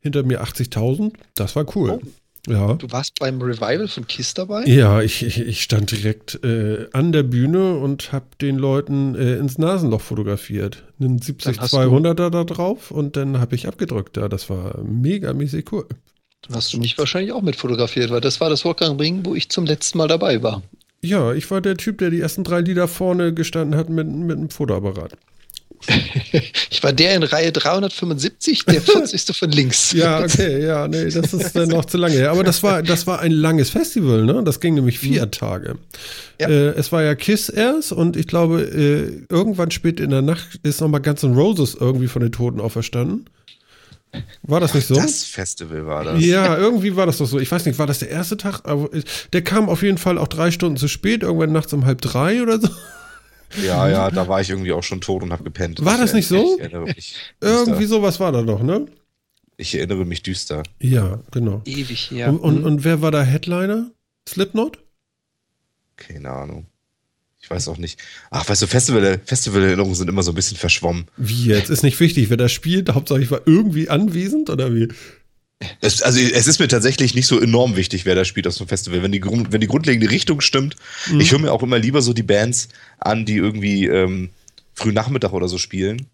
[0.00, 1.14] hinter mir 80.000.
[1.34, 2.00] Das war cool.
[2.02, 2.06] Oh.
[2.46, 2.74] Ja.
[2.74, 4.64] Du warst beim Revival von Kiss dabei?
[4.64, 9.36] Ja, ich, ich, ich stand direkt äh, an der Bühne und habe den Leuten äh,
[9.36, 10.84] ins Nasenloch fotografiert.
[11.00, 14.16] Einen 70-200er da drauf und dann habe ich abgedrückt.
[14.16, 15.86] Ja, das war mega mäßig cool.
[16.42, 19.34] Dann hast du mich wahrscheinlich auch mit fotografiert, weil das war das Rock Ring, wo
[19.34, 20.62] ich zum letzten Mal dabei war.
[21.00, 24.36] Ja, ich war der Typ, der die ersten drei Lieder vorne gestanden hat mit, mit
[24.36, 25.16] einem Fotoapparat.
[26.70, 29.36] ich war der in Reihe 375, der 40.
[29.36, 29.92] von links.
[29.92, 32.30] Ja, okay, ja, nee, das ist dann noch zu lange her.
[32.30, 34.42] Aber das war, das war ein langes Festival, ne?
[34.44, 35.30] Das ging nämlich vier mhm.
[35.30, 35.78] Tage.
[36.40, 36.48] Ja.
[36.48, 40.58] Äh, es war ja Kiss erst und ich glaube, äh, irgendwann spät in der Nacht
[40.62, 43.26] ist nochmal Guns N' Roses irgendwie von den Toten auferstanden.
[44.42, 44.94] War das nicht so?
[44.94, 46.24] Das Festival war das.
[46.24, 47.40] Ja, irgendwie war das doch so.
[47.40, 48.60] Ich weiß nicht, war das der erste Tag?
[48.64, 48.88] Aber
[49.32, 52.42] der kam auf jeden Fall auch drei Stunden zu spät, irgendwann nachts um halb drei
[52.42, 52.68] oder so.
[53.64, 55.84] Ja, ja, da war ich irgendwie auch schon tot und habe gepennt.
[55.84, 56.58] War das nicht so?
[57.40, 58.86] irgendwie sowas war da doch, ne?
[59.56, 60.62] Ich erinnere mich düster.
[60.80, 61.62] Ja, genau.
[61.64, 62.28] Ewig her.
[62.28, 63.90] Und, und, und wer war da Headliner?
[64.28, 64.78] Slipknot?
[65.96, 66.66] Keine Ahnung.
[67.40, 68.00] Ich weiß auch nicht.
[68.30, 71.06] Ach, weißt du, Festival, Festivalerinnerungen sind immer so ein bisschen verschwommen.
[71.18, 71.68] Wie jetzt?
[71.68, 72.88] Ist nicht wichtig, wer da spielt.
[72.88, 74.88] Hauptsache ich war irgendwie anwesend oder wie?
[75.80, 78.64] Es, also es ist mir tatsächlich nicht so enorm wichtig, wer da spielt auf so
[78.64, 79.02] einem Festival.
[79.02, 80.76] Wenn die, wenn die grundlegende Richtung stimmt,
[81.10, 81.20] mhm.
[81.20, 82.68] ich höre mir auch immer lieber so die Bands
[82.98, 84.30] an, die irgendwie ähm,
[84.74, 86.06] früh Nachmittag oder so spielen.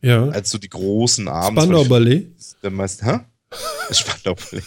[0.00, 0.28] Ja.
[0.28, 1.62] Als so die großen Abends.
[1.62, 2.26] Spandau Ballet?
[2.62, 3.20] Der meist, hä?
[3.90, 4.64] Spandau Ballet.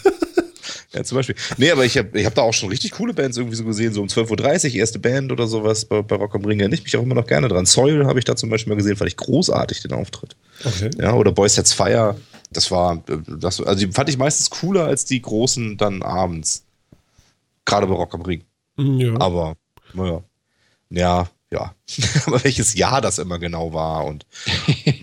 [0.92, 1.36] ja, zum Beispiel.
[1.56, 3.94] Nee, aber ich habe ich hab da auch schon richtig coole Bands irgendwie so gesehen,
[3.94, 6.60] so um 12.30 Uhr, erste Band oder sowas bei, bei Rock am Ring.
[6.60, 7.64] Erinnere ich mich auch immer noch gerne dran.
[7.64, 10.36] Soil habe ich da zum Beispiel mal gesehen, fand ich großartig, den Auftritt.
[10.64, 10.90] Okay.
[10.98, 12.16] Ja, oder Boys Sets Fire
[12.52, 16.64] das war, das, also die fand ich meistens cooler als die großen dann abends.
[17.64, 18.44] Gerade bei Rock am Ring.
[18.76, 19.20] Mhm, ja.
[19.20, 19.56] Aber,
[19.94, 20.22] naja.
[20.90, 21.74] Ja, ja,
[22.26, 24.26] aber welches Jahr das immer genau war und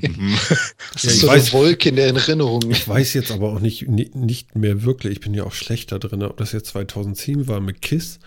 [0.02, 0.36] mhm.
[0.94, 2.62] Das Ja, ist ich so weiß- eine Wolke in der Erinnerung.
[2.70, 6.00] Ich weiß jetzt aber auch nicht, ni- nicht mehr wirklich, ich bin ja auch schlechter
[6.00, 8.20] drin, ob das jetzt 2010 war mit KISS.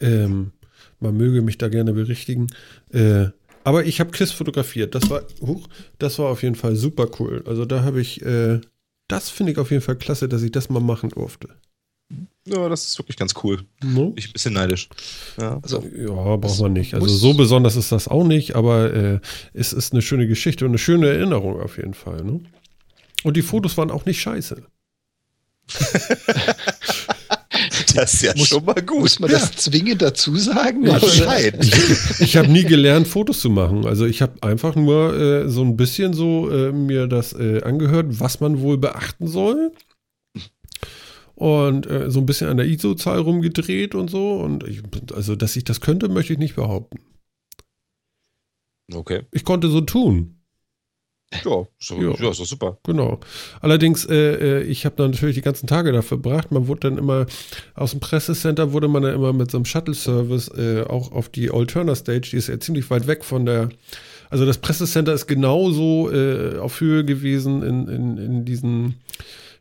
[0.00, 0.52] Ähm,
[1.00, 2.46] man möge mich da gerne berichtigen.
[2.92, 3.26] Äh,
[3.66, 4.94] aber ich habe KISS fotografiert.
[4.94, 5.66] Das war, huch,
[5.98, 7.42] das war auf jeden Fall super cool.
[7.46, 8.60] Also da habe ich, äh,
[9.08, 11.48] das finde ich auf jeden Fall klasse, dass ich das mal machen durfte.
[12.46, 13.64] ja, das ist wirklich ganz cool.
[13.82, 14.12] No?
[14.14, 14.88] Ich bin ein bisschen neidisch.
[15.40, 15.58] Ja.
[15.60, 16.94] Also, Ja, braucht man nicht.
[16.94, 19.20] Also so besonders ist das auch nicht, aber äh,
[19.52, 22.22] es ist eine schöne Geschichte und eine schöne Erinnerung auf jeden Fall.
[22.22, 22.42] Ne?
[23.24, 24.62] Und die Fotos waren auch nicht scheiße.
[27.96, 29.00] Das ist ja Muss- schon mal gut.
[29.00, 30.88] muss man das zwingend dazu sagen?
[30.88, 31.64] Anscheinend.
[32.20, 33.86] Ich habe nie gelernt, Fotos zu machen.
[33.86, 38.20] Also ich habe einfach nur äh, so ein bisschen so äh, mir das äh, angehört,
[38.20, 39.72] was man wohl beachten soll.
[41.34, 44.36] Und äh, so ein bisschen an der ISO-Zahl rumgedreht und so.
[44.36, 44.82] Und ich,
[45.14, 46.98] also, dass ich das könnte, möchte ich nicht behaupten.
[48.92, 49.22] Okay.
[49.32, 50.35] Ich konnte so tun.
[51.32, 52.14] Ja, so, Ja.
[52.18, 52.30] ja.
[52.30, 52.78] ist doch super.
[52.84, 53.18] Genau.
[53.60, 56.52] Allerdings, äh, äh, ich habe dann natürlich die ganzen Tage da verbracht.
[56.52, 57.26] Man wurde dann immer
[57.74, 61.50] aus dem Pressecenter wurde man dann immer mit so einem Shuttle-Service äh, auch auf die
[61.50, 63.70] Alterna Stage, die ist ja ziemlich weit weg von der.
[64.30, 68.94] Also das Pressecenter ist genauso äh, auf Höhe gewesen in, in, in diesem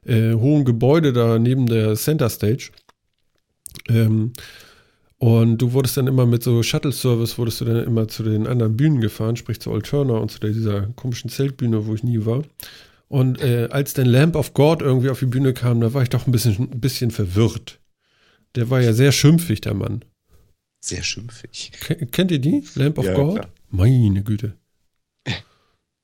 [0.06, 2.72] äh, hohen Gebäude da neben der Center Stage.
[3.90, 4.34] Ähm,
[5.26, 8.76] und du wurdest dann immer mit so Shuttle-Service, wurdest du dann immer zu den anderen
[8.78, 12.44] Bühnen gefahren, sprich zu Alterna und zu dieser komischen Zeltbühne, wo ich nie war.
[13.08, 16.10] Und äh, als dann Lamp of God irgendwie auf die Bühne kam, da war ich
[16.10, 17.80] doch ein bisschen, ein bisschen verwirrt.
[18.56, 20.04] Der war ja sehr schimpfig, der Mann.
[20.84, 21.72] Sehr schimpfig.
[21.80, 22.64] Ke- Kennt ihr die?
[22.76, 23.36] Lamp of Ja, God?
[23.36, 23.50] klar.
[23.70, 24.54] Meine Güte.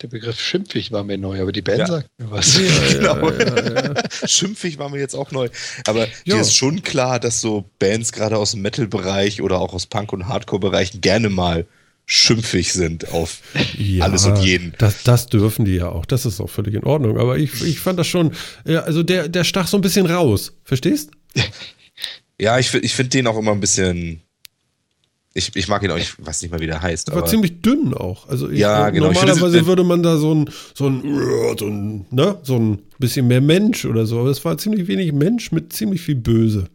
[0.02, 1.88] Der Begriff schimpfig war mir neu, aber die Band Ja.
[1.88, 2.58] sagt mir was.
[2.92, 3.30] Genau.
[3.30, 3.94] ja, ja.
[4.28, 5.50] Schimpfig war mir jetzt auch neu.
[5.86, 6.36] Aber Ja.
[6.36, 10.14] dir ist schon klar, dass so Bands gerade aus dem Metal-Bereich oder auch aus Punk-
[10.14, 11.68] und Hardcore-Bereichen gerne mal
[12.08, 13.42] schimpfig sind auf
[13.78, 14.74] Ja, alles und jeden.
[14.80, 16.06] Das, das dürfen die ja auch.
[16.06, 17.18] Das ist auch völlig in Ordnung.
[17.20, 18.34] Aber ich, ich fand das schon,
[18.66, 20.54] ja, also der, der stach so ein bisschen raus.
[20.64, 21.12] Verstehst?
[22.40, 24.22] Ja, ich, ich finde den auch immer ein bisschen.
[25.34, 27.08] Ich, ich mag ihn auch, ich weiß nicht mal, wie der heißt.
[27.08, 28.28] Der war aber ziemlich dünn auch.
[28.28, 29.12] Also ich, Ja, genau.
[29.12, 32.58] Ich finde, normalerweise das- würde man da so ein, so ein, so ein, ne, so
[32.58, 34.20] ein bisschen mehr Mensch oder so.
[34.20, 36.66] Aber es war ziemlich wenig Mensch mit ziemlich viel Böse.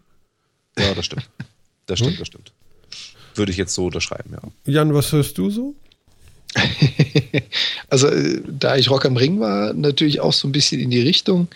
[0.78, 1.28] ja, das stimmt.
[1.87, 2.53] Das stimmt, das stimmt.
[3.35, 4.73] Würde ich jetzt so unterschreiben, ja.
[4.73, 5.74] Jan, was hörst du so?
[7.89, 11.01] Also, äh, da ich Rock am Ring war, natürlich auch so ein bisschen in die
[11.01, 11.49] Richtung.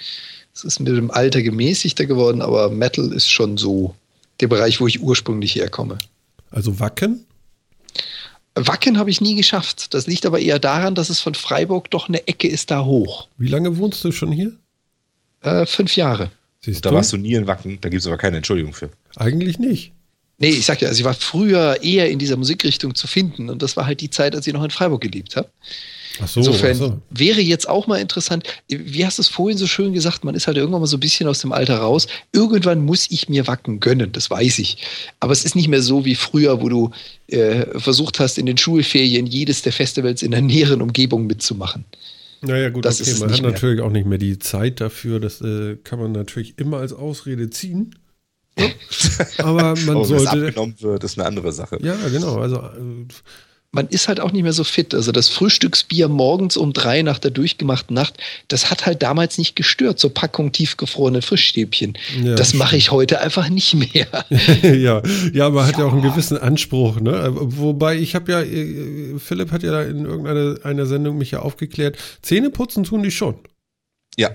[0.54, 3.94] Es ist mit dem Alter gemäßigter geworden, aber Metal ist schon so
[4.40, 5.98] der Bereich, wo ich ursprünglich herkomme.
[6.50, 7.26] Also Wacken?
[8.54, 9.94] Wacken habe ich nie geschafft.
[9.94, 13.28] Das liegt aber eher daran, dass es von Freiburg doch eine Ecke ist da hoch.
[13.38, 14.52] Wie lange wohnst du schon hier?
[15.42, 16.30] Äh, fünf Jahre.
[16.60, 18.90] Siehst Da warst du nie in Wacken, da gibt es aber keine Entschuldigung für.
[19.16, 19.92] Eigentlich nicht.
[20.38, 23.62] Nee, ich sag ja, also ich war früher eher in dieser Musikrichtung zu finden und
[23.62, 25.50] das war halt die Zeit, als ich noch in Freiburg gelebt habe.
[26.22, 26.98] Ach so, Insofern so.
[27.10, 30.46] wäre jetzt auch mal interessant, wie hast du es vorhin so schön gesagt, man ist
[30.46, 32.08] halt irgendwann mal so ein bisschen aus dem Alter raus.
[32.32, 34.78] Irgendwann muss ich mir Wacken gönnen, das weiß ich.
[35.20, 36.90] Aber es ist nicht mehr so wie früher, wo du
[37.28, 41.84] äh, versucht hast, in den Schulferien jedes der Festivals in der näheren Umgebung mitzumachen.
[42.42, 43.14] Naja, gut, Das okay.
[43.20, 43.50] Man hat mehr.
[43.52, 45.20] natürlich auch nicht mehr die Zeit dafür.
[45.20, 47.94] Das äh, kann man natürlich immer als Ausrede ziehen.
[49.38, 50.28] Aber man es sollte.
[50.30, 51.78] abgenommen wird, ist eine andere Sache.
[51.82, 52.38] Ja, genau.
[52.38, 53.06] Also äh,
[53.72, 54.94] Man ist halt auch nicht mehr so fit.
[54.94, 58.18] Also das Frühstücksbier morgens um drei nach der durchgemachten Nacht,
[58.48, 60.00] das hat halt damals nicht gestört.
[60.00, 61.96] So Packung tiefgefrorene Frischstäbchen.
[62.20, 64.08] Ja, das mache ich heute einfach nicht mehr.
[64.62, 65.02] ja,
[65.32, 67.28] ja, aber hat ja auch einen gewissen Anspruch, ne?
[67.32, 71.38] Wobei ich habe ja, äh, Philipp hat ja da in irgendeiner einer Sendung mich ja
[71.38, 73.36] aufgeklärt, Zähne putzen tun die schon.
[74.16, 74.34] Ja,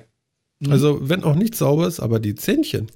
[0.69, 2.89] Also wenn auch nicht sauber ist, aber die Zähnchen,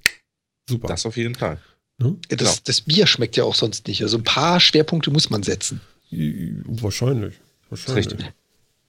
[0.69, 0.87] super.
[0.87, 1.59] das auf jeden Fall.
[1.97, 2.15] ne?
[2.29, 2.53] Das, Genau.
[2.63, 4.01] das Bier schmeckt ja auch sonst nicht.
[4.03, 5.81] Also ein paar Schwerpunkte muss man setzen.
[6.11, 7.39] Wahrscheinlich.
[7.69, 8.07] Wahrscheinlich.
[8.07, 8.33] Richtig.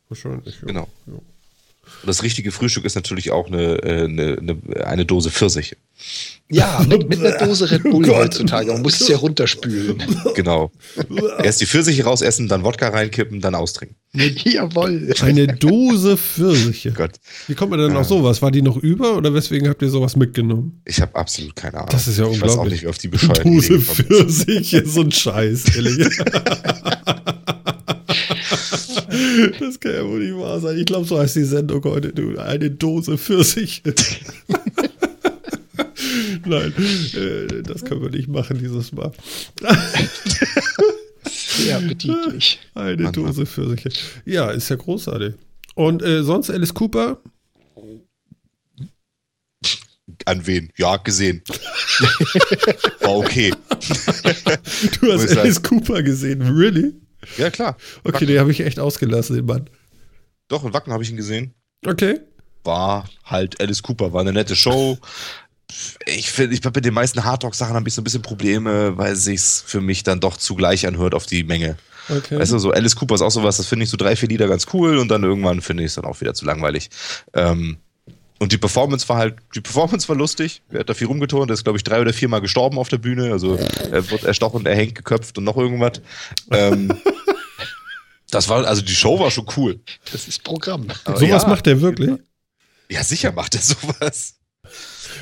[0.09, 0.61] Wahrscheinlich.
[0.61, 0.67] Ja.
[0.67, 0.89] Genau.
[1.07, 1.19] Ja.
[2.03, 5.77] Und das richtige Frühstück ist natürlich auch eine, äh, eine, eine, eine Dose Pfirsiche.
[6.49, 8.73] Ja, mit, mit einer Dose Red Bull Oh heutzutage.
[8.73, 10.03] Man muss es ja runterspülen.
[10.35, 10.73] Genau.
[11.43, 13.97] Erst die Pfirsiche rausessen, dann Wodka reinkippen, dann austrinken.
[14.45, 15.15] Jawohl.
[15.21, 16.91] Eine Dose Pfirsiche.
[16.93, 17.13] Gott,
[17.47, 18.43] Wie kommt man denn auf sowas?
[18.43, 20.81] War die noch über oder weswegen habt ihr sowas mitgenommen?
[20.87, 21.91] ich habe absolut keine Ahnung.
[21.91, 22.73] Das ist ja Ich weiß auch unglaublich.
[22.73, 23.79] nicht, wie auf die bescheuerten Dose.
[23.81, 26.19] Pfirsiche, so ein Scheiß, ehrlich.
[29.59, 30.79] Das kann ja wohl nicht wahr sein.
[30.79, 32.13] Ich glaube, so heißt die Sendung heute.
[32.13, 33.95] Du, eine Dose Pfirsiche.
[36.47, 36.73] Nein,
[37.15, 39.13] äh, das können wir nicht machen dieses Mal.
[41.25, 42.59] Sehr appetitlich.
[42.75, 43.91] Eine Dose Pfirsiche.
[44.25, 45.35] Ja, ist ja großartig.
[45.75, 47.21] Und äh, sonst Alice Cooper?
[50.27, 50.71] An wen?
[50.77, 51.43] Ja, gesehen.
[53.01, 53.53] War okay.
[55.01, 56.95] Du hast Alice Cooper gesehen, really?
[57.37, 57.77] Ja, klar.
[58.05, 59.69] Okay, den habe ich echt ausgelassen, den Mann.
[60.49, 61.55] Doch, in Wacken habe ich ihn gesehen.
[61.87, 62.21] Okay.
[62.65, 64.99] War halt Alice Cooper, war eine nette Show.
[66.07, 69.25] Ich finde, ich bei den meisten Hardrock-Sachen habe ich so ein bisschen Probleme, weil es
[69.25, 71.77] sich für mich dann doch zugleich anhört auf die Menge.
[72.09, 72.39] Okay.
[72.39, 74.49] Weißt du, so Alice Cooper ist auch sowas, das finde ich so drei, vier Lieder
[74.49, 76.91] ganz cool und dann irgendwann finde ich es dann auch wieder zu langweilig.
[77.35, 77.79] Ähm,
[78.41, 80.63] und die Performance war halt, die Performance war lustig.
[80.71, 82.97] Er hat da viel rumgeturnt, er ist, glaube ich, drei oder viermal gestorben auf der
[82.97, 83.33] Bühne.
[83.33, 86.01] Also er wird erstochen, erhängt, geköpft und noch irgendwas.
[86.51, 86.91] Ähm,
[88.31, 89.79] das war, also die Show war schon cool.
[90.11, 90.87] Das ist Programm.
[91.05, 92.19] Aber Sowas ja, macht er wirklich?
[92.89, 94.37] Ja, sicher macht er sowas.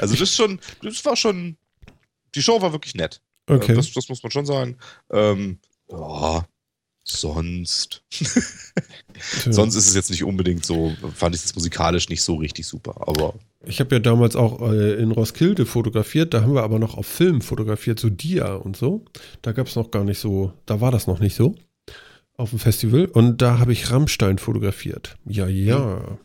[0.00, 1.56] Also das ist schon, das war schon,
[2.36, 3.20] die Show war wirklich nett.
[3.48, 3.74] Okay.
[3.74, 4.76] Das, das muss man schon sagen.
[5.10, 5.58] Ähm,
[5.90, 6.46] ja,
[7.10, 8.02] sonst.
[9.50, 13.08] Sonst ist es jetzt nicht unbedingt so, fand ich es musikalisch nicht so richtig super.
[13.08, 13.34] Aber
[13.66, 17.06] Ich habe ja damals auch äh, in Roskilde fotografiert, da haben wir aber noch auf
[17.06, 19.04] Film fotografiert, so Dia und so.
[19.42, 21.56] Da gab es noch gar nicht so, da war das noch nicht so
[22.36, 23.06] auf dem Festival.
[23.06, 25.16] Und da habe ich Rammstein fotografiert.
[25.26, 26.18] Ja, ja.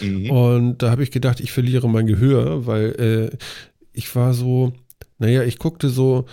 [0.00, 0.30] mhm.
[0.30, 3.36] Und da habe ich gedacht, ich verliere mein Gehör, weil äh,
[3.92, 4.72] ich war so,
[5.18, 6.26] naja, ich guckte so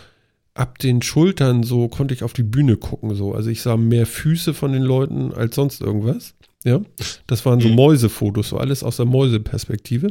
[0.55, 3.13] ab den Schultern, so konnte ich auf die Bühne gucken.
[3.13, 3.33] So.
[3.33, 6.33] Also ich sah mehr Füße von den Leuten als sonst irgendwas.
[6.63, 6.81] Ja,
[7.27, 7.75] das waren so Mhm.
[7.75, 10.09] Mäusefotos, so alles aus der Mäuseperspektive,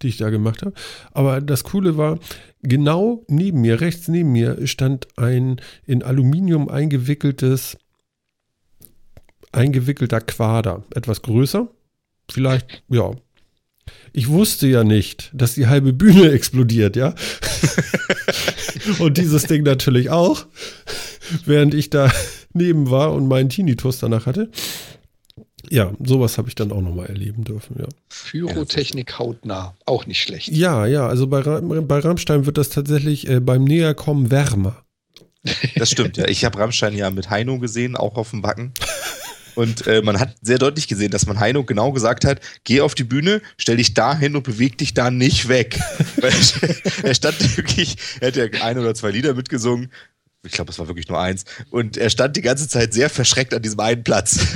[0.00, 0.72] die ich da gemacht habe.
[1.10, 2.20] Aber das Coole war,
[2.62, 7.78] genau neben mir, rechts neben mir, stand ein in Aluminium eingewickeltes,
[9.50, 11.66] eingewickelter Quader, etwas größer,
[12.30, 13.10] vielleicht, ja.
[14.18, 17.14] Ich wusste ja nicht, dass die halbe Bühne explodiert, ja.
[18.98, 20.44] und dieses Ding natürlich auch,
[21.44, 22.10] während ich da
[22.52, 24.50] neben war und meinen Tinnitus danach hatte.
[25.70, 27.86] Ja, sowas habe ich dann auch nochmal erleben dürfen, ja.
[28.28, 29.76] Pyrotechnik hautnah.
[29.86, 30.48] Auch nicht schlecht.
[30.48, 34.82] Ja, ja, also bei, bei Rammstein wird das tatsächlich äh, beim Näherkommen wärmer.
[35.76, 36.26] das stimmt, ja.
[36.26, 38.72] Ich habe Rammstein ja mit Heino gesehen, auch auf dem Wacken.
[39.58, 42.94] Und äh, man hat sehr deutlich gesehen, dass man Heino genau gesagt hat, geh auf
[42.94, 45.80] die Bühne, stell dich da hin und beweg dich da nicht weg.
[47.02, 49.90] Er stand wirklich, er hat ja ein oder zwei Lieder mitgesungen.
[50.46, 51.44] Ich glaube, es war wirklich nur eins.
[51.70, 54.38] Und er stand die ganze Zeit sehr verschreckt an diesem einen Platz.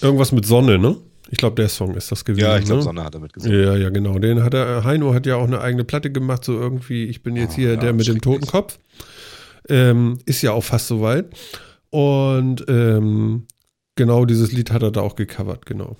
[0.00, 0.96] Irgendwas mit Sonne, ne?
[1.30, 2.44] Ich glaube, der Song ist das gewesen.
[2.46, 2.84] Ja, ich glaube, ne?
[2.84, 3.62] Sonne hat er mitgesungen.
[3.62, 4.18] Ja, ja, genau.
[4.18, 7.36] Den hat er, Heino hat ja auch eine eigene Platte gemacht, so irgendwie, ich bin
[7.36, 8.22] jetzt Ah, hier ja, der mit dem schrecklich.
[8.22, 8.78] toten Kopf.
[9.68, 11.26] Ähm, ist ja auch fast soweit.
[11.90, 13.46] Und ähm,
[13.96, 15.96] genau dieses Lied hat er da auch gecovert, genau.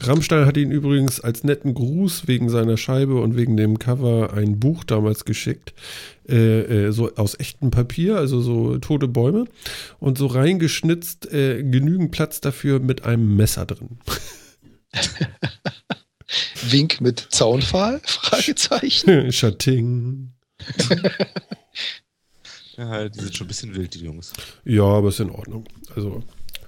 [0.00, 4.58] Rammstein hat ihn übrigens als netten Gruß wegen seiner Scheibe und wegen dem Cover ein
[4.58, 5.72] Buch damals geschickt,
[6.28, 9.44] äh, äh, so aus echtem Papier, also so tote Bäume
[10.00, 13.98] und so reingeschnitzt, äh, genügend Platz dafür mit einem Messer drin.
[16.70, 18.00] Wink mit Zaunpfahl?
[18.04, 19.30] Fragezeichen.
[19.32, 20.32] Schatting.
[22.76, 24.32] Ja, die sind schon ein bisschen wild, die Jungs.
[24.64, 25.64] Ja, aber ist in Ordnung.
[25.94, 26.22] Also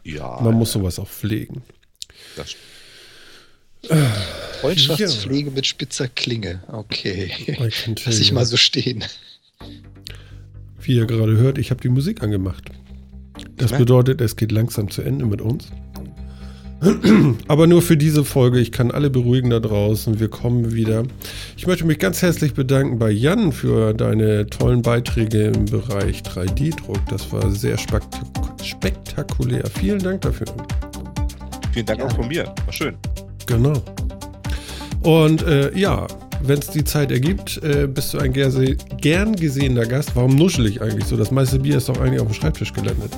[0.05, 0.41] Ja.
[0.41, 1.63] man muss sowas auch pflegen.
[2.37, 2.63] Das stimmt.
[4.61, 6.63] Freundschaftspflege mit spitzer Klinge.
[6.69, 7.31] Okay.
[8.05, 9.05] Lass ich mal so stehen.
[10.81, 12.65] Wie ihr gerade hört, ich habe die Musik angemacht.
[13.57, 13.79] Das Ja.
[13.79, 15.69] bedeutet, es geht langsam zu Ende mit uns.
[17.49, 18.61] Aber nur für diese Folge.
[18.61, 20.21] Ich kann alle beruhigen da draußen.
[20.21, 21.05] Wir kommen wieder.
[21.57, 27.01] Ich möchte mich ganz herzlich bedanken bei Jan für deine tollen Beiträge im Bereich 3D-Druck.
[27.09, 28.27] Das war sehr spektak
[28.63, 29.65] spektakulär.
[29.79, 30.47] Vielen Dank dafür.
[31.73, 32.45] Vielen Dank auch von mir.
[32.45, 32.97] War schön.
[33.47, 33.83] Genau.
[35.03, 36.07] Und äh, ja,
[36.49, 40.13] wenn es die Zeit ergibt, äh, bist du ein gern gesehener Gast.
[40.15, 41.17] Warum nuschel ich eigentlich so?
[41.17, 43.13] Das meiste Bier ist doch eigentlich auf dem Schreibtisch gelandet.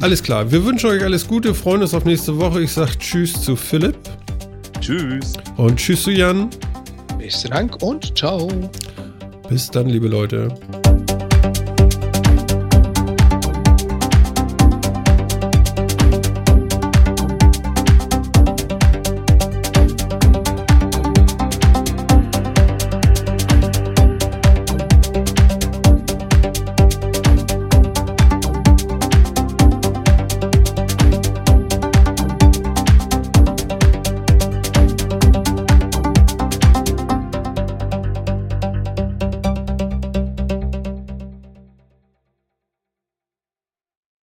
[0.00, 0.50] Alles klar.
[0.50, 2.62] Wir wünschen euch alles Gute, freuen uns auf nächste Woche.
[2.62, 3.96] Ich sage Tschüss zu Philipp
[4.80, 5.34] Tschüss.
[5.56, 6.48] und Tschüss zu Jan.
[7.18, 8.48] Besten Dank und ciao.
[9.48, 10.48] Bis dann, liebe Leute.